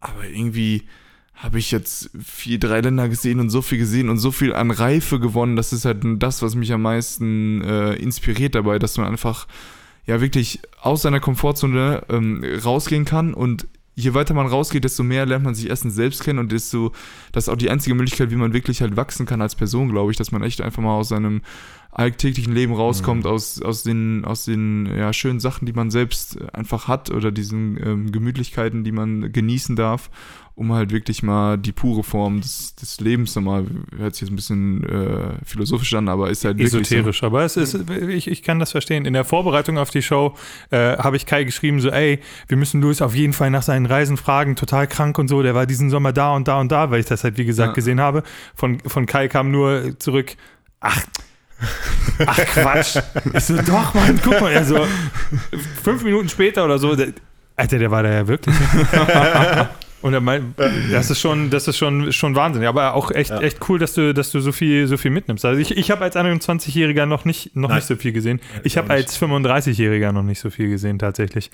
aber 0.00 0.26
irgendwie 0.26 0.82
habe 1.34 1.58
ich 1.58 1.70
jetzt 1.70 2.10
vier, 2.22 2.58
drei 2.58 2.80
Länder 2.80 3.08
gesehen 3.08 3.40
und 3.40 3.48
so 3.48 3.62
viel 3.62 3.78
gesehen 3.78 4.10
und 4.10 4.18
so 4.18 4.30
viel 4.30 4.52
an 4.52 4.70
Reife 4.70 5.18
gewonnen. 5.18 5.56
Das 5.56 5.72
ist 5.72 5.86
halt 5.86 6.02
das, 6.02 6.42
was 6.42 6.54
mich 6.54 6.70
am 6.72 6.82
meisten 6.82 7.62
äh, 7.62 7.94
inspiriert 7.94 8.54
dabei, 8.54 8.78
dass 8.78 8.98
man 8.98 9.06
einfach 9.06 9.46
ja 10.06 10.20
wirklich 10.20 10.60
aus 10.80 11.02
seiner 11.02 11.20
Komfortzone 11.20 12.02
ähm, 12.08 12.44
rausgehen 12.64 13.04
kann. 13.04 13.34
Und 13.34 13.66
je 13.94 14.14
weiter 14.14 14.34
man 14.34 14.46
rausgeht, 14.46 14.84
desto 14.84 15.02
mehr 15.02 15.26
lernt 15.26 15.44
man 15.44 15.54
sich 15.54 15.68
erstens 15.68 15.94
selbst 15.94 16.24
kennen 16.24 16.38
und 16.38 16.52
desto, 16.52 16.92
das 17.32 17.44
ist 17.44 17.48
auch 17.48 17.56
die 17.56 17.70
einzige 17.70 17.94
Möglichkeit, 17.94 18.30
wie 18.30 18.36
man 18.36 18.52
wirklich 18.52 18.80
halt 18.80 18.96
wachsen 18.96 19.26
kann 19.26 19.42
als 19.42 19.54
Person, 19.54 19.90
glaube 19.90 20.10
ich, 20.10 20.16
dass 20.16 20.32
man 20.32 20.42
echt 20.42 20.60
einfach 20.60 20.82
mal 20.82 20.96
aus 20.96 21.08
seinem 21.08 21.42
alltäglichen 21.92 22.54
Leben 22.54 22.72
rauskommt, 22.72 23.26
aus, 23.26 23.60
aus 23.60 23.82
den, 23.82 24.24
aus 24.24 24.44
den 24.44 24.86
ja, 24.86 25.12
schönen 25.12 25.40
Sachen, 25.40 25.66
die 25.66 25.72
man 25.72 25.90
selbst 25.90 26.38
einfach 26.52 26.86
hat 26.88 27.10
oder 27.10 27.32
diesen 27.32 27.76
ähm, 27.84 28.12
Gemütlichkeiten, 28.12 28.84
die 28.84 28.92
man 28.92 29.32
genießen 29.32 29.74
darf, 29.74 30.08
um 30.54 30.72
halt 30.72 30.92
wirklich 30.92 31.22
mal 31.24 31.58
die 31.58 31.72
pure 31.72 32.04
Form 32.04 32.40
des, 32.42 32.76
des 32.76 33.00
Lebens 33.00 33.34
nochmal, 33.34 33.66
hört 33.96 34.14
sich 34.14 34.22
jetzt 34.22 34.30
ein 34.30 34.36
bisschen 34.36 34.84
äh, 34.84 35.44
philosophisch 35.44 35.92
an, 35.94 36.08
aber 36.08 36.30
ist 36.30 36.44
halt 36.44 36.58
wirklich 36.58 36.70
so. 36.70 36.78
Esoterisch, 36.78 37.24
aber 37.24 37.42
es 37.44 37.56
ist, 37.56 37.74
ich, 37.90 38.28
ich 38.28 38.42
kann 38.42 38.60
das 38.60 38.70
verstehen. 38.70 39.04
In 39.04 39.14
der 39.14 39.24
Vorbereitung 39.24 39.76
auf 39.76 39.90
die 39.90 40.02
Show 40.02 40.34
äh, 40.70 40.96
habe 40.96 41.16
ich 41.16 41.26
Kai 41.26 41.42
geschrieben, 41.44 41.80
so, 41.80 41.88
ey, 41.90 42.20
wir 42.46 42.56
müssen 42.56 42.80
Luis 42.80 43.02
auf 43.02 43.16
jeden 43.16 43.32
Fall 43.32 43.50
nach 43.50 43.62
seinen 43.62 43.86
Reisen 43.86 44.16
fragen, 44.16 44.54
total 44.54 44.86
krank 44.86 45.18
und 45.18 45.26
so, 45.28 45.42
der 45.42 45.54
war 45.56 45.66
diesen 45.66 45.90
Sommer 45.90 46.12
da 46.12 46.34
und 46.36 46.46
da 46.46 46.60
und 46.60 46.70
da, 46.70 46.90
weil 46.90 47.00
ich 47.00 47.06
das 47.06 47.24
halt, 47.24 47.36
wie 47.36 47.46
gesagt, 47.46 47.70
Ja. 47.70 47.74
gesehen 47.74 48.00
habe. 48.00 48.22
Von, 48.54 48.78
von 48.80 49.06
Kai 49.06 49.26
kam 49.28 49.50
nur 49.50 49.98
zurück, 49.98 50.36
ach, 50.80 51.02
ach 52.26 52.38
Quatsch. 52.38 52.96
Ich 53.34 53.44
so, 53.44 53.56
doch, 53.62 53.94
Mann, 53.94 54.20
guck 54.22 54.40
mal, 54.40 54.52
er 54.52 54.64
so, 54.64 54.86
fünf 55.82 56.02
Minuten 56.04 56.28
später 56.28 56.64
oder 56.64 56.78
so, 56.78 56.94
der, 56.96 57.08
Alter, 57.56 57.78
der 57.78 57.90
war 57.90 58.02
da 58.02 58.10
ja 58.10 58.26
wirklich. 58.28 58.54
Und 60.02 60.14
er 60.14 60.20
meint, 60.22 60.54
das 60.90 61.10
ist 61.10 61.20
schon, 61.20 61.50
das 61.50 61.68
ist 61.68 61.76
schon, 61.76 62.10
schon 62.12 62.34
Wahnsinn. 62.34 62.64
Aber 62.64 62.94
auch 62.94 63.10
echt, 63.10 63.30
Ja. 63.30 63.40
echt 63.42 63.58
cool, 63.68 63.78
dass 63.78 63.92
du, 63.92 64.14
dass 64.14 64.30
du 64.30 64.40
so 64.40 64.50
viel, 64.50 64.86
so 64.86 64.96
viel 64.96 65.10
mitnimmst. 65.10 65.44
Also 65.44 65.60
ich, 65.60 65.76
ich 65.76 65.90
habe 65.90 66.02
als 66.04 66.16
21-Jähriger 66.16 67.04
noch 67.04 67.26
nicht, 67.26 67.54
noch 67.54 67.68
Nein. 67.68 67.76
nicht 67.78 67.86
so 67.86 67.96
viel 67.96 68.12
gesehen. 68.12 68.40
Ich 68.64 68.78
habe 68.78 68.88
als 68.90 69.20
35-Jähriger 69.20 70.12
noch 70.12 70.22
nicht 70.22 70.40
so 70.40 70.48
viel 70.48 70.70
gesehen, 70.70 70.98
tatsächlich. 70.98 71.50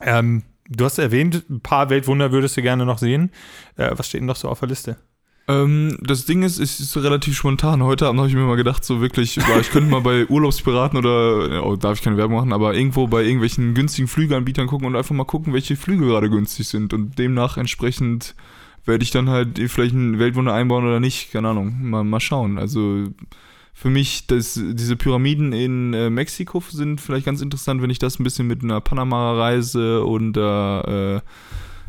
Ähm, 0.00 0.42
Du 0.66 0.86
hast 0.86 0.98
erwähnt, 0.98 1.44
ein 1.50 1.60
paar 1.60 1.90
Weltwunder 1.90 2.32
würdest 2.32 2.56
du 2.56 2.62
gerne 2.62 2.86
noch 2.86 2.96
sehen. 2.96 3.30
Äh, 3.76 3.90
was 3.92 4.08
steht 4.08 4.20
denn 4.22 4.26
noch 4.26 4.36
so 4.36 4.48
auf 4.48 4.60
der 4.60 4.68
Liste? 4.70 4.96
Ähm, 5.46 5.98
das 6.00 6.24
Ding 6.24 6.42
ist, 6.42 6.58
es 6.58 6.80
ist 6.80 6.96
relativ 6.96 7.36
spontan. 7.36 7.82
Heute 7.82 8.06
Abend 8.06 8.20
habe 8.20 8.28
ich 8.28 8.34
mir 8.34 8.44
mal 8.44 8.56
gedacht, 8.56 8.84
so 8.84 9.00
wirklich, 9.02 9.36
ich 9.36 9.70
könnte 9.70 9.90
mal 9.90 10.00
bei 10.00 10.26
Urlaubspiraten 10.28 10.98
oder, 10.98 11.66
oh, 11.66 11.76
darf 11.76 11.98
ich 11.98 12.04
keine 12.04 12.16
Werbung 12.16 12.36
machen, 12.36 12.52
aber 12.52 12.74
irgendwo 12.74 13.06
bei 13.08 13.22
irgendwelchen 13.22 13.74
günstigen 13.74 14.08
Flügeanbietern 14.08 14.66
gucken 14.66 14.86
und 14.86 14.96
einfach 14.96 15.14
mal 15.14 15.24
gucken, 15.24 15.52
welche 15.52 15.76
Flüge 15.76 16.06
gerade 16.06 16.30
günstig 16.30 16.68
sind 16.68 16.94
und 16.94 17.18
demnach 17.18 17.58
entsprechend 17.58 18.34
werde 18.86 19.02
ich 19.02 19.10
dann 19.10 19.30
halt 19.30 19.58
vielleicht 19.70 19.94
ein 19.94 20.18
Weltwunder 20.18 20.52
einbauen 20.52 20.84
oder 20.84 21.00
nicht, 21.00 21.32
keine 21.32 21.48
Ahnung, 21.48 21.76
mal, 21.80 22.04
mal 22.04 22.20
schauen. 22.20 22.58
Also 22.58 23.04
für 23.72 23.90
mich, 23.90 24.26
das, 24.26 24.58
diese 24.62 24.96
Pyramiden 24.96 25.52
in 25.52 25.92
äh, 25.94 26.08
Mexiko 26.08 26.62
sind 26.68 27.00
vielleicht 27.00 27.26
ganz 27.26 27.40
interessant, 27.40 27.82
wenn 27.82 27.90
ich 27.90 27.98
das 27.98 28.18
ein 28.18 28.24
bisschen 28.24 28.46
mit 28.46 28.62
einer 28.62 28.80
Panama-Reise 28.80 30.04
und 30.04 30.36
äh, 30.36 31.16
äh, 31.16 31.20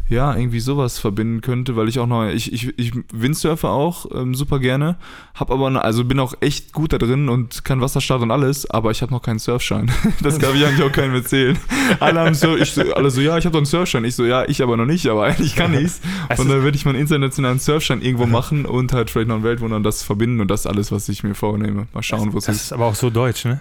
ja, 0.08 0.36
irgendwie 0.36 0.60
sowas 0.60 1.00
verbinden 1.00 1.42
könnte, 1.42 1.76
weil 1.76 1.88
ich 1.88 1.98
auch 2.00 2.06
noch, 2.06 2.28
ich, 2.28 2.54
ich, 2.54 2.78
ich 2.78 2.92
Windsurfe 3.12 3.70
auch 3.70 4.06
ähm, 4.14 4.36
super 4.36 4.60
gerne, 4.60 4.98
hab 5.34 5.50
aber, 5.50 5.70
noch, 5.70 5.82
also 5.82 6.04
bin 6.06 6.20
auch 6.20 6.36
echt 6.42 6.74
gut 6.74 6.94
da 6.94 6.98
drin 6.98 7.28
und 7.28 7.66
kann 7.66 7.82
Wasserstart 7.82 8.22
und 8.22 8.30
alles, 8.30 8.70
aber 8.70 8.92
ich 8.92 9.02
habe 9.02 9.12
noch 9.12 9.22
keinen 9.22 9.40
Surfschein. 9.40 9.92
Das 10.22 10.40
darf 10.40 10.56
ich 10.56 10.66
eigentlich 10.66 10.84
auch 10.84 10.92
keinem 10.92 11.14
erzählen. 11.16 11.58
Alle 12.00 12.20
haben 12.22 12.34
so, 12.34 12.56
ich 12.56 12.78
alle 12.96 13.12
so, 13.12 13.22
ja, 13.22 13.38
ich 13.38 13.46
habe 13.46 13.54
doch 13.54 13.60
einen 13.60 13.66
Surfschein. 13.66 14.06
Ich 14.06 14.16
so, 14.16 14.26
ja, 14.26 14.48
ich 14.48 14.64
aber 14.64 14.78
noch 14.78 14.86
nicht, 14.86 15.08
aber 15.08 15.26
eigentlich 15.26 15.56
kann 15.56 15.74
ich's. 15.74 16.02
Und 16.38 16.50
dann 16.50 16.64
würde 16.64 16.76
ich 16.78 16.86
meinen 16.86 17.00
internationalen 17.00 17.60
Surfschein 17.60 18.02
irgendwo 18.02 18.26
machen 18.26 18.66
und 18.66 18.94
halt 18.94 19.10
vielleicht 19.10 19.28
noch 19.28 19.36
einen 19.36 19.44
Weltwunder 19.44 19.76
und 19.76 19.84
das 19.84 20.04
verbinden 20.04 20.42
und 20.42 20.50
das 20.50 20.66
alles, 20.66 20.92
was 20.92 21.10
ich 21.10 21.24
mir 21.24 21.36
vornehme. 21.36 21.88
Mal 21.94 22.04
schauen, 22.04 22.34
wo 22.34 22.38
es 22.38 22.46
Das 22.46 22.56
ist. 22.56 22.62
ist 22.64 22.74
aber 22.74 22.86
auch 22.86 22.96
so 22.96 23.10
deutsch, 23.10 23.46
ne? 23.46 23.60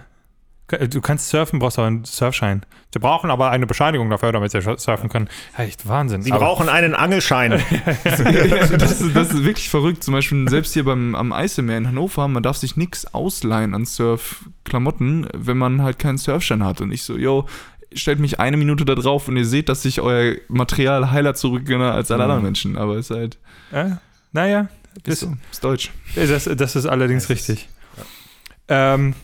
Du 0.67 1.03
kannst 1.03 1.29
surfen, 1.29 1.59
brauchst 1.59 1.79
aber 1.79 1.89
einen 1.89 2.05
Surfschein. 2.07 2.65
Sie 2.91 2.99
brauchen 2.99 3.31
aber 3.31 3.51
eine 3.51 3.67
Bescheinigung 3.67 4.09
dafür, 4.09 4.33
damit 4.33 4.51
sie 4.51 4.62
surfen 4.62 5.11
können. 5.11 5.29
Ja, 5.59 5.65
echt 5.65 5.87
Wahnsinn. 5.87 6.23
Sie 6.23 6.33
aber, 6.33 6.47
brauchen 6.47 6.71
einen 6.71 6.95
Angelschein. 6.95 7.53
Ja, 7.53 7.59
das, 8.79 9.01
ist, 9.01 9.15
das 9.15 9.31
ist 9.33 9.45
wirklich 9.45 9.69
verrückt. 9.69 10.03
Zum 10.03 10.15
Beispiel 10.15 10.49
selbst 10.49 10.73
hier 10.73 10.85
beim, 10.85 11.15
am 11.15 11.35
Eiselmeer 11.35 11.77
in 11.77 11.89
Hannover, 11.89 12.29
man 12.29 12.43
darf 12.43 12.57
sich 12.57 12.77
nichts 12.77 13.12
ausleihen 13.12 13.75
an 13.75 13.85
Surfklamotten, 13.85 15.29
wenn 15.35 15.59
man 15.59 15.83
halt 15.83 15.99
keinen 15.99 16.17
Surfschein 16.17 16.65
hat. 16.65 16.81
Und 16.81 16.93
ich 16.93 17.03
so, 17.03 17.15
yo, 17.15 17.47
stellt 17.93 18.19
mich 18.19 18.41
eine 18.41 18.57
Minute 18.57 18.87
da 18.87 18.95
drauf 18.95 19.29
und 19.29 19.37
ihr 19.37 19.45
seht, 19.45 19.69
dass 19.69 19.85
ich 19.85 20.01
euer 20.01 20.37
Material 20.49 21.11
heiler 21.11 21.35
zurückgebe 21.35 21.93
als 21.93 22.11
alle 22.11 22.25
anderen 22.25 22.43
Menschen. 22.43 22.79
Aber 22.79 22.97
ist 22.97 23.11
halt, 23.11 23.37
äh, 23.71 23.91
naja, 24.33 24.69
ist, 25.05 25.07
das, 25.07 25.21
so, 25.21 25.37
ist 25.53 25.62
deutsch. 25.62 25.91
das, 26.15 26.45
das 26.45 26.75
ist 26.77 26.87
allerdings 26.87 27.29
richtig. 27.29 27.69
Ähm, 28.69 29.15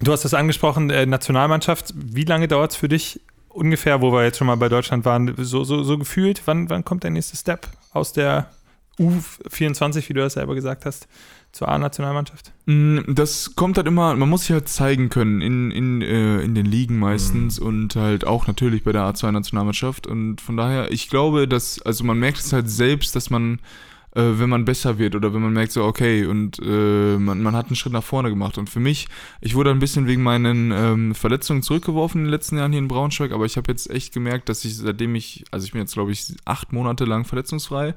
du 0.00 0.12
hast 0.12 0.24
das 0.24 0.34
angesprochen, 0.34 0.90
äh, 0.90 1.06
Nationalmannschaft. 1.06 1.92
Wie 1.96 2.24
lange 2.24 2.48
dauert 2.48 2.72
es 2.72 2.76
für 2.76 2.88
dich 2.88 3.20
ungefähr, 3.48 4.00
wo 4.00 4.12
wir 4.12 4.24
jetzt 4.24 4.38
schon 4.38 4.46
mal 4.46 4.56
bei 4.56 4.68
Deutschland 4.68 5.04
waren, 5.04 5.34
so, 5.38 5.64
so, 5.64 5.82
so 5.82 5.98
gefühlt? 5.98 6.42
Wann, 6.46 6.68
wann 6.70 6.84
kommt 6.84 7.04
der 7.04 7.10
nächste 7.10 7.36
Step 7.36 7.68
aus 7.92 8.12
der 8.12 8.50
U24, 8.98 10.08
wie 10.08 10.12
du 10.14 10.20
das 10.20 10.34
selber 10.34 10.54
gesagt 10.54 10.86
hast, 10.86 11.08
zur 11.52 11.68
A-Nationalmannschaft? 11.68 12.52
Mm, 12.66 12.98
Das 13.08 13.54
kommt 13.56 13.76
halt 13.76 13.86
immer, 13.86 14.14
man 14.14 14.28
muss 14.28 14.42
sich 14.42 14.52
halt 14.52 14.68
zeigen 14.68 15.08
können 15.08 15.40
in, 15.40 15.70
in, 15.70 16.02
äh, 16.02 16.40
in 16.42 16.54
den 16.54 16.66
Ligen 16.66 16.98
meistens 16.98 17.58
und 17.58 17.96
halt 17.96 18.26
auch 18.26 18.46
natürlich 18.46 18.84
bei 18.84 18.92
der 18.92 19.02
A2-Nationalmannschaft. 19.02 20.06
Und 20.06 20.40
von 20.40 20.56
daher, 20.56 20.92
ich 20.92 21.08
glaube, 21.08 21.48
dass, 21.48 21.80
also 21.82 22.04
man 22.04 22.18
merkt 22.18 22.38
es 22.38 22.52
halt 22.52 22.70
selbst, 22.70 23.16
dass 23.16 23.30
man, 23.30 23.60
äh, 24.14 24.38
wenn 24.38 24.48
man 24.48 24.64
besser 24.64 24.98
wird 24.98 25.14
oder 25.14 25.34
wenn 25.34 25.42
man 25.42 25.52
merkt 25.52 25.72
so, 25.72 25.84
okay, 25.84 26.26
und 26.26 26.58
äh, 26.60 27.18
man, 27.18 27.42
man 27.42 27.54
hat 27.56 27.66
einen 27.66 27.76
Schritt 27.76 27.92
nach 27.92 28.04
vorne 28.04 28.30
gemacht. 28.30 28.58
Und 28.58 28.70
für 28.70 28.80
mich, 28.80 29.08
ich 29.40 29.54
wurde 29.54 29.70
ein 29.70 29.80
bisschen 29.80 30.06
wegen 30.06 30.22
meinen 30.22 30.72
ähm, 30.72 31.14
Verletzungen 31.14 31.62
zurückgeworfen 31.62 32.20
in 32.20 32.26
den 32.26 32.30
letzten 32.30 32.58
Jahren 32.58 32.72
hier 32.72 32.80
in 32.80 32.88
Braunschweig, 32.88 33.32
aber 33.32 33.44
ich 33.44 33.56
habe 33.56 33.70
jetzt 33.70 33.90
echt 33.90 34.14
gemerkt, 34.14 34.48
dass 34.48 34.64
ich, 34.64 34.76
seitdem 34.76 35.14
ich, 35.14 35.44
also 35.50 35.66
ich 35.66 35.72
bin 35.72 35.80
jetzt, 35.80 35.94
glaube 35.94 36.12
ich, 36.12 36.34
acht 36.44 36.72
Monate 36.72 37.04
lang 37.04 37.24
verletzungsfrei. 37.24 37.94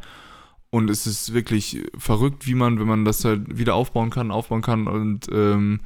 Und 0.69 0.89
es 0.89 1.07
ist 1.07 1.33
wirklich 1.33 1.83
verrückt, 1.97 2.45
wie 2.45 2.55
man, 2.55 2.79
wenn 2.79 2.87
man 2.87 3.05
das 3.05 3.23
halt 3.23 3.57
wieder 3.57 3.75
aufbauen 3.75 4.09
kann, 4.09 4.31
aufbauen 4.31 4.61
kann 4.61 4.87
und 4.87 5.27
ähm, 5.31 5.79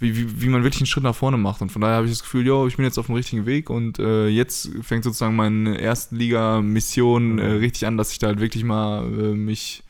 wie, 0.00 0.16
wie, 0.16 0.42
wie 0.42 0.48
man 0.48 0.64
wirklich 0.64 0.80
einen 0.80 0.86
Schritt 0.86 1.04
nach 1.04 1.14
vorne 1.14 1.36
macht. 1.36 1.60
Und 1.60 1.70
von 1.70 1.82
daher 1.82 1.96
habe 1.96 2.06
ich 2.06 2.12
das 2.12 2.22
Gefühl, 2.22 2.46
yo, 2.46 2.66
ich 2.66 2.76
bin 2.76 2.84
jetzt 2.84 2.98
auf 2.98 3.06
dem 3.06 3.14
richtigen 3.14 3.46
Weg 3.46 3.70
und 3.70 3.98
äh, 3.98 4.26
jetzt 4.28 4.70
fängt 4.82 5.04
sozusagen 5.04 5.36
meine 5.36 5.78
Erstliga-Mission 5.78 7.38
äh, 7.38 7.46
richtig 7.52 7.86
an, 7.86 7.96
dass 7.96 8.10
ich 8.10 8.18
da 8.18 8.28
halt 8.28 8.40
wirklich 8.40 8.64
mal 8.64 9.04
äh, 9.04 9.34
mich 9.34 9.84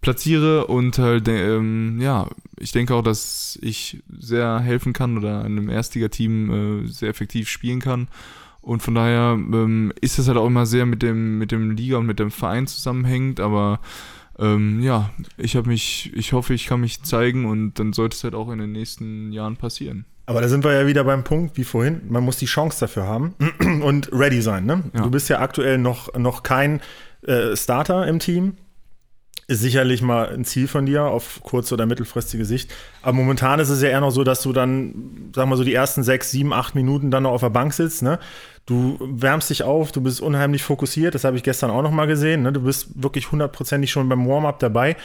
platziere 0.00 0.66
und 0.66 0.98
halt, 0.98 1.28
äh, 1.28 1.56
ähm, 1.56 2.00
ja, 2.00 2.28
ich 2.58 2.72
denke 2.72 2.94
auch, 2.94 3.02
dass 3.02 3.58
ich 3.62 4.02
sehr 4.18 4.58
helfen 4.58 4.94
kann 4.94 5.18
oder 5.18 5.44
in 5.44 5.58
einem 5.58 5.68
Erstligateam 5.68 6.84
äh, 6.84 6.88
sehr 6.88 7.10
effektiv 7.10 7.48
spielen 7.48 7.80
kann. 7.80 8.08
Und 8.62 8.82
von 8.82 8.94
daher 8.94 9.32
ähm, 9.34 9.92
ist 10.00 10.18
es 10.18 10.28
halt 10.28 10.38
auch 10.38 10.46
immer 10.46 10.66
sehr 10.66 10.86
mit 10.86 11.02
dem, 11.02 11.38
mit 11.38 11.52
dem 11.52 11.72
Liga 11.72 11.98
und 11.98 12.06
mit 12.06 12.20
dem 12.20 12.30
Verein 12.30 12.66
zusammenhängend, 12.66 13.40
aber 13.40 13.80
ähm, 14.42 14.80
ja, 14.82 15.10
ich 15.36 15.56
habe 15.56 15.68
mich, 15.68 16.12
ich 16.14 16.32
hoffe, 16.32 16.52
ich 16.52 16.66
kann 16.66 16.80
mich 16.80 17.02
zeigen 17.02 17.46
und 17.46 17.78
dann 17.78 17.92
sollte 17.92 18.16
es 18.16 18.24
halt 18.24 18.34
auch 18.34 18.50
in 18.50 18.58
den 18.58 18.72
nächsten 18.72 19.32
Jahren 19.32 19.56
passieren. 19.56 20.04
Aber 20.26 20.40
da 20.40 20.48
sind 20.48 20.64
wir 20.64 20.72
ja 20.72 20.86
wieder 20.86 21.04
beim 21.04 21.24
Punkt, 21.24 21.56
wie 21.56 21.64
vorhin, 21.64 22.02
man 22.08 22.24
muss 22.24 22.38
die 22.38 22.46
Chance 22.46 22.80
dafür 22.80 23.06
haben 23.06 23.34
und 23.82 24.10
ready 24.12 24.40
sein. 24.40 24.64
Ne? 24.64 24.84
Ja. 24.94 25.02
Du 25.02 25.10
bist 25.10 25.28
ja 25.28 25.40
aktuell 25.40 25.78
noch, 25.78 26.14
noch 26.14 26.42
kein 26.42 26.80
äh, 27.22 27.56
Starter 27.56 28.06
im 28.06 28.18
Team. 28.18 28.56
Ist 29.52 29.60
sicherlich 29.60 30.00
mal 30.00 30.30
ein 30.30 30.46
Ziel 30.46 30.66
von 30.66 30.86
dir 30.86 31.04
auf 31.04 31.40
kurz- 31.42 31.70
oder 31.72 31.84
mittelfristige 31.84 32.46
Sicht. 32.46 32.72
Aber 33.02 33.12
momentan 33.12 33.60
ist 33.60 33.68
es 33.68 33.82
ja 33.82 33.90
eher 33.90 34.00
noch 34.00 34.10
so, 34.10 34.24
dass 34.24 34.40
du 34.40 34.54
dann, 34.54 35.30
sag 35.34 35.46
mal 35.46 35.56
so, 35.56 35.62
die 35.62 35.74
ersten 35.74 36.02
sechs, 36.02 36.30
sieben, 36.30 36.54
acht 36.54 36.74
Minuten 36.74 37.10
dann 37.10 37.24
noch 37.24 37.32
auf 37.32 37.42
der 37.42 37.50
Bank 37.50 37.74
sitzt. 37.74 38.02
Ne? 38.02 38.18
Du 38.64 38.96
wärmst 38.98 39.50
dich 39.50 39.62
auf, 39.62 39.92
du 39.92 40.00
bist 40.00 40.22
unheimlich 40.22 40.62
fokussiert. 40.62 41.14
Das 41.14 41.24
habe 41.24 41.36
ich 41.36 41.42
gestern 41.42 41.70
auch 41.70 41.82
noch 41.82 41.90
mal 41.90 42.06
gesehen. 42.06 42.44
Ne? 42.44 42.52
Du 42.54 42.62
bist 42.62 43.02
wirklich 43.02 43.30
hundertprozentig 43.30 43.90
schon 43.90 44.08
beim 44.08 44.26
Warm-up 44.26 44.58
dabei. 44.58 44.96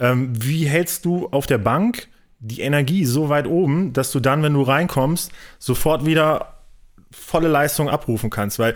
Ähm, 0.00 0.32
wie 0.34 0.64
hältst 0.64 1.04
du 1.04 1.28
auf 1.28 1.46
der 1.46 1.58
Bank 1.58 2.08
die 2.40 2.62
Energie 2.62 3.04
so 3.04 3.28
weit 3.28 3.46
oben, 3.46 3.92
dass 3.92 4.10
du 4.10 4.18
dann, 4.18 4.42
wenn 4.42 4.54
du 4.54 4.62
reinkommst, 4.62 5.30
sofort 5.60 6.04
wieder 6.06 6.54
volle 7.12 7.46
Leistung 7.46 7.88
abrufen 7.88 8.30
kannst? 8.30 8.58
Weil 8.58 8.74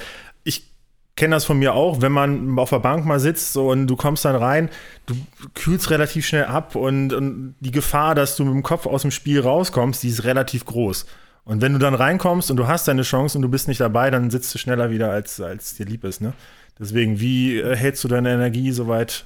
kenne 1.16 1.34
das 1.34 1.46
von 1.46 1.58
mir 1.58 1.74
auch, 1.74 2.02
wenn 2.02 2.12
man 2.12 2.58
auf 2.58 2.70
der 2.70 2.78
Bank 2.78 3.06
mal 3.06 3.18
sitzt 3.18 3.56
und 3.56 3.86
du 3.86 3.96
kommst 3.96 4.24
dann 4.24 4.36
rein, 4.36 4.68
du 5.06 5.14
kühlst 5.54 5.90
relativ 5.90 6.26
schnell 6.26 6.44
ab 6.44 6.76
und, 6.76 7.12
und 7.12 7.54
die 7.60 7.70
Gefahr, 7.70 8.14
dass 8.14 8.36
du 8.36 8.44
mit 8.44 8.54
dem 8.54 8.62
Kopf 8.62 8.86
aus 8.86 9.02
dem 9.02 9.10
Spiel 9.10 9.40
rauskommst, 9.40 10.02
die 10.02 10.08
ist 10.08 10.24
relativ 10.24 10.66
groß. 10.66 11.06
Und 11.44 11.62
wenn 11.62 11.72
du 11.72 11.78
dann 11.78 11.94
reinkommst 11.94 12.50
und 12.50 12.56
du 12.56 12.66
hast 12.66 12.86
deine 12.88 13.02
Chance 13.02 13.38
und 13.38 13.42
du 13.42 13.48
bist 13.48 13.68
nicht 13.68 13.80
dabei, 13.80 14.10
dann 14.10 14.30
sitzt 14.30 14.54
du 14.54 14.58
schneller 14.58 14.90
wieder, 14.90 15.10
als, 15.10 15.40
als 15.40 15.74
dir 15.76 15.86
lieb 15.86 16.04
ist. 16.04 16.20
Ne? 16.20 16.32
Deswegen, 16.78 17.18
wie 17.20 17.58
äh, 17.58 17.74
hältst 17.76 18.04
du 18.04 18.08
deine 18.08 18.32
Energie 18.32 18.72
so 18.72 18.88
weit? 18.88 19.24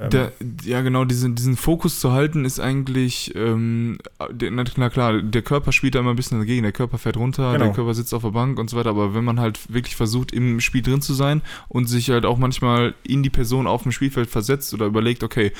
Ähm, 0.00 0.10
Der, 0.10 0.32
ja, 0.64 0.80
genau, 0.80 1.04
diesen, 1.04 1.34
diesen 1.34 1.56
Fokus 1.56 2.00
zu 2.00 2.12
halten 2.12 2.44
ist 2.44 2.58
eigentlich, 2.58 3.34
ähm, 3.36 3.98
der, 4.30 4.50
na 4.50 4.88
klar, 4.90 5.20
der 5.22 5.42
Körper 5.42 5.72
spielt 5.72 5.94
da 5.94 6.00
immer 6.00 6.10
ein 6.10 6.16
bisschen 6.16 6.38
dagegen. 6.38 6.62
Der 6.62 6.72
Körper 6.72 6.98
fährt 6.98 7.16
runter, 7.16 7.52
Genau. 7.52 7.64
der 7.66 7.74
Körper 7.74 7.94
sitzt 7.94 8.14
auf 8.14 8.22
der 8.22 8.30
Bank 8.30 8.58
und 8.58 8.70
so 8.70 8.76
weiter. 8.76 8.90
Aber 8.90 9.14
wenn 9.14 9.24
man 9.24 9.38
halt 9.40 9.72
wirklich 9.72 9.96
versucht, 9.96 10.32
im 10.32 10.60
Spiel 10.60 10.82
drin 10.82 11.02
zu 11.02 11.14
sein 11.14 11.42
und 11.68 11.86
sich 11.86 12.10
halt 12.10 12.24
auch 12.24 12.38
manchmal 12.38 12.94
in 13.02 13.22
die 13.22 13.30
Person 13.30 13.66
auf 13.66 13.82
dem 13.82 13.92
Spielfeld 13.92 14.30
versetzt 14.30 14.72
oder 14.74 14.86
überlegt, 14.86 15.22
okay, 15.22 15.52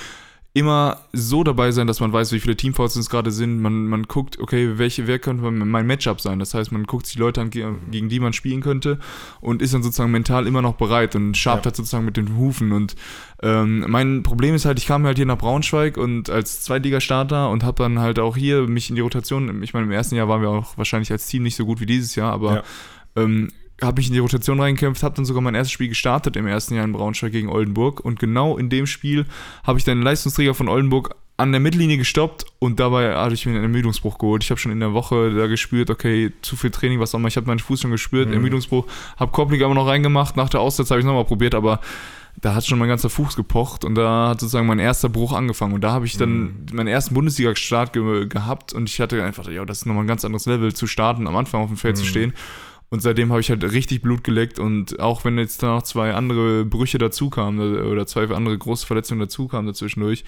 immer 0.52 0.98
so 1.12 1.44
dabei 1.44 1.70
sein, 1.70 1.86
dass 1.86 2.00
man 2.00 2.12
weiß, 2.12 2.32
wie 2.32 2.40
viele 2.40 2.56
Teamfouls 2.56 2.96
es 2.96 3.08
gerade 3.08 3.30
sind. 3.30 3.60
Man, 3.60 3.86
man 3.86 4.02
guckt, 4.04 4.40
okay, 4.40 4.78
welche, 4.78 5.06
wer 5.06 5.20
könnte 5.20 5.48
mein 5.48 5.86
Matchup 5.86 6.20
sein? 6.20 6.40
Das 6.40 6.54
heißt, 6.54 6.72
man 6.72 6.84
guckt 6.84 7.06
sich 7.06 7.14
die 7.14 7.20
Leute 7.20 7.40
an, 7.40 7.50
ge- 7.50 7.72
gegen 7.90 8.08
die 8.08 8.18
man 8.18 8.32
spielen 8.32 8.60
könnte 8.60 8.98
und 9.40 9.62
ist 9.62 9.74
dann 9.74 9.84
sozusagen 9.84 10.10
mental 10.10 10.48
immer 10.48 10.60
noch 10.60 10.74
bereit 10.74 11.14
und 11.14 11.36
schabt 11.36 11.64
Ja. 11.64 11.64
halt 11.66 11.76
sozusagen 11.76 12.04
mit 12.04 12.16
den 12.16 12.36
Hufen. 12.36 12.72
Und 12.72 12.96
ähm, 13.44 13.84
mein 13.88 14.24
Problem 14.24 14.56
ist 14.56 14.64
halt, 14.64 14.78
ich 14.80 14.86
kam 14.86 15.06
halt 15.06 15.18
hier 15.18 15.26
nach 15.26 15.38
Braunschweig 15.38 15.96
und 15.96 16.30
als 16.30 16.62
Zweitligastarter 16.62 17.48
und 17.48 17.62
habe 17.62 17.82
dann 17.84 18.00
halt 18.00 18.18
auch 18.18 18.36
hier 18.36 18.62
mich 18.66 18.90
in 18.90 18.96
die 18.96 19.02
Rotation, 19.02 19.62
ich 19.62 19.72
meine, 19.72 19.86
im 19.86 19.92
ersten 19.92 20.16
Jahr 20.16 20.28
waren 20.28 20.42
wir 20.42 20.50
auch 20.50 20.76
wahrscheinlich 20.76 21.12
als 21.12 21.26
Team 21.28 21.44
nicht 21.44 21.54
so 21.54 21.64
gut 21.64 21.80
wie 21.80 21.86
dieses 21.86 22.16
Jahr, 22.16 22.32
aber 22.32 22.54
Ja. 22.56 22.62
ähm, 23.22 23.52
habe 23.82 23.98
mich 24.00 24.08
in 24.08 24.12
die 24.12 24.18
Rotation 24.18 24.60
reingekämpft, 24.60 25.02
habe 25.02 25.14
dann 25.16 25.24
sogar 25.24 25.42
mein 25.42 25.54
erstes 25.54 25.72
Spiel 25.72 25.88
gestartet 25.88 26.36
im 26.36 26.46
ersten 26.46 26.74
Jahr 26.74 26.84
in 26.84 26.92
Braunschweig 26.92 27.32
gegen 27.32 27.48
Oldenburg 27.48 28.00
und 28.00 28.18
genau 28.18 28.56
in 28.58 28.68
dem 28.70 28.86
Spiel 28.86 29.26
habe 29.64 29.78
ich 29.78 29.84
dann 29.84 29.98
den 29.98 30.04
Leistungsträger 30.04 30.54
von 30.54 30.68
Oldenburg 30.68 31.14
an 31.36 31.52
der 31.52 31.60
Mittellinie 31.60 31.96
gestoppt 31.96 32.44
und 32.58 32.78
dabei 32.80 33.14
hatte 33.16 33.32
ich 33.32 33.46
mir 33.46 33.52
einen 33.52 33.62
Ermüdungsbruch 33.62 34.18
geholt. 34.18 34.44
Ich 34.44 34.50
habe 34.50 34.60
schon 34.60 34.72
in 34.72 34.80
der 34.80 34.92
Woche 34.92 35.32
da 35.34 35.46
gespürt, 35.46 35.88
okay, 35.88 36.32
zu 36.42 36.54
viel 36.54 36.70
Training, 36.70 37.00
was 37.00 37.14
auch 37.14 37.18
immer. 37.18 37.28
Ich 37.28 37.36
habe 37.38 37.46
meinen 37.46 37.60
Fuß 37.60 37.80
schon 37.80 37.90
gespürt, 37.90 38.28
Mhm. 38.28 38.34
Ermüdungsbruch, 38.34 38.86
habe 39.16 39.32
Kopfliga 39.32 39.64
aber 39.64 39.74
noch 39.74 39.86
reingemacht. 39.86 40.36
Nach 40.36 40.50
der 40.50 40.60
Auszeit 40.60 40.90
habe 40.90 41.00
ich 41.00 41.06
nochmal 41.06 41.24
probiert, 41.24 41.54
aber 41.54 41.80
da 42.42 42.54
hat 42.54 42.66
schon 42.66 42.78
mein 42.78 42.88
ganzer 42.88 43.08
Fuß 43.08 43.36
gepocht 43.36 43.86
und 43.86 43.94
da 43.94 44.28
hat 44.28 44.40
sozusagen 44.40 44.66
mein 44.66 44.78
erster 44.78 45.08
Bruch 45.08 45.32
angefangen. 45.32 45.72
Und 45.72 45.80
da 45.80 45.92
habe 45.92 46.04
ich 46.04 46.18
dann 46.18 46.40
Mhm. 46.40 46.54
meinen 46.74 46.88
ersten 46.88 47.14
Bundesliga-Start 47.14 47.94
ge 47.94 48.26
gehabt 48.26 48.74
und 48.74 48.90
ich 48.90 49.00
hatte 49.00 49.22
einfach, 49.24 49.48
ja, 49.48 49.64
das 49.64 49.78
ist 49.78 49.86
nochmal 49.86 50.04
ein 50.04 50.08
ganz 50.08 50.26
anderes 50.26 50.44
Level 50.44 50.74
zu 50.74 50.86
starten, 50.86 51.26
am 51.26 51.36
Anfang 51.36 51.62
auf 51.62 51.68
dem 51.68 51.78
Feld 51.78 51.96
zu 51.96 52.04
Mhm. 52.04 52.08
stehen. 52.08 52.32
Und 52.90 53.00
seitdem 53.00 53.30
habe 53.30 53.40
ich 53.40 53.50
halt 53.50 53.62
richtig 53.62 54.02
Blut 54.02 54.24
geleckt 54.24 54.58
und 54.58 54.98
auch 54.98 55.24
wenn 55.24 55.38
jetzt 55.38 55.62
da 55.62 55.76
noch 55.76 55.82
zwei 55.82 56.12
andere 56.12 56.64
Brüche 56.64 56.98
dazu 56.98 57.30
kamen 57.30 57.84
oder 57.84 58.06
zwei 58.06 58.28
andere 58.34 58.58
große 58.58 58.84
Verletzungen 58.84 59.20
dazu 59.20 59.46
kamen 59.46 59.68
dazwischendurch, 59.68 60.24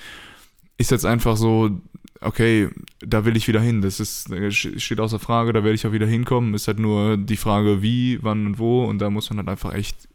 ist 0.78 0.92
jetzt 0.92 1.04
einfach 1.04 1.36
so, 1.36 1.80
okay, 2.20 2.68
da 3.00 3.24
will 3.24 3.36
ich 3.36 3.48
wieder 3.48 3.60
hin. 3.60 3.82
Das 3.82 4.00
ist, 4.00 4.30
steht 4.52 5.00
außer 5.00 5.18
Frage, 5.18 5.52
da 5.52 5.64
werde 5.64 5.74
ich 5.74 5.86
auch 5.86 5.92
wieder 5.92 6.06
hinkommen. 6.06 6.54
Ist 6.54 6.68
halt 6.68 6.78
nur 6.78 7.16
die 7.16 7.36
Frage, 7.36 7.82
wie, 7.82 8.18
wann 8.22 8.46
und 8.46 8.58
wo. 8.58 8.84
Und 8.84 8.98
da 8.98 9.10
muss 9.10 9.28
man 9.30 9.38
halt 9.38 9.48
einfach 9.48 9.74
echt 9.74 10.08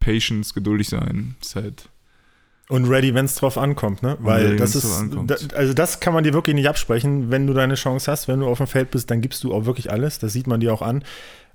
patience, 0.00 0.54
geduldig 0.54 0.88
sein. 0.88 1.36
Ist 1.40 1.56
halt. 1.56 1.88
Und 2.68 2.86
ready, 2.86 3.14
wenn 3.14 3.26
es 3.26 3.34
drauf 3.34 3.58
ankommt, 3.58 4.02
ne? 4.02 4.16
Weil 4.20 4.46
ready, 4.46 4.56
das 4.56 4.74
ist, 4.74 5.04
da, 5.26 5.36
also 5.54 5.74
das 5.74 6.00
kann 6.00 6.14
man 6.14 6.24
dir 6.24 6.32
wirklich 6.32 6.54
nicht 6.54 6.68
absprechen. 6.68 7.30
Wenn 7.30 7.46
du 7.46 7.52
deine 7.52 7.74
Chance 7.74 8.10
hast, 8.10 8.28
wenn 8.28 8.40
du 8.40 8.46
auf 8.46 8.58
dem 8.58 8.66
Feld 8.66 8.90
bist, 8.90 9.10
dann 9.10 9.20
gibst 9.20 9.44
du 9.44 9.52
auch 9.52 9.66
wirklich 9.66 9.90
alles. 9.90 10.18
Das 10.18 10.32
sieht 10.32 10.46
man 10.46 10.60
dir 10.60 10.72
auch 10.72 10.82
an. 10.82 11.04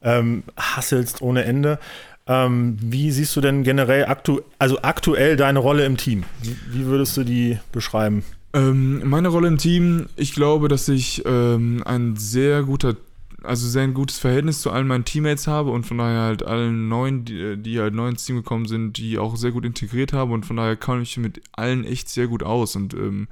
Ähm, 0.02 0.43
hasselst 0.56 1.22
ohne 1.22 1.43
Ende. 1.43 1.80
Ähm, 2.28 2.78
wie 2.82 3.12
siehst 3.12 3.36
du 3.36 3.41
denn 3.41 3.64
generell 3.64 4.06
aktu 4.06 4.41
also 4.60 4.82
aktuell 4.82 5.38
deine 5.38 5.60
Rolle 5.60 5.86
im 5.86 5.95
Team? 5.95 6.24
Wie, 6.72 6.86
würdest 6.86 7.16
du 7.16 7.24
die 7.24 7.58
beschreiben? 7.72 8.24
Ähm, 8.54 9.08
meine 9.08 9.30
Rolle 9.30 9.48
im 9.48 9.58
Team, 9.58 10.08
ich 10.18 10.34
glaube, 10.34 10.68
dass 10.68 10.89
ich 10.89 11.24
ähm, 11.26 11.84
ein 11.86 12.18
sehr 12.18 12.64
guter, 12.64 12.95
also 13.43 13.68
sehr 13.68 13.84
ein 13.84 13.93
gutes 13.93 14.20
Verhältnis 14.20 14.62
zu 14.62 14.72
allen 14.72 14.88
meinen 14.88 15.06
Teammates 15.06 15.48
habe 15.48 15.72
und 15.72 15.86
von 15.86 16.00
daher 16.00 16.22
halt 16.22 16.43
allen 16.43 16.89
neuen, 16.89 17.24
die, 17.24 17.56
die 17.58 17.80
halt 17.80 17.93
neu 17.93 18.10
ins 18.10 18.26
Team 18.26 18.36
gekommen 18.36 18.66
sind, 18.66 18.98
die 18.98 19.18
auch 19.18 19.38
sehr 19.38 19.52
gut 19.52 19.64
integriert 19.64 20.12
habe 20.12 20.34
und 20.34 20.45
von 20.45 20.58
daher 20.58 20.76
kann 20.76 21.02
ich 21.02 21.16
mit 21.18 21.41
allen 21.54 21.86
echt 21.86 22.10
sehr 22.10 22.28
gut 22.28 22.43
aus 22.43 22.76
und 22.76 22.93
ähm, 22.93 23.30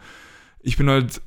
ich 0.61 0.77
bin 0.77 0.89
halt 0.89 1.21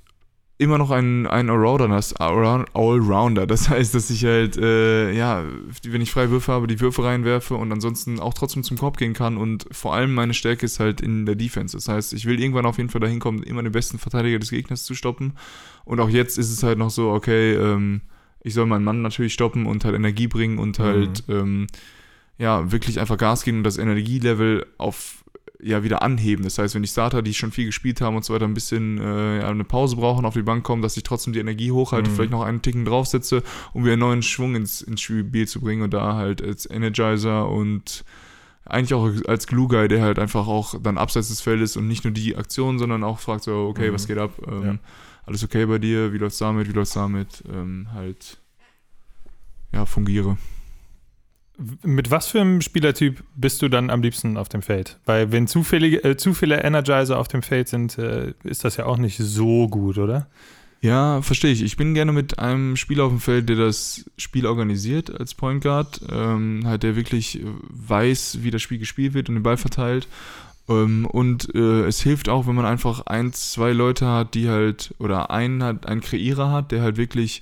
immer 0.58 0.76
noch 0.76 0.90
ein, 0.90 1.26
ein 1.28 1.48
Allrounder, 1.48 1.88
das 1.88 2.14
Allround- 2.16 2.66
Allrounder. 2.74 3.46
Das 3.46 3.68
heißt, 3.68 3.94
dass 3.94 4.10
ich 4.10 4.24
halt, 4.24 4.56
äh, 4.56 5.12
ja, 5.12 5.44
wenn 5.84 6.00
ich 6.02 6.10
freie 6.10 6.30
Würfe 6.30 6.52
habe, 6.52 6.66
die 6.66 6.80
Würfe 6.80 7.04
reinwerfe 7.04 7.54
und 7.54 7.70
ansonsten 7.70 8.18
auch 8.18 8.34
trotzdem 8.34 8.64
zum 8.64 8.76
Korb 8.76 8.96
gehen 8.96 9.12
kann. 9.14 9.36
Und 9.36 9.66
vor 9.70 9.94
allem 9.94 10.12
meine 10.12 10.34
Stärke 10.34 10.66
ist 10.66 10.80
halt 10.80 11.00
in 11.00 11.26
der 11.26 11.36
Defense. 11.36 11.76
Das 11.76 11.88
heißt, 11.88 12.12
ich 12.12 12.26
will 12.26 12.40
irgendwann 12.40 12.66
auf 12.66 12.76
jeden 12.78 12.90
Fall 12.90 13.00
dahin 13.00 13.20
kommen, 13.20 13.44
immer 13.44 13.62
den 13.62 13.72
besten 13.72 13.98
Verteidiger 13.98 14.40
des 14.40 14.50
Gegners 14.50 14.82
zu 14.84 14.94
stoppen. 14.94 15.34
Und 15.84 16.00
auch 16.00 16.10
jetzt 16.10 16.38
ist 16.38 16.50
es 16.50 16.64
halt 16.64 16.78
noch 16.78 16.90
so, 16.90 17.10
okay, 17.12 17.54
ähm, 17.54 18.00
ich 18.42 18.52
soll 18.52 18.66
meinen 18.66 18.84
Mann 18.84 19.00
natürlich 19.00 19.34
stoppen 19.34 19.64
und 19.64 19.84
halt 19.84 19.94
Energie 19.94 20.26
bringen 20.26 20.58
und 20.58 20.80
halt, 20.80 21.22
ähm, 21.28 21.68
ja, 22.36 22.70
wirklich 22.70 22.98
einfach 22.98 23.16
Gas 23.16 23.44
geben 23.44 23.58
und 23.58 23.64
das 23.64 23.78
Energielevel 23.78 24.66
auf 24.76 25.24
ja 25.60 25.82
wieder 25.82 26.02
anheben. 26.02 26.44
Das 26.44 26.58
heißt, 26.58 26.74
wenn 26.74 26.82
die 26.82 26.88
Starter, 26.88 27.20
die 27.22 27.34
schon 27.34 27.50
viel 27.50 27.66
gespielt 27.66 28.00
haben 28.00 28.14
und 28.16 28.24
so 28.24 28.32
weiter, 28.32 28.44
ein 28.46 28.54
bisschen 28.54 28.98
äh, 28.98 29.42
eine 29.44 29.64
Pause 29.64 29.96
brauchen, 29.96 30.24
auf 30.24 30.34
die 30.34 30.42
Bank 30.42 30.62
kommen, 30.64 30.82
dass 30.82 30.96
ich 30.96 31.02
trotzdem 31.02 31.32
die 31.32 31.40
Energie 31.40 31.72
hochhalte, 31.72 32.10
Mhm. 32.10 32.14
vielleicht 32.14 32.30
noch 32.30 32.42
einen 32.42 32.62
Ticken 32.62 32.84
draufsetze, 32.84 33.42
um 33.72 33.82
wieder 33.84 33.94
einen 33.94 34.00
neuen 34.00 34.22
Schwung 34.22 34.54
ins, 34.54 34.80
ins 34.82 35.00
Spiel 35.00 35.48
zu 35.48 35.60
bringen 35.60 35.82
und 35.82 35.92
da 35.92 36.14
halt 36.14 36.42
als 36.42 36.68
Energizer 36.70 37.48
und 37.48 38.04
eigentlich 38.64 38.94
auch 38.94 39.10
als 39.26 39.46
Glue 39.46 39.66
Guy, 39.68 39.88
der 39.88 40.02
halt 40.02 40.18
einfach 40.18 40.46
auch 40.46 40.74
dann 40.80 40.98
abseits 40.98 41.28
des 41.28 41.40
Feldes 41.40 41.76
und 41.76 41.88
nicht 41.88 42.04
nur 42.04 42.12
die 42.12 42.36
Aktion, 42.36 42.78
sondern 42.78 43.02
auch 43.02 43.18
fragt 43.18 43.42
so, 43.44 43.66
okay, 43.68 43.90
Mhm. 43.90 43.94
was 43.94 44.06
geht 44.06 44.18
ab? 44.18 44.32
Ähm, 44.46 44.62
Ja. 44.64 44.78
Alles 45.26 45.42
okay 45.44 45.66
bei 45.66 45.78
dir? 45.78 46.12
Wie 46.12 46.18
läuft's 46.18 46.38
damit? 46.38 46.68
Wie 46.68 46.72
läuft's 46.72 46.94
damit? 46.94 47.42
Ähm, 47.52 47.88
halt, 47.92 48.38
ja, 49.72 49.84
fungiere. 49.84 50.38
Mit 51.82 52.10
was 52.10 52.28
für 52.28 52.40
einem 52.40 52.60
Spielertyp 52.60 53.22
bist 53.34 53.62
du 53.62 53.68
dann 53.68 53.90
am 53.90 54.00
liebsten 54.00 54.36
auf 54.36 54.48
dem 54.48 54.62
Feld? 54.62 54.98
Weil 55.06 55.32
wenn 55.32 55.48
zu 55.48 55.64
viele, 55.64 56.02
äh, 56.04 56.16
zu 56.16 56.32
viele 56.32 56.62
Energizer 56.62 57.18
auf 57.18 57.26
dem 57.26 57.42
Feld 57.42 57.68
sind, 57.68 57.98
äh, 57.98 58.32
ist 58.44 58.64
das 58.64 58.76
ja 58.76 58.86
auch 58.86 58.96
nicht 58.96 59.18
so 59.18 59.66
gut, 59.68 59.98
oder? 59.98 60.28
Ja, 60.80 61.20
verstehe 61.22 61.52
ich. 61.52 61.62
Ich 61.62 61.76
bin 61.76 61.94
gerne 61.94 62.12
mit 62.12 62.38
einem 62.38 62.76
Spieler 62.76 63.04
auf 63.04 63.10
dem 63.10 63.20
Feld, 63.20 63.48
der 63.48 63.56
das 63.56 64.08
Spiel 64.16 64.46
organisiert 64.46 65.18
als 65.18 65.34
Point 65.34 65.64
Guard, 65.64 66.00
ähm, 66.10 66.62
halt 66.64 66.84
der 66.84 66.94
wirklich 66.94 67.40
äh, 67.40 67.44
weiß, 67.70 68.38
wie 68.42 68.52
das 68.52 68.62
Spiel 68.62 68.78
gespielt 68.78 69.14
wird 69.14 69.28
und 69.28 69.34
den 69.34 69.42
Ball 69.42 69.56
verteilt. 69.56 70.06
Ähm, 70.68 71.06
und 71.06 71.52
äh, 71.54 71.86
es 71.86 72.00
hilft 72.02 72.28
auch, 72.28 72.46
wenn 72.46 72.54
man 72.54 72.66
einfach 72.66 73.06
ein, 73.06 73.32
zwei 73.32 73.72
Leute 73.72 74.06
hat, 74.06 74.34
die 74.34 74.48
halt, 74.48 74.94
oder 74.98 75.30
einen 75.32 75.64
hat, 75.64 75.86
einen 75.86 76.00
Kreierer 76.00 76.52
hat, 76.52 76.70
der 76.70 76.82
halt 76.82 76.96
wirklich 76.96 77.40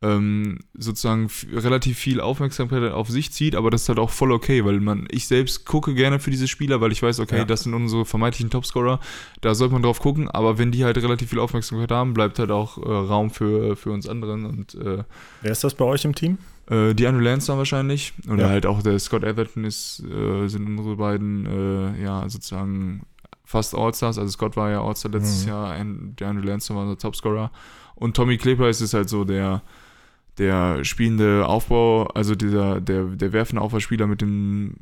ähm, 0.00 0.60
sozusagen 0.74 1.28
relativ 1.52 1.98
viel 1.98 2.20
Aufmerksamkeit 2.20 2.92
auf 2.92 3.08
sich 3.08 3.32
zieht, 3.32 3.56
aber 3.56 3.70
das 3.70 3.82
ist 3.82 3.88
halt 3.88 3.98
auch 3.98 4.10
voll 4.10 4.30
okay, 4.30 4.64
weil 4.64 4.78
man, 4.80 5.08
ich 5.10 5.26
selbst 5.26 5.64
gucke 5.66 5.92
gerne 5.94 6.20
für 6.20 6.30
diese 6.30 6.46
Spieler, 6.46 6.80
weil 6.80 6.92
ich 6.92 7.02
weiß, 7.02 7.18
okay, 7.18 7.38
Ja. 7.38 7.44
das 7.44 7.64
sind 7.64 7.74
unsere 7.74 8.04
vermeintlichen 8.04 8.50
Topscorer, 8.50 9.00
da 9.40 9.54
sollte 9.56 9.72
man 9.72 9.82
drauf 9.82 9.98
gucken, 9.98 10.28
aber 10.30 10.56
wenn 10.58 10.70
die 10.70 10.84
halt 10.84 10.96
relativ 10.98 11.30
viel 11.30 11.40
Aufmerksamkeit 11.40 11.90
haben, 11.90 12.14
bleibt 12.14 12.38
halt 12.38 12.52
auch 12.52 12.78
äh, 12.78 12.88
Raum 12.88 13.30
für, 13.30 13.74
für 13.74 13.90
uns 13.90 14.08
anderen 14.08 14.44
und 14.46 14.74
äh, 14.76 15.02
Wer 15.42 15.50
ist 15.52 15.64
das 15.64 15.74
bei 15.74 15.84
euch 15.84 16.04
im 16.04 16.14
Team? 16.14 16.38
äh, 16.70 16.94
die 16.94 17.06
Andrew 17.06 17.22
Lansdowne 17.22 17.58
wahrscheinlich 17.58 18.12
oder 18.30 18.44
Ja. 18.44 18.48
halt 18.50 18.66
auch 18.66 18.82
der 18.82 18.98
Scott 19.00 19.24
Everton 19.24 19.64
ist, 19.64 20.00
äh, 20.04 20.46
sind 20.46 20.64
unsere 20.78 20.94
beiden, 20.96 21.46
äh, 21.46 22.02
ja, 22.04 22.28
sozusagen 22.28 23.02
fast 23.44 23.74
All-Stars, 23.74 24.18
also 24.18 24.30
Scott 24.30 24.56
war 24.56 24.70
ja 24.70 24.80
All-Star 24.82 25.10
letztes 25.10 25.42
Mhm. 25.44 25.48
Jahr, 25.48 25.84
der 25.84 26.28
Andrew 26.28 26.46
Lansdowne 26.46 26.78
war 26.80 26.86
unser 26.86 26.98
Topscorer 26.98 27.50
und 27.96 28.14
Tommy 28.14 28.36
Kleber 28.36 28.68
ist 28.68 28.80
es 28.80 28.94
halt 28.94 29.08
so 29.08 29.24
der 29.24 29.62
der 30.38 30.84
spielende 30.84 31.46
Aufbau, 31.46 32.04
also 32.08 32.34
dieser, 32.34 32.80
der, 32.80 33.04
der 33.04 33.32
werfende 33.32 33.60
Aufbauspieler 33.62 34.06
mit 34.06 34.20
dem, 34.20 34.74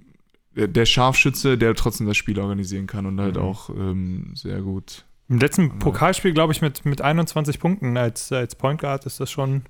der, 0.55 0.87
Scharfschütze, 0.87 1.59
der 1.59 1.75
trotzdem 1.75 2.07
das 2.07 2.17
Spiel 2.17 2.39
organisieren 2.39 2.87
kann 2.87 3.07
und 3.07 3.21
halt 3.21 3.37
Mhm. 3.37 3.43
auch 3.43 3.71
ähm, 3.71 4.31
sehr 4.35 4.61
gut. 4.63 5.05
Im 5.29 5.39
letzten 5.39 5.79
Pokalspiel, 5.81 6.33
glaube 6.33 6.53
ich, 6.53 6.63
mit, 6.63 6.85
mit 6.85 7.03
21 7.03 7.59
Punkten 7.59 7.97
als, 7.97 8.31
als 8.33 8.55
Point 8.55 8.81
Guard 8.81 9.07
ist 9.07 9.19
das 9.19 9.31
schon 9.31 9.63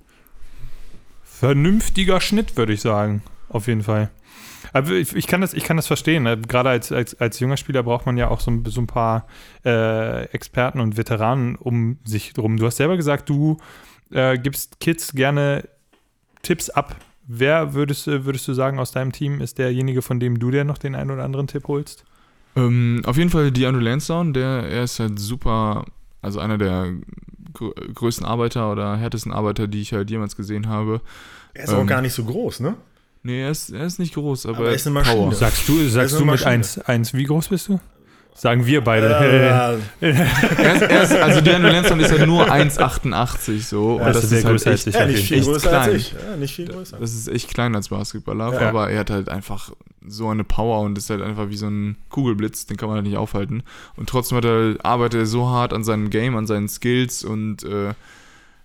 vernünftiger 1.23 2.21
Schnitt, 2.21 2.57
würde 2.57 2.73
ich 2.73 2.81
sagen. 2.81 3.21
Auf 3.49 3.67
jeden 3.67 3.83
Fall. 3.83 4.09
Aber 4.73 4.91
ich, 4.91 5.15
ich, 5.15 5.27
kann, 5.27 5.41
das, 5.41 5.53
ich 5.53 5.63
kann 5.63 5.77
das 5.77 5.87
verstehen. 5.87 6.23
ne? 6.23 6.37
Gerade 6.37 6.69
als, 6.69 6.91
als, 6.91 7.19
als 7.19 7.39
junger 7.39 7.57
Spieler 7.57 7.83
braucht 7.83 8.05
man 8.05 8.17
ja 8.17 8.27
auch 8.29 8.39
so, 8.39 8.51
ein- 8.51 8.65
so 8.65 8.81
ein 8.81 8.87
paar 8.87 9.25
äh, 9.65 10.23
Experten 10.25 10.79
und 10.79 10.97
Veteranen 10.97 11.55
um 11.55 11.97
sich 12.03 12.33
drum. 12.33 12.57
Du 12.57 12.65
hast 12.65 12.77
selber 12.77 12.97
gesagt, 12.97 13.29
du 13.29 13.57
äh, 14.11 14.37
gibst 14.37 14.79
Kids 14.79 15.13
gerne 15.13 15.67
Tipps 16.47 16.69
ab. 16.69 16.95
Wer 17.27 17.73
würdest, 17.73 18.07
du- 18.07 18.23
würdest 18.25 18.47
du 18.47 18.53
sagen 18.53 18.79
aus 18.79 18.91
deinem 18.91 19.11
Team 19.11 19.41
ist 19.41 19.57
derjenige, 19.57 20.01
von 20.01 20.19
dem 20.19 20.39
du 20.39 20.49
dir 20.49 20.63
noch 20.63 20.77
den 20.77 20.95
einen 20.95 21.11
oder 21.11 21.23
anderen 21.25 21.47
Tipp 21.47 21.67
holst? 21.67 22.05
Ähm, 22.55 23.01
auf 23.05 23.17
jeden 23.17 23.29
Fall 23.29 23.51
die 23.51 23.65
Andrew 23.65 23.81
Lansdowne, 23.81 24.31
der, 24.31 24.47
er 24.69 24.83
ist 24.83 24.99
halt 24.99 25.19
super, 25.19 25.85
also 26.21 26.39
einer 26.39 26.57
der 26.57 26.93
grö 27.53 27.71
größten 27.93 28.25
Arbeiter 28.25 28.71
oder 28.71 28.95
härtesten 28.97 29.33
Arbeiter, 29.33 29.67
die 29.67 29.81
ich 29.81 29.91
halt 29.93 30.09
jemals 30.09 30.35
gesehen 30.37 30.67
habe. 30.69 31.01
Er 31.53 31.65
ist 31.65 31.69
auch 31.73 31.81
Ähm, 31.81 31.87
gar 31.87 32.01
nicht 32.01 32.13
so 32.13 32.23
groß, 32.23 32.61
ne? 32.61 32.75
Nee, 33.23 33.41
er 33.41 33.51
ist, 33.51 33.71
er 33.71 33.85
ist 33.85 33.99
nicht 33.99 34.13
groß, 34.13 34.45
aber, 34.45 34.57
Aber 34.59 34.69
er 34.69 34.75
ist 34.75 34.87
eine 34.87 34.93
Maschine. 34.93 35.35
Sagst 35.35 35.67
du, 35.67 35.87
sagst 35.89 36.13
eine 36.15 36.19
du 36.25 36.31
mit 36.31 36.41
Maschine. 36.45 36.85
1, 36.87 37.13
wie 37.13 37.23
groß 37.25 37.49
bist 37.49 37.67
du? 37.67 37.79
Sagen 38.39 38.65
wir 38.67 38.81
beide. 38.83 39.09
Ja, 39.09 39.71
ja. 39.73 39.77
Er 39.99 40.75
ist, 40.75 40.81
er 40.83 41.01
ist, 41.03 41.11
also 41.13 41.39
Andrew 41.39 41.71
Lansdowne 41.71 42.03
ist 42.03 42.11
halt 42.11 42.27
nur 42.27 42.45
1,88 42.49 43.61
so. 43.67 43.97
Ja, 43.99 44.05
und 44.07 44.15
das 44.15 44.23
ist 44.25 44.31
der 44.31 44.41
größer 44.43 44.69
als 44.71 44.85
echt, 44.85 44.87
ich. 44.87 44.93
ja, 44.95 45.05
nicht 45.07 45.27
viel 45.27 45.37
echt 45.39 45.47
größer 45.47 45.71
als 45.71 45.85
klein. 45.87 45.95
ich. 45.97 46.11
Ja, 46.13 46.35
nicht 46.37 46.55
viel 46.55 46.67
größer. 46.67 46.97
Das 46.99 47.13
ist 47.13 47.27
echt 47.27 47.49
klein 47.53 47.75
als 47.75 47.89
Basketballer, 47.89 48.53
Ja. 48.53 48.69
aber 48.69 48.89
er 48.91 48.99
hat 48.99 49.09
halt 49.09 49.29
einfach 49.29 49.71
so 50.07 50.29
eine 50.29 50.43
Power 50.43 50.81
und 50.81 50.97
ist 50.97 51.09
halt 51.09 51.21
einfach 51.21 51.49
wie 51.49 51.57
so 51.57 51.67
ein 51.67 51.97
Kugelblitz, 52.09 52.67
den 52.67 52.77
kann 52.77 52.87
man 52.89 52.97
halt 52.97 53.05
nicht 53.07 53.17
aufhalten. 53.17 53.63
Und 53.95 54.07
trotzdem 54.07 54.37
hat 54.37 54.45
er, 54.45 54.75
arbeitet 54.83 55.21
er 55.21 55.25
so 55.25 55.49
hart 55.49 55.73
an 55.73 55.83
seinem 55.83 56.09
Game, 56.11 56.35
an 56.37 56.45
seinen 56.47 56.69
Skills 56.69 57.23
und 57.23 57.63
äh, 57.63 57.93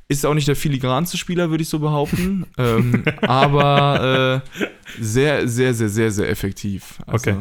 ist 0.08 0.26
auch 0.26 0.34
nicht 0.34 0.48
der 0.48 0.56
filigranste 0.56 1.16
Spieler, 1.16 1.48
würde 1.50 1.62
ich 1.62 1.68
so 1.70 1.78
behaupten, 1.78 2.44
ähm, 2.58 3.04
aber 3.22 4.42
äh, 4.44 4.60
sehr, 5.00 5.48
sehr, 5.48 5.72
sehr, 5.72 5.88
sehr, 5.88 6.10
sehr 6.10 6.28
effektiv. 6.28 6.98
Also, 7.06 7.30
Okay. 7.30 7.40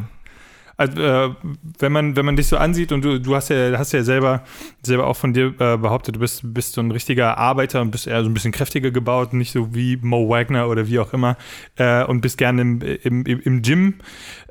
Also, 0.82 1.00
äh, 1.00 1.36
wenn, 1.78 1.92
man, 1.92 2.16
wenn 2.16 2.26
man 2.26 2.36
dich 2.36 2.48
so 2.48 2.58
ansieht 2.58 2.92
und 2.92 3.06
du, 3.06 3.20
du 3.20 3.36
hast 3.36 3.50
ja, 3.50 3.78
hast 3.78 3.92
ja 3.92 4.02
selber, 4.02 4.44
selber 4.82 5.06
auch 5.06 5.16
von 5.16 5.32
dir 5.32 5.54
äh, 5.60 5.78
behauptet, 5.78 6.16
du 6.16 6.20
bist, 6.20 6.42
bist 6.56 6.74
so 6.74 6.82
ein 6.82 6.90
richtiger 6.90 7.38
Arbeiter 7.38 7.82
und 7.82 7.92
bist 7.92 8.08
eher 8.08 8.24
so 8.24 8.30
ein 8.32 8.34
bisschen 8.34 8.52
kräftiger 8.52 8.90
gebaut, 8.90 9.32
nicht 9.34 9.52
so 9.52 9.76
wie 9.76 9.98
Mo 9.98 10.28
Wagner 10.28 10.68
oder 10.68 10.88
wie 10.88 10.98
auch 10.98 11.14
immer 11.14 11.38
äh, 11.76 12.04
und 12.06 12.22
bist 12.22 12.40
gerne 12.40 12.64
im, 12.64 12.82
im, 12.82 13.26
im, 13.28 13.62
Gym, 13.62 14.00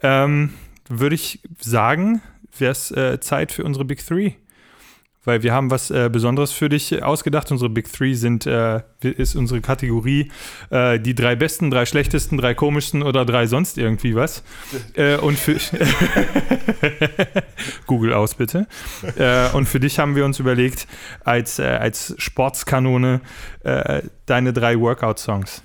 ähm, 0.03 0.51
würde 0.89 1.17
ich 1.17 1.41
sagen, 1.59 2.23
wäre 2.57 2.71
es 2.71 2.93
äh, 2.93 3.19
Zeit 3.19 3.51
für 3.51 3.65
unsere 3.65 3.85
Big 3.85 4.07
Three. 4.07 4.35
Weil 5.25 5.43
wir 5.43 5.53
haben 5.53 5.71
was 5.71 5.91
äh, 5.91 6.09
Besonderes 6.11 6.51
für 6.51 6.71
dich 6.71 7.03
ausgedacht. 7.03 7.51
Unsere 7.53 7.69
Big 7.69 7.93
Three 7.93 8.15
sind, 8.15 8.47
äh, 8.47 8.81
ist 9.03 9.35
unsere 9.37 9.61
Kategorie 9.61 10.31
äh, 10.71 10.99
die 10.99 11.15
drei 11.15 11.37
besten, 11.37 11.71
drei 11.71 11.85
schlechtesten, 11.85 12.39
drei 12.39 12.55
komischsten 12.55 13.03
oder 13.03 13.27
drei 13.27 13.47
sonst 13.47 13.79
irgendwie 13.79 14.15
was. 14.15 14.43
Äh, 14.95 15.17
und 15.19 15.39
für 15.39 15.57
Google 17.87 18.13
aus 18.13 18.35
bitte. 18.35 18.67
Äh, 19.17 19.49
und 19.51 19.69
für 19.69 19.79
dich 19.79 19.99
haben 19.99 20.17
wir 20.17 20.25
uns 20.25 20.39
überlegt, 20.41 20.89
als, 21.23 21.59
äh, 21.59 21.65
als 21.65 22.15
Sportskanone 22.19 23.21
deine 24.27 24.53
drei 24.53 24.79
Workout-Songs. 24.79 25.63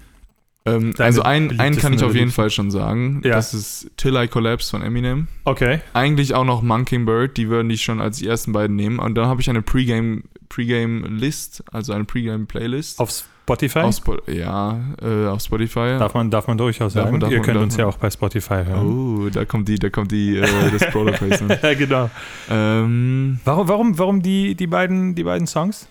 Ähm, 0.66 0.94
also 0.98 1.22
einen, 1.22 1.60
einen 1.60 1.78
kann 1.78 1.94
ich 1.94 2.04
auf 2.04 2.16
jeden 2.16 2.32
Fall 2.32 2.50
schon 2.50 2.72
sagen. 2.72 3.22
Ja. 3.24 3.36
Das 3.36 3.54
ist 3.54 3.92
Till 3.98 4.16
I 4.16 4.28
Collapse 4.28 4.70
von 4.72 4.82
Eminem. 4.82 5.28
Okay. 5.44 5.82
Eigentlich 5.94 6.34
auch 6.34 6.46
noch 6.46 6.64
Mockingbird, 6.64 7.38
die 7.38 7.50
würden 7.50 7.70
die 7.70 7.78
schon 7.78 8.02
als 8.02 8.18
die 8.18 8.28
ersten 8.28 8.52
beiden 8.52 8.76
nehmen. 8.76 8.98
Und 9.00 9.16
dann 9.16 9.28
habe 9.28 9.42
ich 9.42 9.50
eine 9.50 9.62
Pre-Game-List, 9.62 11.64
also 11.72 11.94
eine 11.94 12.06
Pre-Game-Playlist. 12.06 13.00
Auf 13.00 13.12
Spotify? 13.12 13.80
Auf 13.80 13.96
Spo 13.96 14.18
ja, 14.26 14.80
äh, 15.04 15.28
auf 15.28 15.42
Spotify. 15.42 15.98
darf, 16.00 16.16
man, 16.16 16.32
darf 16.32 16.48
man 16.48 16.58
durchaus 16.58 16.94
Darf 16.94 17.04
sagen. 17.04 17.12
man, 17.12 17.20
darf 17.20 17.30
Ihr 17.32 17.38
man, 17.38 17.46
könnt 17.46 17.58
darf 17.58 17.64
uns 17.64 17.74
man. 17.78 17.82
ja 17.82 17.88
auch 17.88 17.98
bei 17.98 18.10
Spotify 18.10 18.64
hören. 18.66 18.88
Oh, 18.88 19.30
da 19.30 19.46
kommt 19.46 19.68
die, 19.68 19.78
da 19.78 19.90
kommt 19.92 20.12
die, 20.12 20.38
äh, 20.38 20.48
das 20.72 20.90
Product 20.90 21.12
Placement. 21.18 21.60
Ja, 21.62 21.74
genau. 21.76 22.10
ähm, 22.50 23.40
Warum, 23.46 23.68
warum, 23.68 24.00
warum 24.00 24.22
die, 24.24 24.56
die, 24.56 24.66
beiden, 24.66 25.14
die 25.14 25.24
beiden 25.24 25.46
Songs? 25.46 25.88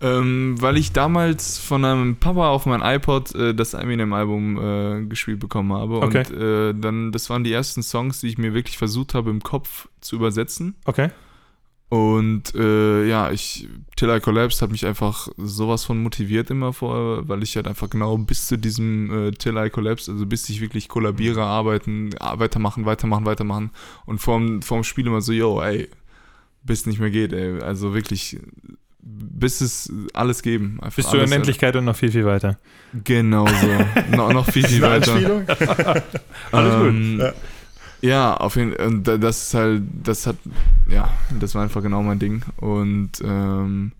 Ähm, 0.00 0.56
weil 0.60 0.76
ich 0.76 0.92
damals 0.92 1.58
von 1.58 1.84
einem 1.84 2.16
Papa 2.16 2.48
auf 2.48 2.66
mein 2.66 2.82
iPod 2.82 3.34
äh, 3.34 3.54
das 3.54 3.74
Eminem-Album 3.74 4.58
äh, 4.58 5.06
gespielt 5.06 5.40
bekommen 5.40 5.72
habe. 5.72 5.96
Okay. 5.96 6.24
Und 6.28 6.40
äh, 6.40 6.74
dann, 6.74 7.12
das 7.12 7.28
waren 7.30 7.44
die 7.44 7.52
ersten 7.52 7.82
Songs, 7.82 8.20
die 8.20 8.28
ich 8.28 8.38
mir 8.38 8.54
wirklich 8.54 8.78
versucht 8.78 9.14
habe, 9.14 9.30
im 9.30 9.42
Kopf 9.42 9.88
zu 10.00 10.16
übersetzen. 10.16 10.76
Okay. 10.84 11.10
Und 11.88 12.54
äh, 12.54 13.08
ja, 13.08 13.30
ich, 13.30 13.66
Till 13.96 14.10
I 14.10 14.20
Collapsed 14.20 14.60
hat 14.60 14.70
mich 14.70 14.84
einfach 14.84 15.28
sowas 15.38 15.84
von 15.84 16.02
motiviert 16.02 16.50
immer 16.50 16.74
vor, 16.74 17.26
weil 17.26 17.42
ich 17.42 17.56
halt 17.56 17.66
einfach 17.66 17.88
genau 17.88 18.18
bis 18.18 18.46
zu 18.46 18.58
diesem 18.58 19.28
äh, 19.28 19.30
Till 19.30 19.56
I 19.56 19.70
Collapsed, 19.70 20.10
also 20.10 20.26
bis 20.26 20.48
ich 20.50 20.60
wirklich 20.60 20.88
kollabiere, 20.88 21.42
arbeiten, 21.42 22.10
ah, 22.20 22.38
weitermachen, 22.38 22.84
weitermachen, 22.84 23.24
weitermachen 23.24 23.70
und 24.04 24.18
vorm, 24.18 24.60
vorm 24.60 24.84
Spiel 24.84 25.06
immer 25.06 25.22
so, 25.22 25.32
yo, 25.32 25.62
ey, 25.62 25.88
bis 26.62 26.84
nicht 26.84 27.00
mehr 27.00 27.10
geht, 27.10 27.32
ey. 27.32 27.62
Also 27.62 27.94
wirklich, 27.94 28.38
bis 29.00 29.60
es 29.60 29.92
alles 30.12 30.42
geben. 30.42 30.78
Einfach 30.82 30.96
Bis 30.96 31.08
zur 31.08 31.22
Unendlichkeit 31.22 31.76
und 31.76 31.84
noch 31.84 31.96
viel, 31.96 32.10
viel 32.10 32.24
weiter. 32.26 32.58
Genau 33.04 33.46
so. 33.46 34.16
no, 34.16 34.32
noch 34.32 34.50
viel, 34.50 34.66
viel 34.66 34.82
weiter. 34.82 35.14
Alles 36.52 36.74
gut. 36.74 36.88
Ähm, 36.88 37.20
Ja. 37.20 37.32
ja. 38.00 38.36
auf 38.36 38.56
jeden 38.56 39.04
Fall. 39.04 39.18
Das 39.18 39.42
ist 39.44 39.54
halt, 39.54 39.82
das 40.02 40.26
hat, 40.26 40.36
ja, 40.88 41.10
das 41.38 41.54
war 41.54 41.62
einfach 41.62 41.82
genau 41.82 42.02
mein 42.02 42.18
Ding. 42.18 42.42
Und, 42.56 43.12
ähm, 43.22 43.92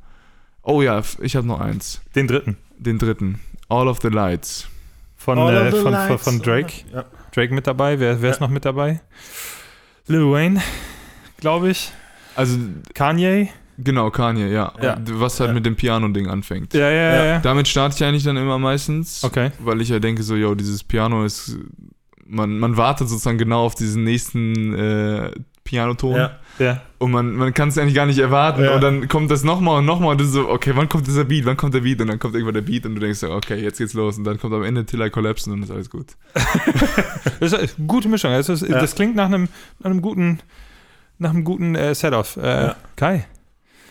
oh 0.62 0.82
ja, 0.82 1.02
ich 1.20 1.36
habe 1.36 1.46
noch 1.46 1.60
eins. 1.60 2.00
Den 2.14 2.26
dritten. 2.26 2.56
Den 2.78 2.98
dritten. 2.98 3.40
All 3.68 3.88
of 3.88 3.98
the 4.02 4.08
Lights. 4.08 4.68
Von, 5.16 5.38
äh, 5.38 5.40
of 5.40 5.50
the 5.50 5.70
von, 5.70 5.82
von, 5.82 5.92
lights. 5.92 6.24
von 6.24 6.42
Drake. 6.42 6.72
Ja. 6.92 7.04
Drake 7.34 7.54
mit 7.54 7.66
dabei. 7.66 8.00
Wer, 8.00 8.20
wer 8.22 8.30
ist 8.30 8.40
noch 8.40 8.50
mit 8.50 8.64
dabei? 8.64 9.00
Lil 10.06 10.30
Wayne, 10.30 10.62
glaube 11.38 11.70
ich. 11.70 11.92
Also, 12.34 12.56
Kanye. 12.94 13.50
Genau, 13.78 14.10
Kanye, 14.10 14.48
ja. 14.52 14.72
Ja. 14.82 14.98
Was 15.12 15.40
halt 15.40 15.48
Ja. 15.50 15.54
mit 15.54 15.64
dem 15.66 15.76
Piano-Ding 15.76 16.26
anfängt. 16.28 16.74
Ja, 16.74 16.90
ja, 16.90 16.90
ja. 16.90 17.14
Ja. 17.14 17.24
ja. 17.24 17.38
Damit 17.40 17.66
starte 17.68 17.96
ich 17.96 18.04
eigentlich 18.04 18.24
dann 18.24 18.36
immer 18.36 18.58
meistens. 18.58 19.24
Okay. 19.24 19.50
Weil 19.60 19.80
ich 19.80 19.88
ja 19.88 19.98
denke, 19.98 20.22
so, 20.22 20.34
yo, 20.36 20.54
dieses 20.54 20.84
Piano 20.84 21.24
ist. 21.24 21.56
Man, 22.30 22.58
man 22.58 22.76
wartet 22.76 23.08
sozusagen 23.08 23.38
genau 23.38 23.64
auf 23.64 23.74
diesen 23.74 24.04
nächsten 24.04 24.74
äh, 24.74 25.30
Pianoton. 25.64 26.16
Ja. 26.16 26.30
Ja. 26.58 26.82
Und 26.98 27.12
man, 27.12 27.34
man 27.36 27.54
kann 27.54 27.68
es 27.68 27.78
eigentlich 27.78 27.94
gar 27.94 28.04
nicht 28.04 28.18
erwarten. 28.18 28.64
Ja. 28.64 28.74
Und 28.74 28.80
dann 28.82 29.06
kommt 29.08 29.30
das 29.30 29.44
nochmal 29.44 29.78
und 29.78 29.86
nochmal 29.86 30.10
und 30.10 30.20
du 30.20 30.24
so, 30.24 30.48
okay, 30.48 30.72
wann 30.74 30.88
kommt 30.88 31.06
dieser 31.06 31.24
Beat? 31.24 31.46
Wann 31.46 31.56
kommt 31.56 31.72
der 31.72 31.80
Beat? 31.80 32.00
Und 32.00 32.08
dann 32.08 32.18
kommt 32.18 32.34
irgendwann 32.34 32.54
der 32.54 32.62
Beat 32.62 32.84
und 32.84 32.96
du 32.96 33.00
denkst 33.00 33.20
so, 33.20 33.30
okay, 33.30 33.54
jetzt 33.62 33.78
geht's 33.78 33.94
los. 33.94 34.18
Und 34.18 34.24
dann 34.24 34.38
kommt 34.38 34.52
am 34.54 34.64
Ende 34.64 34.84
Till 34.84 35.00
I 35.00 35.08
Collapse 35.08 35.48
und 35.48 35.56
dann 35.56 35.62
ist 35.62 35.70
alles 35.70 35.88
gut. 35.88 36.06
Das 37.40 37.52
ist 37.52 37.78
eine 37.78 37.86
gute 37.86 38.08
Mischung. 38.08 38.32
Das, 38.32 38.48
ist, 38.48 38.62
Ja. 38.68 38.80
das 38.80 38.94
klingt 38.96 39.14
nach 39.14 39.26
einem, 39.26 39.48
nach 39.78 39.90
einem 39.90 40.02
guten, 40.02 40.40
nach 41.18 41.30
einem 41.30 41.44
guten 41.44 41.74
äh, 41.76 41.94
Set-Off. 41.94 42.36
Äh, 42.36 42.42
Ja. 42.66 42.76
Kai. 42.96 43.26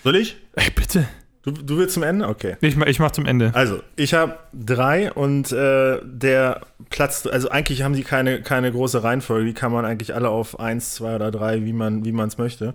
Soll 0.07 0.15
ich? 0.15 0.37
Ey, 0.55 0.69
bitte. 0.73 1.05
Du, 1.41 1.51
du 1.51 1.75
willst 1.77 1.95
zum 1.95 2.03
Ende? 2.03 2.29
Okay. 2.29 2.55
Ich, 2.61 2.77
mach- 2.77 2.85
ich 2.85 2.97
mach 2.97 3.11
zum 3.11 3.25
Ende. 3.25 3.51
Also, 3.53 3.81
ich 3.97 4.13
habe 4.13 4.39
drei 4.53 5.11
und 5.11 5.51
äh, 5.51 5.99
der 6.01 6.61
Platz, 6.89 7.27
also 7.27 7.49
eigentlich 7.49 7.81
haben 7.81 7.93
die 7.93 8.03
keine, 8.05 8.41
keine 8.41 8.71
große 8.71 9.03
Reihenfolge, 9.03 9.47
die 9.47 9.53
kann 9.53 9.73
man 9.73 9.83
eigentlich 9.83 10.15
alle 10.15 10.29
auf 10.29 10.61
eins, 10.61 10.95
zwei 10.95 11.13
oder 11.13 11.29
drei, 11.29 11.65
wie 11.65 11.73
man 11.73 12.05
wie 12.05 12.17
es 12.21 12.37
möchte. 12.37 12.73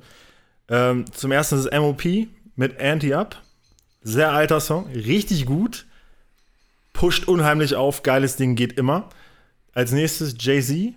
Ähm, 0.68 1.07
zum 1.11 1.33
ersten 1.33 1.55
ist 1.55 1.64
es 1.64 1.80
MOP 1.80 2.05
mit 2.55 2.78
Anti-Up. 2.78 3.41
Sehr 4.03 4.33
alter 4.33 4.61
Song, 4.61 4.91
richtig 4.93 5.47
gut. 5.47 5.87
Pusht 6.93 7.28
unheimlich 7.28 7.76
auf, 7.76 8.03
geiles 8.03 8.37
Ding 8.37 8.57
geht 8.57 8.74
immer. 8.74 9.09
Als 9.72 9.93
nächstes 9.93 10.35
Jay-Z. 10.39 10.93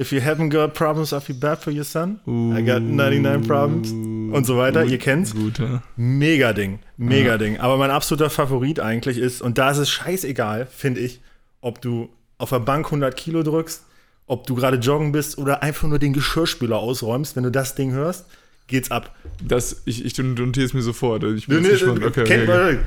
If 0.00 0.12
you 0.12 0.20
haven't 0.20 0.50
got 0.50 0.74
problems, 0.74 1.12
I 1.12 1.18
feel 1.18 1.36
bad 1.36 1.58
for 1.58 1.72
your 1.72 1.84
son. 1.84 2.20
I 2.56 2.62
got 2.62 2.82
99 2.82 3.42
problems. 3.42 3.90
Und 3.90 4.44
so 4.44 4.56
weiter, 4.56 4.84
ihr 4.84 4.98
kennt's. 4.98 5.34
Gut, 5.34 5.58
ja. 5.58 5.82
Mega 5.96 6.52
Ding, 6.52 6.78
mega 6.96 7.36
Ding. 7.36 7.58
Aber 7.58 7.76
mein 7.78 7.90
absoluter 7.90 8.30
Favorit 8.30 8.78
eigentlich 8.78 9.18
ist, 9.18 9.42
und 9.42 9.58
da 9.58 9.72
ist 9.72 9.78
es 9.78 9.90
scheißegal, 9.90 10.66
finde 10.66 11.00
ich, 11.00 11.20
ob 11.60 11.80
du 11.80 12.10
auf 12.38 12.50
der 12.50 12.60
Bank 12.60 12.86
100 12.86 13.16
Kilo 13.16 13.42
drückst, 13.42 13.84
ob 14.28 14.46
du 14.46 14.54
gerade 14.54 14.76
joggen 14.76 15.10
bist 15.10 15.36
oder 15.36 15.64
einfach 15.64 15.88
nur 15.88 15.98
den 15.98 16.12
Geschirrspüler 16.12 16.76
ausräumst. 16.76 17.34
Wenn 17.34 17.42
du 17.42 17.50
das 17.50 17.74
Ding 17.74 17.90
hörst, 17.90 18.26
geht's 18.68 18.92
ab. 18.92 19.16
Das, 19.42 19.82
ich, 19.84 20.04
ich 20.04 20.16
notiere 20.16 20.64
es 20.64 20.74
mir 20.74 20.82
sofort. 20.82 21.24
Ich 21.24 21.48
bin 21.48 21.62
ne, 21.62 21.70
gespannt. 21.70 22.04
Okay, 22.04 22.22
kennt 22.22 22.48
okay, 22.48 22.78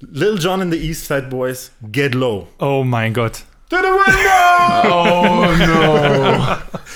Lil 0.00 0.36
Jon 0.38 0.62
and 0.62 0.72
the 0.72 0.78
East 0.78 1.06
Side 1.06 1.28
Boys, 1.28 1.70
Get 1.92 2.16
Low. 2.16 2.48
Oh 2.58 2.82
mein 2.82 3.14
Gott. 3.14 3.44
To 3.70 3.76
the 3.76 3.82
window! 3.82 4.47
Oh 5.60 5.66
no. 5.66 6.17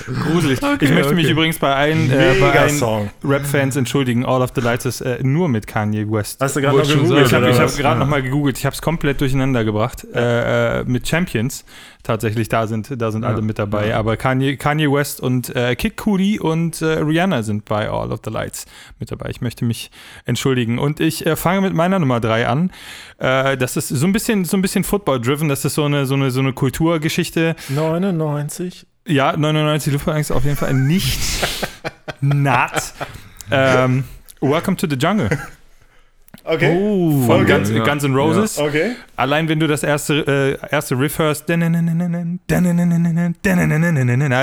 Gruselig. 0.07 0.61
ich 0.80 0.90
möchte 0.90 1.14
mich 1.14 1.24
okay. 1.26 1.32
übrigens 1.32 1.59
bei 1.59 1.74
allen, 1.74 2.11
äh, 2.11 2.34
bei 2.40 2.59
allen. 2.59 3.11
Rap-Fans 3.24 3.76
entschuldigen. 3.76 4.24
All 4.24 4.42
of 4.42 4.50
the 4.55 4.61
Lights 4.61 4.84
ist 4.84 5.00
äh, 5.00 5.18
nur 5.22 5.48
mit 5.48 5.66
Kanye 5.66 6.11
West. 6.11 6.40
Hast 6.40 6.57
du 6.57 6.61
gerade 6.61 6.78
noch 6.78 6.86
gegoogelt? 6.86 7.28
sagen, 7.28 7.46
Ich 7.46 7.59
habe 7.59 7.68
hab 7.68 7.76
gerade 7.76 7.98
Ja. 7.98 8.05
noch 8.05 8.09
mal 8.09 8.22
gegoogelt. 8.22 8.59
Ich 8.59 8.66
habe 8.66 8.74
es 8.74 8.82
komplett 8.82 9.20
durcheinander 9.20 9.64
gebracht. 9.64 10.07
Äh, 10.14 10.80
äh, 10.80 10.84
mit 10.84 11.07
Champions 11.09 11.64
tatsächlich, 12.03 12.48
da 12.48 12.66
sind, 12.66 13.00
da 13.00 13.12
sind 13.12 13.24
alle 13.24 13.42
mit 13.42 13.59
dabei. 13.59 13.88
ja. 13.88 13.98
Aber 13.98 14.16
Kanye, 14.16 14.57
Kanye 14.57 14.90
West 14.90 15.20
und 15.20 15.55
äh, 15.55 15.76
Kid 15.76 15.96
Cudi 15.96 16.40
und 16.40 16.82
äh, 16.82 16.86
Rihanna 16.98 17.42
sind 17.42 17.64
bei 17.64 17.88
All 17.88 18.11
of 18.11 18.20
the 18.24 18.30
Lights 18.30 18.66
mit 18.98 19.11
dabei. 19.12 19.30
Ich 19.30 19.40
möchte 19.40 19.64
mich 19.64 19.90
entschuldigen. 20.24 20.78
Und 20.78 21.00
ich 21.00 21.24
äh, 21.26 21.36
fange 21.36 21.61
mit 21.61 21.74
meiner 21.74 21.98
Nummer 21.98 22.20
drei 22.20 22.46
an. 22.48 22.70
Äh, 23.18 23.57
das 23.57 23.76
ist 23.76 23.88
so 23.88 24.07
ein 24.07 24.12
bisschen, 24.12 24.44
so 24.44 24.57
ein 24.57 24.62
bisschen 24.62 24.84
Football-driven. 24.84 25.48
Das 25.48 25.64
ist 25.64 25.74
so 25.74 25.84
eine, 25.84 26.07
so 26.07 26.14
eine, 26.14 26.30
so 26.30 26.40
eine 26.40 26.53
Kulturgeschichte. 26.53 27.55
99. 27.68 28.86
Ja, 29.07 29.36
99 29.36 29.92
Luftballons 29.92 30.30
auf 30.30 30.44
jeden 30.44 30.57
Fall 30.57 30.74
nicht. 30.74 31.20
Not. 32.20 32.70
Ähm, 33.50 34.05
Welcome 34.40 34.76
to 34.76 34.86
the 34.88 34.96
Jungle. 34.96 35.28
Okay. 36.45 36.72
Von 36.74 37.26
Voll 37.26 37.45
Guns. 37.45 37.72
Guns 37.72 38.05
N' 38.05 38.14
Roses. 38.14 38.59
Okay. 38.59 38.93
Allein 39.16 39.49
wenn 39.49 39.61
du 39.61 39.68
das 39.68 39.82
erste, 39.82 40.59
äh, 40.61 40.74
erste 40.74 40.99
Riff 40.99 41.18
hörst, 41.18 41.49
da 41.49 41.55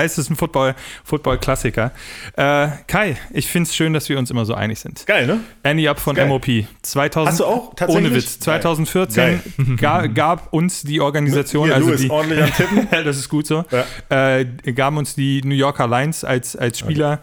ist 0.02 0.18
es 0.18 0.30
ein 0.30 0.36
Football, 0.36 0.74
Football-Klassiker. 1.04 1.90
Äh, 2.36 2.68
Kai, 2.86 3.16
ich 3.30 3.48
finde 3.48 3.68
es 3.68 3.76
schön, 3.76 3.92
dass 3.92 4.08
wir 4.08 4.18
uns 4.18 4.30
immer 4.30 4.46
so 4.46 4.54
einig 4.54 4.80
sind. 4.80 5.06
Geil, 5.06 5.26
ne? 5.26 5.40
Annie 5.62 5.88
Up 5.88 6.00
von 6.00 6.16
Geil. 6.16 6.28
MOP. 6.28 6.46
2000, 6.82 7.28
Hast 7.30 7.40
du 7.40 7.44
auch 7.44 7.74
tatsächlich? 7.74 8.06
Ohne 8.06 8.16
Witz. 8.16 8.38
2014 8.40 9.40
ga, 9.76 10.06
gab 10.06 10.52
uns 10.52 10.82
die 10.82 11.00
Organisation, 11.00 11.66
Hier, 11.66 11.74
also 11.74 11.88
Louis, 11.88 12.00
die, 12.00 12.10
ordentlich 12.10 12.42
am 12.42 12.52
Tippen. 12.54 12.88
Ja, 12.90 13.02
das 13.02 13.18
ist 13.18 13.28
gut 13.28 13.46
so. 13.46 13.64
Ja. 13.70 14.38
Äh, 14.38 14.46
gaben 14.72 14.96
uns 14.96 15.14
die 15.14 15.42
New 15.44 15.54
Yorker 15.54 15.86
Lions 15.86 16.24
als, 16.24 16.56
als 16.56 16.78
Spieler 16.78 17.20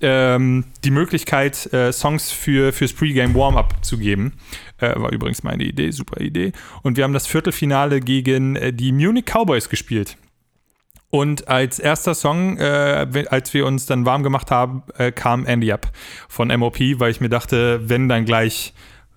ähm, 0.00 0.64
die 0.84 0.90
Möglichkeit, 0.90 1.72
äh, 1.72 1.92
Songs 1.92 2.30
für, 2.30 2.72
fürs 2.72 2.92
Pre-Game 2.92 3.34
Warm-Up 3.34 3.84
zu 3.84 3.98
geben. 3.98 4.34
Äh, 4.78 4.98
war 5.00 5.12
übrigens 5.12 5.42
meine 5.42 5.64
Idee, 5.64 5.90
super 5.90 6.20
Idee. 6.20 6.52
Und 6.82 6.96
wir 6.96 7.04
haben 7.04 7.12
das 7.12 7.26
Viertelfinale 7.26 8.00
gegen 8.00 8.56
äh, 8.56 8.72
die 8.72 8.92
Munich 8.92 9.24
Cowboys 9.26 9.68
gespielt. 9.68 10.16
Und 11.10 11.48
als 11.48 11.78
erster 11.78 12.14
Song, 12.14 12.58
äh, 12.58 13.24
als 13.30 13.54
wir 13.54 13.64
uns 13.66 13.86
dann 13.86 14.04
warm 14.04 14.22
gemacht 14.22 14.50
haben, 14.50 14.82
äh, 14.98 15.10
kam 15.10 15.46
Andy 15.46 15.72
Up 15.72 15.90
von 16.28 16.48
MOP, 16.48 16.78
weil 17.00 17.10
ich 17.10 17.20
mir 17.20 17.30
dachte, 17.30 17.88
wenn 17.88 18.08
dann 18.08 18.24
gleich 18.26 18.74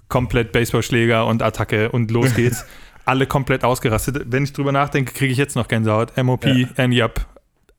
komplett 0.08 0.52
Baseballschläger 0.52 1.26
und 1.26 1.42
Attacke 1.42 1.92
und 1.92 2.12
los 2.12 2.34
geht's. 2.36 2.66
Alle 3.04 3.26
komplett 3.26 3.64
ausgerastet. 3.64 4.26
Wenn 4.28 4.44
ich 4.44 4.54
drüber 4.54 4.72
nachdenke, 4.72 5.14
kriege 5.14 5.32
ich 5.32 5.38
jetzt 5.38 5.56
noch 5.56 5.68
Gänsehaut. 5.68 6.16
MOP, 6.24 6.46
Ja. 6.46 6.68
Andy 6.78 7.02
Up, 7.02 7.26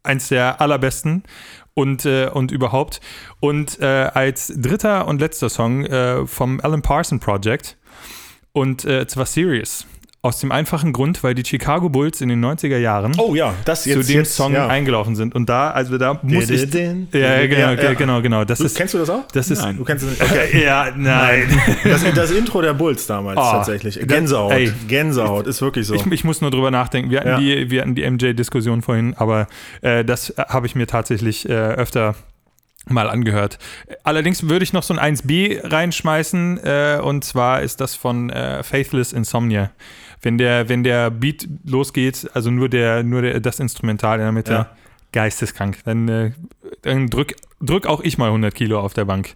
eins 0.03 0.29
der 0.29 0.61
allerbesten 0.61 1.25
und, 1.75 2.05
äh, 2.05 2.29
und 2.29 2.51
überhaupt. 2.53 3.01
Und 3.41 3.81
äh, 3.81 3.87
als 3.87 4.53
dritter 4.57 5.07
und 5.07 5.21
letzter 5.21 5.49
Song 5.49 5.85
äh, 5.85 6.27
vom 6.27 6.61
Alan 6.61 6.83
Parson 6.83 7.21
Project 7.21 7.77
und 8.53 8.85
äh, 8.85 9.07
zwar 9.07 9.27
Serious. 9.27 9.87
Aus 10.25 10.39
dem 10.39 10.53
einfachen 10.53 10.93
Grund, 10.93 11.25
weil 11.25 11.35
die 11.35 11.43
Chicago 11.45 11.89
Bulls 11.89 12.21
in 12.21 12.29
den 12.29 12.45
90er 12.45 12.77
Jahren 12.79 13.13
Oh 13.19 13.35
ja, 13.35 13.55
das 13.65 13.85
jetzt. 13.87 14.03
zu 14.03 14.07
dem 14.13 14.19
jetzt, 14.21 14.37
Song 14.37 14.53
ja. 14.53 14.69
eingelaufen 14.69 15.17
sind. 15.17 15.35
Und 15.35 15.49
da, 15.49 15.73
also 15.73 15.99
da 15.99 16.21
muss 16.23 16.49
ich. 16.49 16.73
Ja, 16.73 17.45
genau, 17.49 17.73
ja, 17.73 17.93
genau, 17.95 18.23
genau. 18.23 18.45
Das 18.45 18.61
Du, 18.61 18.65
ist, 18.67 18.77
kennst 18.77 18.95
du 18.95 18.99
das 18.99 19.11
auch? 19.11 19.27
das 19.33 19.51
ist, 19.51 19.61
Nein. 19.61 19.79
Du 19.79 19.85
kennst 19.85 20.05
es 20.05 20.11
nicht. 20.11 20.23
Okay. 20.33 20.63
ja, 20.65 20.93
nein. 20.97 21.49
Das, 21.85 22.05
das 22.15 22.31
Intro 22.31 22.63
der 22.63 22.73
Bulls 22.75 23.05
damals 23.09 23.37
Oh, 23.37 23.43
tatsächlich. 23.43 23.99
Gänsehaut. 24.07 24.53
ey. 24.53 24.73
Gänsehaut, 24.87 25.49
ist 25.49 25.61
wirklich 25.61 25.89
so. 25.89 25.95
Ich, 25.95 26.07
ich 26.07 26.23
muss 26.23 26.41
nur 26.41 26.53
drüber 26.53 26.71
nachdenken. 26.71 27.11
Wir 27.11 27.19
hatten 27.21 27.41
die, 27.41 27.71
wir 27.73 27.81
hatten 27.81 27.97
die 27.97 28.09
MJ-Diskussion 28.09 28.83
vorhin, 28.83 29.15
aber 29.17 29.49
äh, 29.81 30.05
das 30.05 30.31
äh, 30.31 30.45
habe 30.49 30.69
ich 30.69 30.77
mir 30.77 30.87
tatsächlich 30.87 31.49
äh, 31.49 31.53
öfter 31.53 32.15
mal 32.89 33.11
angehört. 33.11 33.59
Allerdings 34.05 34.49
würde 34.49 34.63
ich 34.63 34.73
noch 34.73 34.85
so 34.85 34.95
ein 34.95 35.17
1B 35.17 35.61
reinschmeißen 35.65 36.61
äh, 36.65 37.01
und 37.03 37.25
zwar 37.25 37.63
ist 37.63 37.81
das 37.81 37.97
von 37.97 38.31
äh, 38.31 38.63
Faithless 38.63 39.13
Insomnia. 39.13 39.71
Wenn 40.23 40.39
der, 40.39 40.69
wenn 40.69 40.83
der 40.85 41.11
Beat 41.11 41.49
losgeht, 41.65 42.31
also 42.33 42.51
nur 42.51 42.69
der, 42.69 43.03
nur 43.03 43.23
der, 43.23 43.41
das 43.41 43.59
Instrumental 43.61 44.19
in 44.19 44.25
der 44.25 44.33
Mitte, 44.33 44.53
Ja. 44.53 44.71
geisteskrank. 45.13 45.79
Dann, 45.85 46.09
äh, 46.09 46.31
dann 46.83 47.09
drück, 47.09 47.35
drück 47.61 47.87
auch 47.87 48.01
ich 48.01 48.19
mal 48.19 48.27
100 48.29 48.55
Kilo 48.55 48.79
auf 48.81 48.95
der 48.95 49.05
Bank. 49.05 49.35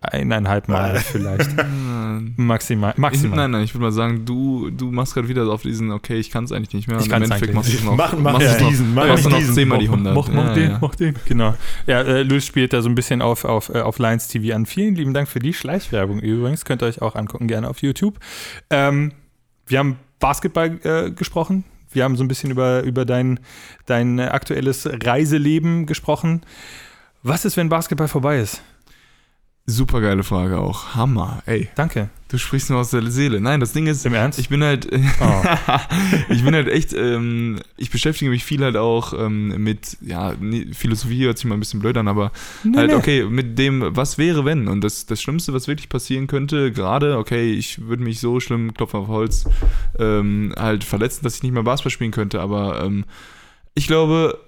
eineinhalb 0.00 0.68
Mal 0.68 0.96
vielleicht. 0.96 1.50
Maximal. 2.36 2.92
Maximal. 2.96 3.36
nein, 3.38 3.50
nein, 3.52 3.62
ich 3.64 3.74
würde 3.74 3.84
mal 3.84 3.92
sagen, 3.92 4.24
du, 4.26 4.68
du 4.70 4.90
machst 4.90 5.14
gerade 5.14 5.28
wieder 5.28 5.46
auf 5.48 5.62
diesen, 5.62 5.90
okay, 5.92 6.16
ich 6.16 6.30
kann 6.30 6.44
es 6.44 6.52
eigentlich 6.52 6.74
nicht 6.74 6.88
mehr. 6.88 6.98
Ich 6.98 7.12
eigentlich 7.12 7.54
machst 7.54 7.72
du 7.72 7.76
es 7.78 7.84
noch. 7.84 7.96
Mach- 7.96 8.12
mach 8.18 8.32
machst 8.34 8.46
ja 8.46 8.52
es 8.54 8.60
noch, 8.60 8.68
diesen, 8.68 8.94
mach 8.94 9.06
machst 9.06 9.24
nicht 9.30 9.46
noch 9.48 9.54
zehnmal 9.54 9.78
die 9.78 9.88
100. 9.88 10.14
Mach, 10.14 10.28
mach 10.28 10.44
Ja, 10.48 10.54
den, 10.54 10.70
ja. 10.72 10.78
mach 10.80 10.94
den. 10.94 11.14
Genau. 11.26 11.54
Ja, 11.86 12.02
äh, 12.02 12.22
Luis 12.22 12.44
spielt 12.46 12.72
da 12.72 12.82
so 12.82 12.88
ein 12.90 12.94
bisschen 12.94 13.22
auf, 13.22 13.44
auf, 13.44 13.70
äh, 13.70 13.80
auf 13.80 13.98
Lions 13.98 14.28
TV 14.28 14.54
an. 14.54 14.66
Vielen 14.66 14.94
lieben 14.94 15.14
Dank 15.14 15.26
für 15.28 15.38
die 15.38 15.54
Schleichwerbung 15.54 16.18
übrigens. 16.20 16.64
Könnt 16.66 16.82
ihr 16.82 16.86
euch 16.86 17.00
auch 17.00 17.14
angucken, 17.14 17.46
gerne 17.48 17.68
auf 17.68 17.80
YouTube. 17.82 18.18
Ähm, 18.70 19.12
wir 19.66 19.78
haben 19.78 19.96
Basketball 20.24 20.80
äh, 20.84 21.10
gesprochen. 21.10 21.64
Wir 21.92 22.02
haben 22.02 22.16
so 22.16 22.24
ein 22.24 22.28
bisschen 22.28 22.50
über, 22.50 22.82
über 22.82 23.04
dein, 23.04 23.40
dein 23.84 24.18
aktuelles 24.18 24.88
Reiseleben 24.90 25.84
gesprochen. 25.84 26.40
Was 27.22 27.44
ist, 27.44 27.58
wenn 27.58 27.68
Basketball 27.68 28.08
vorbei 28.08 28.40
ist? 28.40 28.62
Super 29.66 30.02
geile 30.02 30.24
Frage 30.24 30.58
auch. 30.58 30.94
Hammer, 30.94 31.42
ey. 31.46 31.70
Danke. 31.74 32.10
Du 32.28 32.36
sprichst 32.36 32.68
nur 32.68 32.80
aus 32.80 32.90
der 32.90 33.10
Seele. 33.10 33.40
Nein, 33.40 33.60
das 33.60 33.72
Ding 33.72 33.86
ist, 33.86 34.04
Im 34.04 34.12
Ernst? 34.12 34.38
ich 34.38 34.50
bin 34.50 34.62
halt, 34.62 34.86
Oh. 34.92 35.42
ich 36.28 36.44
bin 36.44 36.54
halt 36.54 36.68
echt, 36.68 36.92
ähm, 36.92 37.60
ich 37.78 37.90
beschäftige 37.90 38.30
mich 38.30 38.44
viel 38.44 38.62
halt 38.62 38.76
auch 38.76 39.14
ähm, 39.18 39.62
mit, 39.62 39.96
ja, 40.02 40.34
nee, 40.38 40.66
Philosophie 40.74 41.24
hört 41.24 41.38
sich 41.38 41.46
mal 41.46 41.54
ein 41.54 41.60
bisschen 41.60 41.80
blöd 41.80 41.96
an, 41.96 42.08
aber 42.08 42.30
halt, 42.76 42.90
nee. 42.90 42.94
okay, 42.94 43.24
mit 43.24 43.58
dem, 43.58 43.96
was 43.96 44.18
wäre, 44.18 44.44
wenn? 44.44 44.68
Und 44.68 44.82
das, 44.82 45.06
das 45.06 45.22
Schlimmste, 45.22 45.54
was 45.54 45.66
wirklich 45.66 45.88
passieren 45.88 46.26
könnte, 46.26 46.70
gerade, 46.70 47.16
okay, 47.16 47.52
ich 47.52 47.86
würde 47.86 48.02
mich 48.02 48.20
so 48.20 48.40
schlimm, 48.40 48.74
Klopfen 48.74 49.00
auf 49.00 49.08
Holz, 49.08 49.46
ähm, 49.98 50.52
halt 50.58 50.84
verletzen, 50.84 51.24
dass 51.24 51.36
ich 51.36 51.42
nicht 51.42 51.52
mehr 51.52 51.62
Basketball 51.62 51.90
spielen 51.90 52.10
könnte, 52.10 52.42
aber 52.42 52.84
ähm, 52.84 53.06
ich 53.74 53.86
glaube, 53.86 54.38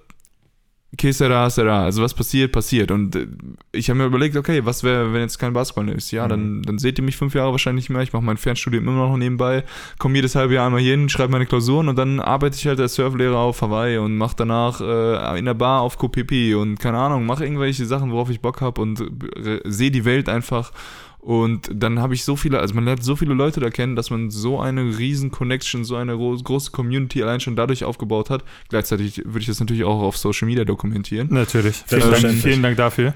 que 0.97 1.13
sera, 1.13 1.49
sera. 1.49 1.85
Also 1.85 2.01
was 2.01 2.13
passiert, 2.13 2.51
passiert. 2.51 2.91
Und 2.91 3.15
äh, 3.15 3.27
ich 3.71 3.89
habe 3.89 3.99
mir 3.99 4.05
überlegt, 4.05 4.35
okay, 4.35 4.65
was 4.65 4.83
wäre, 4.83 5.13
wenn 5.13 5.21
jetzt 5.21 5.37
kein 5.37 5.53
Basketball 5.53 5.89
ist? 5.89 6.11
Ja, 6.11 6.27
dann, 6.27 6.63
dann 6.63 6.79
seht 6.79 6.97
ihr 6.97 7.03
mich 7.03 7.15
fünf 7.15 7.35
Jahre 7.35 7.51
wahrscheinlich 7.51 7.85
nicht 7.85 7.89
mehr. 7.89 8.01
Ich 8.01 8.13
mache 8.13 8.23
mein 8.23 8.37
Fernstudium 8.37 8.87
immer 8.87 9.07
noch 9.07 9.17
nebenbei, 9.17 9.63
komme 9.99 10.15
jedes 10.15 10.35
halbe 10.35 10.55
Jahr 10.55 10.65
einmal 10.65 10.81
hin, 10.81 11.09
schreibe 11.09 11.31
meine 11.31 11.45
Klausuren 11.45 11.87
und 11.87 11.95
dann 11.97 12.19
arbeite 12.19 12.55
ich 12.55 12.67
halt 12.67 12.79
als 12.79 12.95
Surflehrer 12.95 13.37
auf 13.37 13.61
Hawaii 13.61 13.97
und 13.97 14.17
mache 14.17 14.35
danach 14.37 14.81
äh, 14.81 15.39
in 15.39 15.45
der 15.45 15.53
Bar 15.53 15.81
auf 15.81 15.97
Kopipi 15.97 16.55
und 16.55 16.79
keine 16.79 16.97
Ahnung, 16.97 17.25
mache 17.25 17.43
irgendwelche 17.43 17.85
Sachen, 17.85 18.11
worauf 18.11 18.29
ich 18.29 18.41
Bock 18.41 18.61
habe 18.61 18.81
und 18.81 18.99
äh, 19.01 19.59
sehe 19.65 19.91
die 19.91 20.05
Welt 20.05 20.29
einfach. 20.29 20.71
Und 21.19 21.69
dann 21.73 21.99
habe 21.99 22.13
ich 22.13 22.23
so 22.23 22.35
viele, 22.35 22.59
also 22.59 22.73
man 22.73 22.85
lernt 22.85 23.03
so 23.03 23.15
viele 23.15 23.33
Leute 23.33 23.59
da 23.59 23.69
kennen, 23.69 23.95
dass 23.95 24.09
man 24.11 24.29
so 24.29 24.59
eine 24.61 24.97
riesen 24.97 25.29
Connection, 25.31 25.83
so 25.83 25.95
eine 25.95 26.15
gro- 26.15 26.37
große 26.37 26.71
Community 26.71 27.21
allein 27.21 27.39
schon 27.41 27.55
dadurch 27.55 27.83
aufgebaut 27.83 28.29
hat. 28.29 28.43
Gleichzeitig 28.69 29.23
würde 29.25 29.39
ich 29.39 29.47
das 29.47 29.59
natürlich 29.59 29.83
auch 29.83 30.01
auf 30.01 30.17
Social 30.17 30.45
Media 30.47 30.63
dokumentieren. 30.63 31.27
Natürlich. 31.31 31.83
Vielen 31.85 32.11
Dank, 32.21 32.33
vielen 32.37 32.63
Dank 32.63 32.77
dafür. 32.77 33.13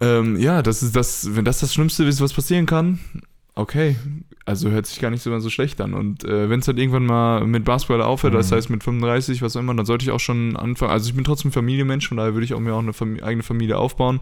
Ähm, 0.00 0.38
ja, 0.38 0.60
das 0.60 0.82
ist 0.82 0.94
das, 0.94 1.34
wenn 1.34 1.46
das 1.46 1.60
das 1.60 1.72
Schlimmste 1.72 2.04
ist, 2.04 2.20
was 2.20 2.34
passieren 2.34 2.66
kann, 2.66 2.98
okay. 3.54 3.96
Also 4.44 4.70
hört 4.70 4.86
sich 4.86 5.00
gar 5.00 5.10
nicht 5.10 5.22
so, 5.22 5.36
so 5.40 5.50
schlecht 5.50 5.80
an. 5.80 5.94
Und 5.94 6.22
äh, 6.24 6.48
wenn 6.50 6.60
es 6.60 6.68
halt 6.68 6.78
irgendwann 6.78 7.06
mal 7.06 7.44
mit 7.46 7.64
Basketball 7.64 8.02
aufhört, 8.02 8.34
das 8.34 8.52
heißt 8.52 8.70
mit 8.70 8.84
35, 8.84 9.42
was 9.42 9.56
auch 9.56 9.60
immer, 9.60 9.74
dann 9.74 9.86
sollte 9.86 10.04
ich 10.04 10.10
auch 10.12 10.20
schon 10.20 10.54
anfangen. 10.56 10.92
Also 10.92 11.08
ich 11.08 11.14
bin 11.16 11.24
trotzdem 11.24 11.50
Familienmensch, 11.50 12.06
von 12.06 12.16
daher 12.18 12.34
würde 12.34 12.44
ich 12.44 12.54
auch 12.54 12.60
mir 12.60 12.74
auch 12.74 12.78
eine 12.80 12.92
Fam 12.92 13.18
eigene 13.22 13.42
Familie 13.42 13.78
aufbauen. 13.78 14.20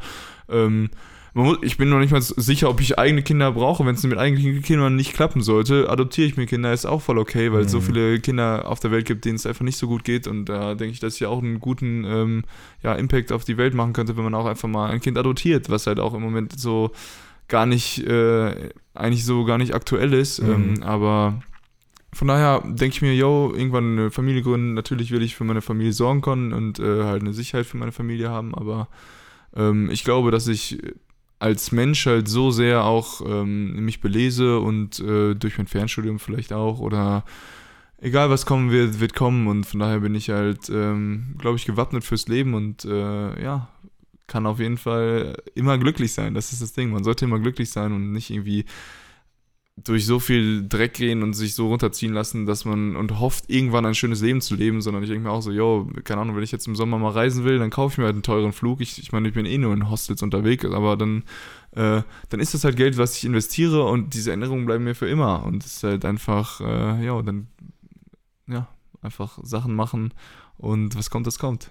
Ähm, 0.49 0.89
muss, 1.35 1.59
ich 1.63 1.77
bin 1.77 1.89
noch 1.91 1.99
nicht 1.99 2.13
mal 2.13 2.23
sicher, 2.23 2.71
ob 2.71 2.81
ich 2.81 2.99
eigene 2.99 3.23
Kinder 3.23 3.51
brauche. 3.53 3.85
Wenn 3.85 3.97
es 3.97 4.05
mit 4.05 4.19
eigenen 4.19 4.63
Kindern 4.63 4.95
nicht 4.95 5.15
klappen 5.15 5.43
sollte, 5.43 5.91
adoptiere 5.91 6.29
ich 6.29 6.37
mir 6.37 6.47
Kinder, 6.47 6.73
ist 6.73 6.87
auch 6.87 7.03
voll 7.03 7.19
okay, 7.19 7.53
weil 7.53 7.63
es 7.63 7.73
so 7.73 7.81
viele 7.81 8.21
Kinder 8.21 8.69
auf 8.69 8.79
der 8.79 8.93
Welt 8.93 9.05
gibt, 9.07 9.25
denen 9.25 9.35
es 9.35 9.45
einfach 9.45 9.65
nicht 9.65 9.77
so 9.77 9.89
gut 9.89 10.05
geht. 10.05 10.29
Und 10.29 10.47
da 10.47 10.77
denke 10.77 10.93
ich, 10.93 11.01
dass 11.01 11.17
ich 11.17 11.27
auch 11.27 11.43
einen 11.43 11.59
guten 11.59 12.05
ähm, 12.05 12.45
ja, 12.83 12.95
Impact 12.95 13.33
auf 13.33 13.45
die 13.45 13.57
Welt 13.57 13.75
machen 13.75 13.93
könnte, 13.93 14.17
wenn 14.17 14.25
man 14.25 14.35
auch 14.35 14.47
einfach 14.47 14.69
mal 14.69 14.91
ein 14.91 15.01
Kind 15.01 15.19
adoptiert, 15.19 15.69
was 15.71 15.89
halt 15.89 15.99
auch 15.99 16.15
im 16.15 16.23
Moment 16.23 16.59
so 16.59 16.93
gar 17.49 17.67
nicht, 17.67 18.07
äh, 18.07 18.71
eigentlich 18.95 19.25
so 19.25 19.45
gar 19.45 19.59
nicht 19.59 19.75
aktuell 19.75 20.13
ist. 20.13 20.39
Ähm, 20.39 20.83
aber 20.85 21.43
von 22.13 22.29
daher 22.29 22.61
denke 22.65 22.95
ich 22.95 23.03
mir, 23.03 23.15
yo, 23.15 23.53
irgendwann 23.53 23.99
eine 23.99 24.11
Familie 24.13 24.43
gründen. 24.43 24.75
Natürlich 24.75 25.11
will 25.11 25.23
ich 25.23 25.35
für 25.35 25.45
meine 25.45 25.63
Familie 25.63 25.93
sorgen 25.93 26.21
können 26.21 26.53
und 26.53 26.79
äh, 26.79 27.03
halt 27.03 27.23
eine 27.23 27.33
Sicherheit 27.33 27.67
für 27.67 27.77
meine 27.77 27.93
Familie 27.93 28.31
haben, 28.31 28.55
aber 28.55 28.89
ähm, 29.57 29.91
ich 29.91 30.05
glaube, 30.05 30.31
dass 30.31 30.47
ich 30.47 30.79
als 31.45 31.73
Mensch 31.73 32.07
halt 32.07 32.27
so 32.27 32.51
sehr 32.51 32.85
auch 32.85 33.21
ähm, 33.21 33.85
mich 33.85 34.01
belese 34.01 34.61
und 34.61 34.99
äh, 34.99 35.35
durch 35.35 35.59
mein 35.59 35.67
Fernstudium 35.67 36.19
vielleicht 36.19 36.55
auch 36.55 36.81
oder 36.81 37.23
egal 38.01 38.31
was 38.31 38.47
kommen 38.47 38.71
wird, 38.71 38.99
wird 38.99 39.15
kommen 39.15 39.47
und 39.47 39.65
von 39.65 39.81
daher 39.81 40.01
bin 40.01 40.15
ich 40.15 40.31
halt, 40.31 40.71
ähm, 40.71 41.35
glaube 41.37 41.57
ich, 41.57 41.67
gewappnet 41.67 42.03
fürs 42.03 42.29
Leben 42.29 42.55
und 42.55 42.87
äh, 42.87 43.43
ja, 43.43 43.69
kann 44.27 44.47
auf 44.47 44.59
jeden 44.59 44.79
Fall 44.79 45.37
immer 45.55 45.77
glücklich 45.77 46.15
sein. 46.15 46.33
Das 46.33 46.51
ist 46.55 46.63
das 46.63 46.73
Ding. 46.73 46.91
Man 46.91 47.05
sollte 47.05 47.27
immer 47.27 47.39
glücklich 47.39 47.71
sein 47.71 47.93
und 47.93 48.13
nicht 48.13 48.31
irgendwie 48.31 48.65
durch 49.77 50.07
so 50.07 50.21
viel 50.21 50.69
Dreck 50.69 50.95
gehen 50.95 51.23
und 51.25 51.35
sich 51.35 51.55
so 51.55 51.67
runterziehen 51.67 52.13
lassen, 52.13 52.47
dass 52.47 52.65
man 52.65 52.95
und 52.95 53.19
hofft, 53.19 53.51
irgendwann 53.51 53.85
ein 53.85 53.97
schönes 53.97 54.23
Leben 54.23 54.41
zu 54.41 54.55
leben, 54.55 54.81
sondern 54.81 55.03
ich 55.03 55.09
denke 55.09 55.25
mir 55.25 55.33
auch 55.33 55.41
so, 55.41 55.51
yo, 55.51 55.91
keine 56.05 56.21
Ahnung, 56.21 56.37
wenn 56.37 56.45
ich 56.45 56.53
jetzt 56.53 56.69
im 56.69 56.77
Sommer 56.77 56.99
mal 56.99 57.11
reisen 57.11 57.45
will, 57.45 57.59
dann 57.59 57.71
kaufe 57.71 57.95
ich 57.95 57.99
mir 57.99 58.05
halt 58.05 58.15
einen 58.15 58.23
teuren 58.23 58.53
Flug. 58.53 58.81
Ich, 58.81 58.99
ich 58.99 59.11
meine, 59.11 59.27
ich 59.27 59.35
bin 59.35 59.47
eh 59.47 59.59
nur 59.59 59.75
in 59.75 59.91
Hostels 59.91 60.23
unterwegs, 60.23 60.65
aber 60.65 60.97
dann, 60.97 61.25
äh, 61.73 62.03
dann 62.29 62.41
ist 62.41 62.55
das 62.55 62.63
halt 62.63 62.77
Geld, 62.77 62.99
was 62.99 63.17
ich 63.17 63.25
investiere 63.25 63.85
und 63.85 64.15
diese 64.15 64.31
Erinnerungen 64.31 64.65
bleiben 64.65 64.85
mir 64.85 64.95
für 64.95 65.09
immer. 65.09 65.45
Und 65.45 65.65
es 65.65 65.77
ist 65.77 65.83
halt 65.83 66.05
einfach, 66.05 66.61
äh, 66.61 67.05
ja, 67.05 67.21
dann, 67.23 67.49
ja, 68.47 68.69
einfach 69.03 69.41
Sachen 69.43 69.75
machen 69.75 70.15
und 70.57 70.97
was 70.97 71.11
kommt, 71.11 71.27
das 71.27 71.41
kommt. 71.41 71.71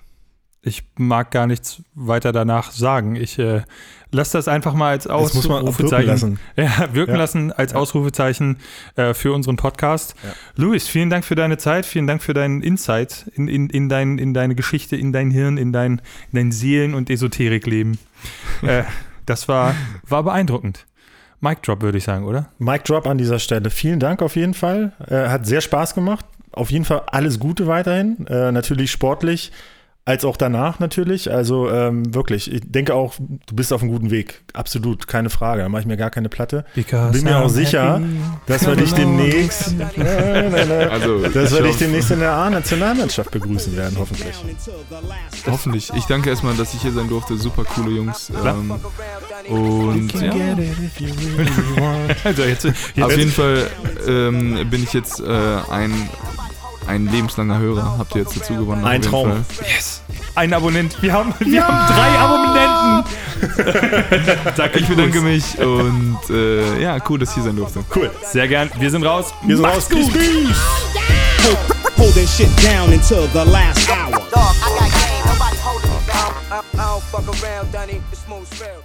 Ich 0.66 0.84
mag 0.97 1.32
gar 1.32 1.45
nichts 1.45 1.82
weiter 1.93 2.32
danach 2.32 2.72
sagen. 2.72 3.18
Ich 3.18 3.38
äh, 3.38 3.64
lasse 4.11 4.38
das 4.38 4.47
einfach 4.47 4.74
mal 4.74 4.91
als 4.91 5.07
auch 5.07 5.34
wirken 5.36 5.51
Ausrufezeichen. 5.51 6.07
lassen. 6.07 6.39
Ja, 6.55 6.93
wirken 6.93 7.11
Ja. 7.11 7.18
lassen 7.18 7.51
als 7.51 7.76
Ausrufezeichen 7.76 8.57
äh, 8.95 9.14
für 9.14 9.34
unseren 9.34 9.57
Podcast. 9.57 10.16
Ja. 10.24 10.30
Luis, 10.55 10.88
vielen 10.88 11.09
Dank 11.09 11.26
für 11.26 11.36
deine 11.36 11.57
Zeit, 11.57 11.86
vielen 11.86 12.07
Dank 12.07 12.24
für 12.24 12.34
deinen 12.34 12.61
Insight 12.61 13.26
in, 13.36 13.49
in, 13.49 13.70
in, 13.70 13.89
dein, 13.89 14.18
in 14.18 14.34
deine 14.34 14.55
Geschichte, 14.55 14.95
in 14.95 15.11
dein 15.11 15.32
Hirn, 15.32 15.57
in 15.57 15.74
dein, 15.74 16.01
in 16.32 16.36
dein 16.38 16.51
Seelen- 16.53 16.93
und 16.93 17.09
Esoterikleben. 17.09 17.97
äh, 18.61 18.84
das 19.26 19.49
war, 19.49 19.76
war 20.07 20.24
beeindruckend. 20.24 20.86
Mic 21.41 21.61
Drop, 21.61 21.82
würde 21.82 21.97
ich 21.97 22.05
sagen, 22.05 22.24
oder? 22.24 22.47
Mic 22.57 22.86
Drop 22.86 23.05
an 23.05 23.18
dieser 23.18 23.39
Stelle. 23.39 23.70
Vielen 23.70 23.99
Dank 23.99 24.22
auf 24.22 24.38
jeden 24.38 24.53
Fall. 24.53 24.93
Äh, 25.09 25.28
hat 25.28 25.45
sehr 25.45 25.59
Spaß 25.59 25.93
gemacht. 25.93 26.24
Auf 26.53 26.72
jeden 26.72 26.86
Fall 26.86 27.01
alles 27.07 27.38
Gute 27.38 27.68
weiterhin. 27.68 28.26
Äh, 28.28 28.53
natürlich 28.53 28.91
sportlich, 28.91 29.51
als 30.06 30.26
auch 30.26 30.36
danach 30.36 30.80
natürlich. 30.80 31.32
Also 31.32 31.70
ähm, 31.72 32.14
wirklich, 32.14 32.51
ich 32.51 32.62
denke 32.66 32.93
auch, 32.93 33.16
du 33.20 33.56
bist 33.56 33.72
auf 33.72 33.82
einem 33.82 33.91
guten 33.91 34.12
Weg. 34.12 34.43
Absolut, 34.54 35.08
keine 35.08 35.30
Frage. 35.30 35.62
Da 35.62 35.70
mache 35.70 35.82
ich 35.82 35.88
mir 35.88 35.95
gar 35.95 36.10
keine 36.10 36.28
Platte. 36.30 36.66
Because 36.76 37.14
Bin 37.14 37.24
mir 37.24 37.38
auch 37.38 37.45
I'm 37.45 37.49
sicher, 37.49 37.95
happy. 37.99 38.06
dass 38.47 38.68
wir 38.68 38.76
dich 38.76 38.93
demnächst, 38.93 39.78
nein, 39.78 40.51
nein, 40.51 40.51
nein, 40.68 40.89
Also, 40.89 41.22
dass 41.28 41.51
ich 41.51 41.58
wir 41.58 41.64
dich 41.64 41.78
demnächst 41.78 42.12
in 42.12 42.20
der 42.20 42.34
A-Nationalmannschaft 42.34 43.32
begrüßen 43.32 43.78
werden, 43.78 43.95
hoffentlich. 43.97 44.36
Hoffentlich. 45.47 45.91
Ich 45.95 46.06
danke 46.06 46.30
erstmal, 46.30 46.56
dass 46.56 46.74
ich 46.74 46.82
hier 46.82 46.91
sein 46.91 47.08
durfte. 47.08 47.38
Super 47.38 47.64
coole 47.64 47.91
Jungs. 47.91 48.30
Ähm, 48.45 48.74
und 49.49 50.14
ja, 50.22 50.34
Also 52.24 52.43
jetzt, 52.43 52.64
jetzt 52.66 53.01
auf 53.01 53.18
jeden 53.18 53.32
Fall 53.32 53.70
ähm, 54.08 54.70
bin 54.70 54.84
ich 54.84 54.93
jetzt 54.93 55.20
äh, 55.22 55.24
ein, 55.72 56.10
ein 56.88 57.08
lebenslanger 57.12 57.60
Hörer. 57.60 57.98
Habt 57.98 58.16
ihr 58.16 58.22
jetzt 58.22 58.36
dazu 58.36 58.56
gewonnen? 58.56 58.86
Ein 58.86 59.02
Traum. 59.02 59.30
Fall. 59.30 59.46
Yes. 59.62 60.02
Ein 60.36 60.54
Abonnent. 60.54 61.02
Wir 61.02 61.14
haben, 61.14 61.34
wir 61.40 61.68
haben 61.68 61.94
drei 61.94 62.10
Abonnenten. 62.18 63.04
Ich 64.76 64.88
bedanke 64.88 65.22
mich 65.22 65.60
und 65.60 66.18
äh, 66.30 66.82
ja, 66.82 66.98
cool, 67.10 67.20
dass 67.20 67.30
ich 67.30 67.36
hier 67.36 67.44
sein 67.44 67.56
durfte. 67.56 67.84
Cool. 67.94 68.10
Sehr 68.24 68.48
gern. 68.48 68.70
Wir 68.80 68.90
sind 68.90 69.04
raus. 69.04 69.34
Wir 69.46 69.58
sind 69.58 69.64
Macht's 69.64 69.78
raus. 69.78 69.90
Peace, 69.90 70.06
gut. 70.08 70.14
peace. 70.14 71.98
Holding 71.98 72.28
shit 72.28 72.50
down 72.64 72.92
until 72.92 73.28
the 73.28 73.44
last 73.50 73.90
hour. 73.90 74.12
Dog, 74.12 74.56
I 74.62 74.70
got 74.80 74.92
game, 74.92 75.26
nobody 75.26 75.58
holding 75.58 75.90
me 75.90 75.98
down. 76.08 76.34
I, 76.52 76.62
I 76.74 76.78
don't 76.78 77.04
fuck 77.04 77.44
around, 77.44 77.72
Dunny. 77.72 78.02
It's 78.12 78.24
smooth 78.26 78.48
spell. 78.48 78.83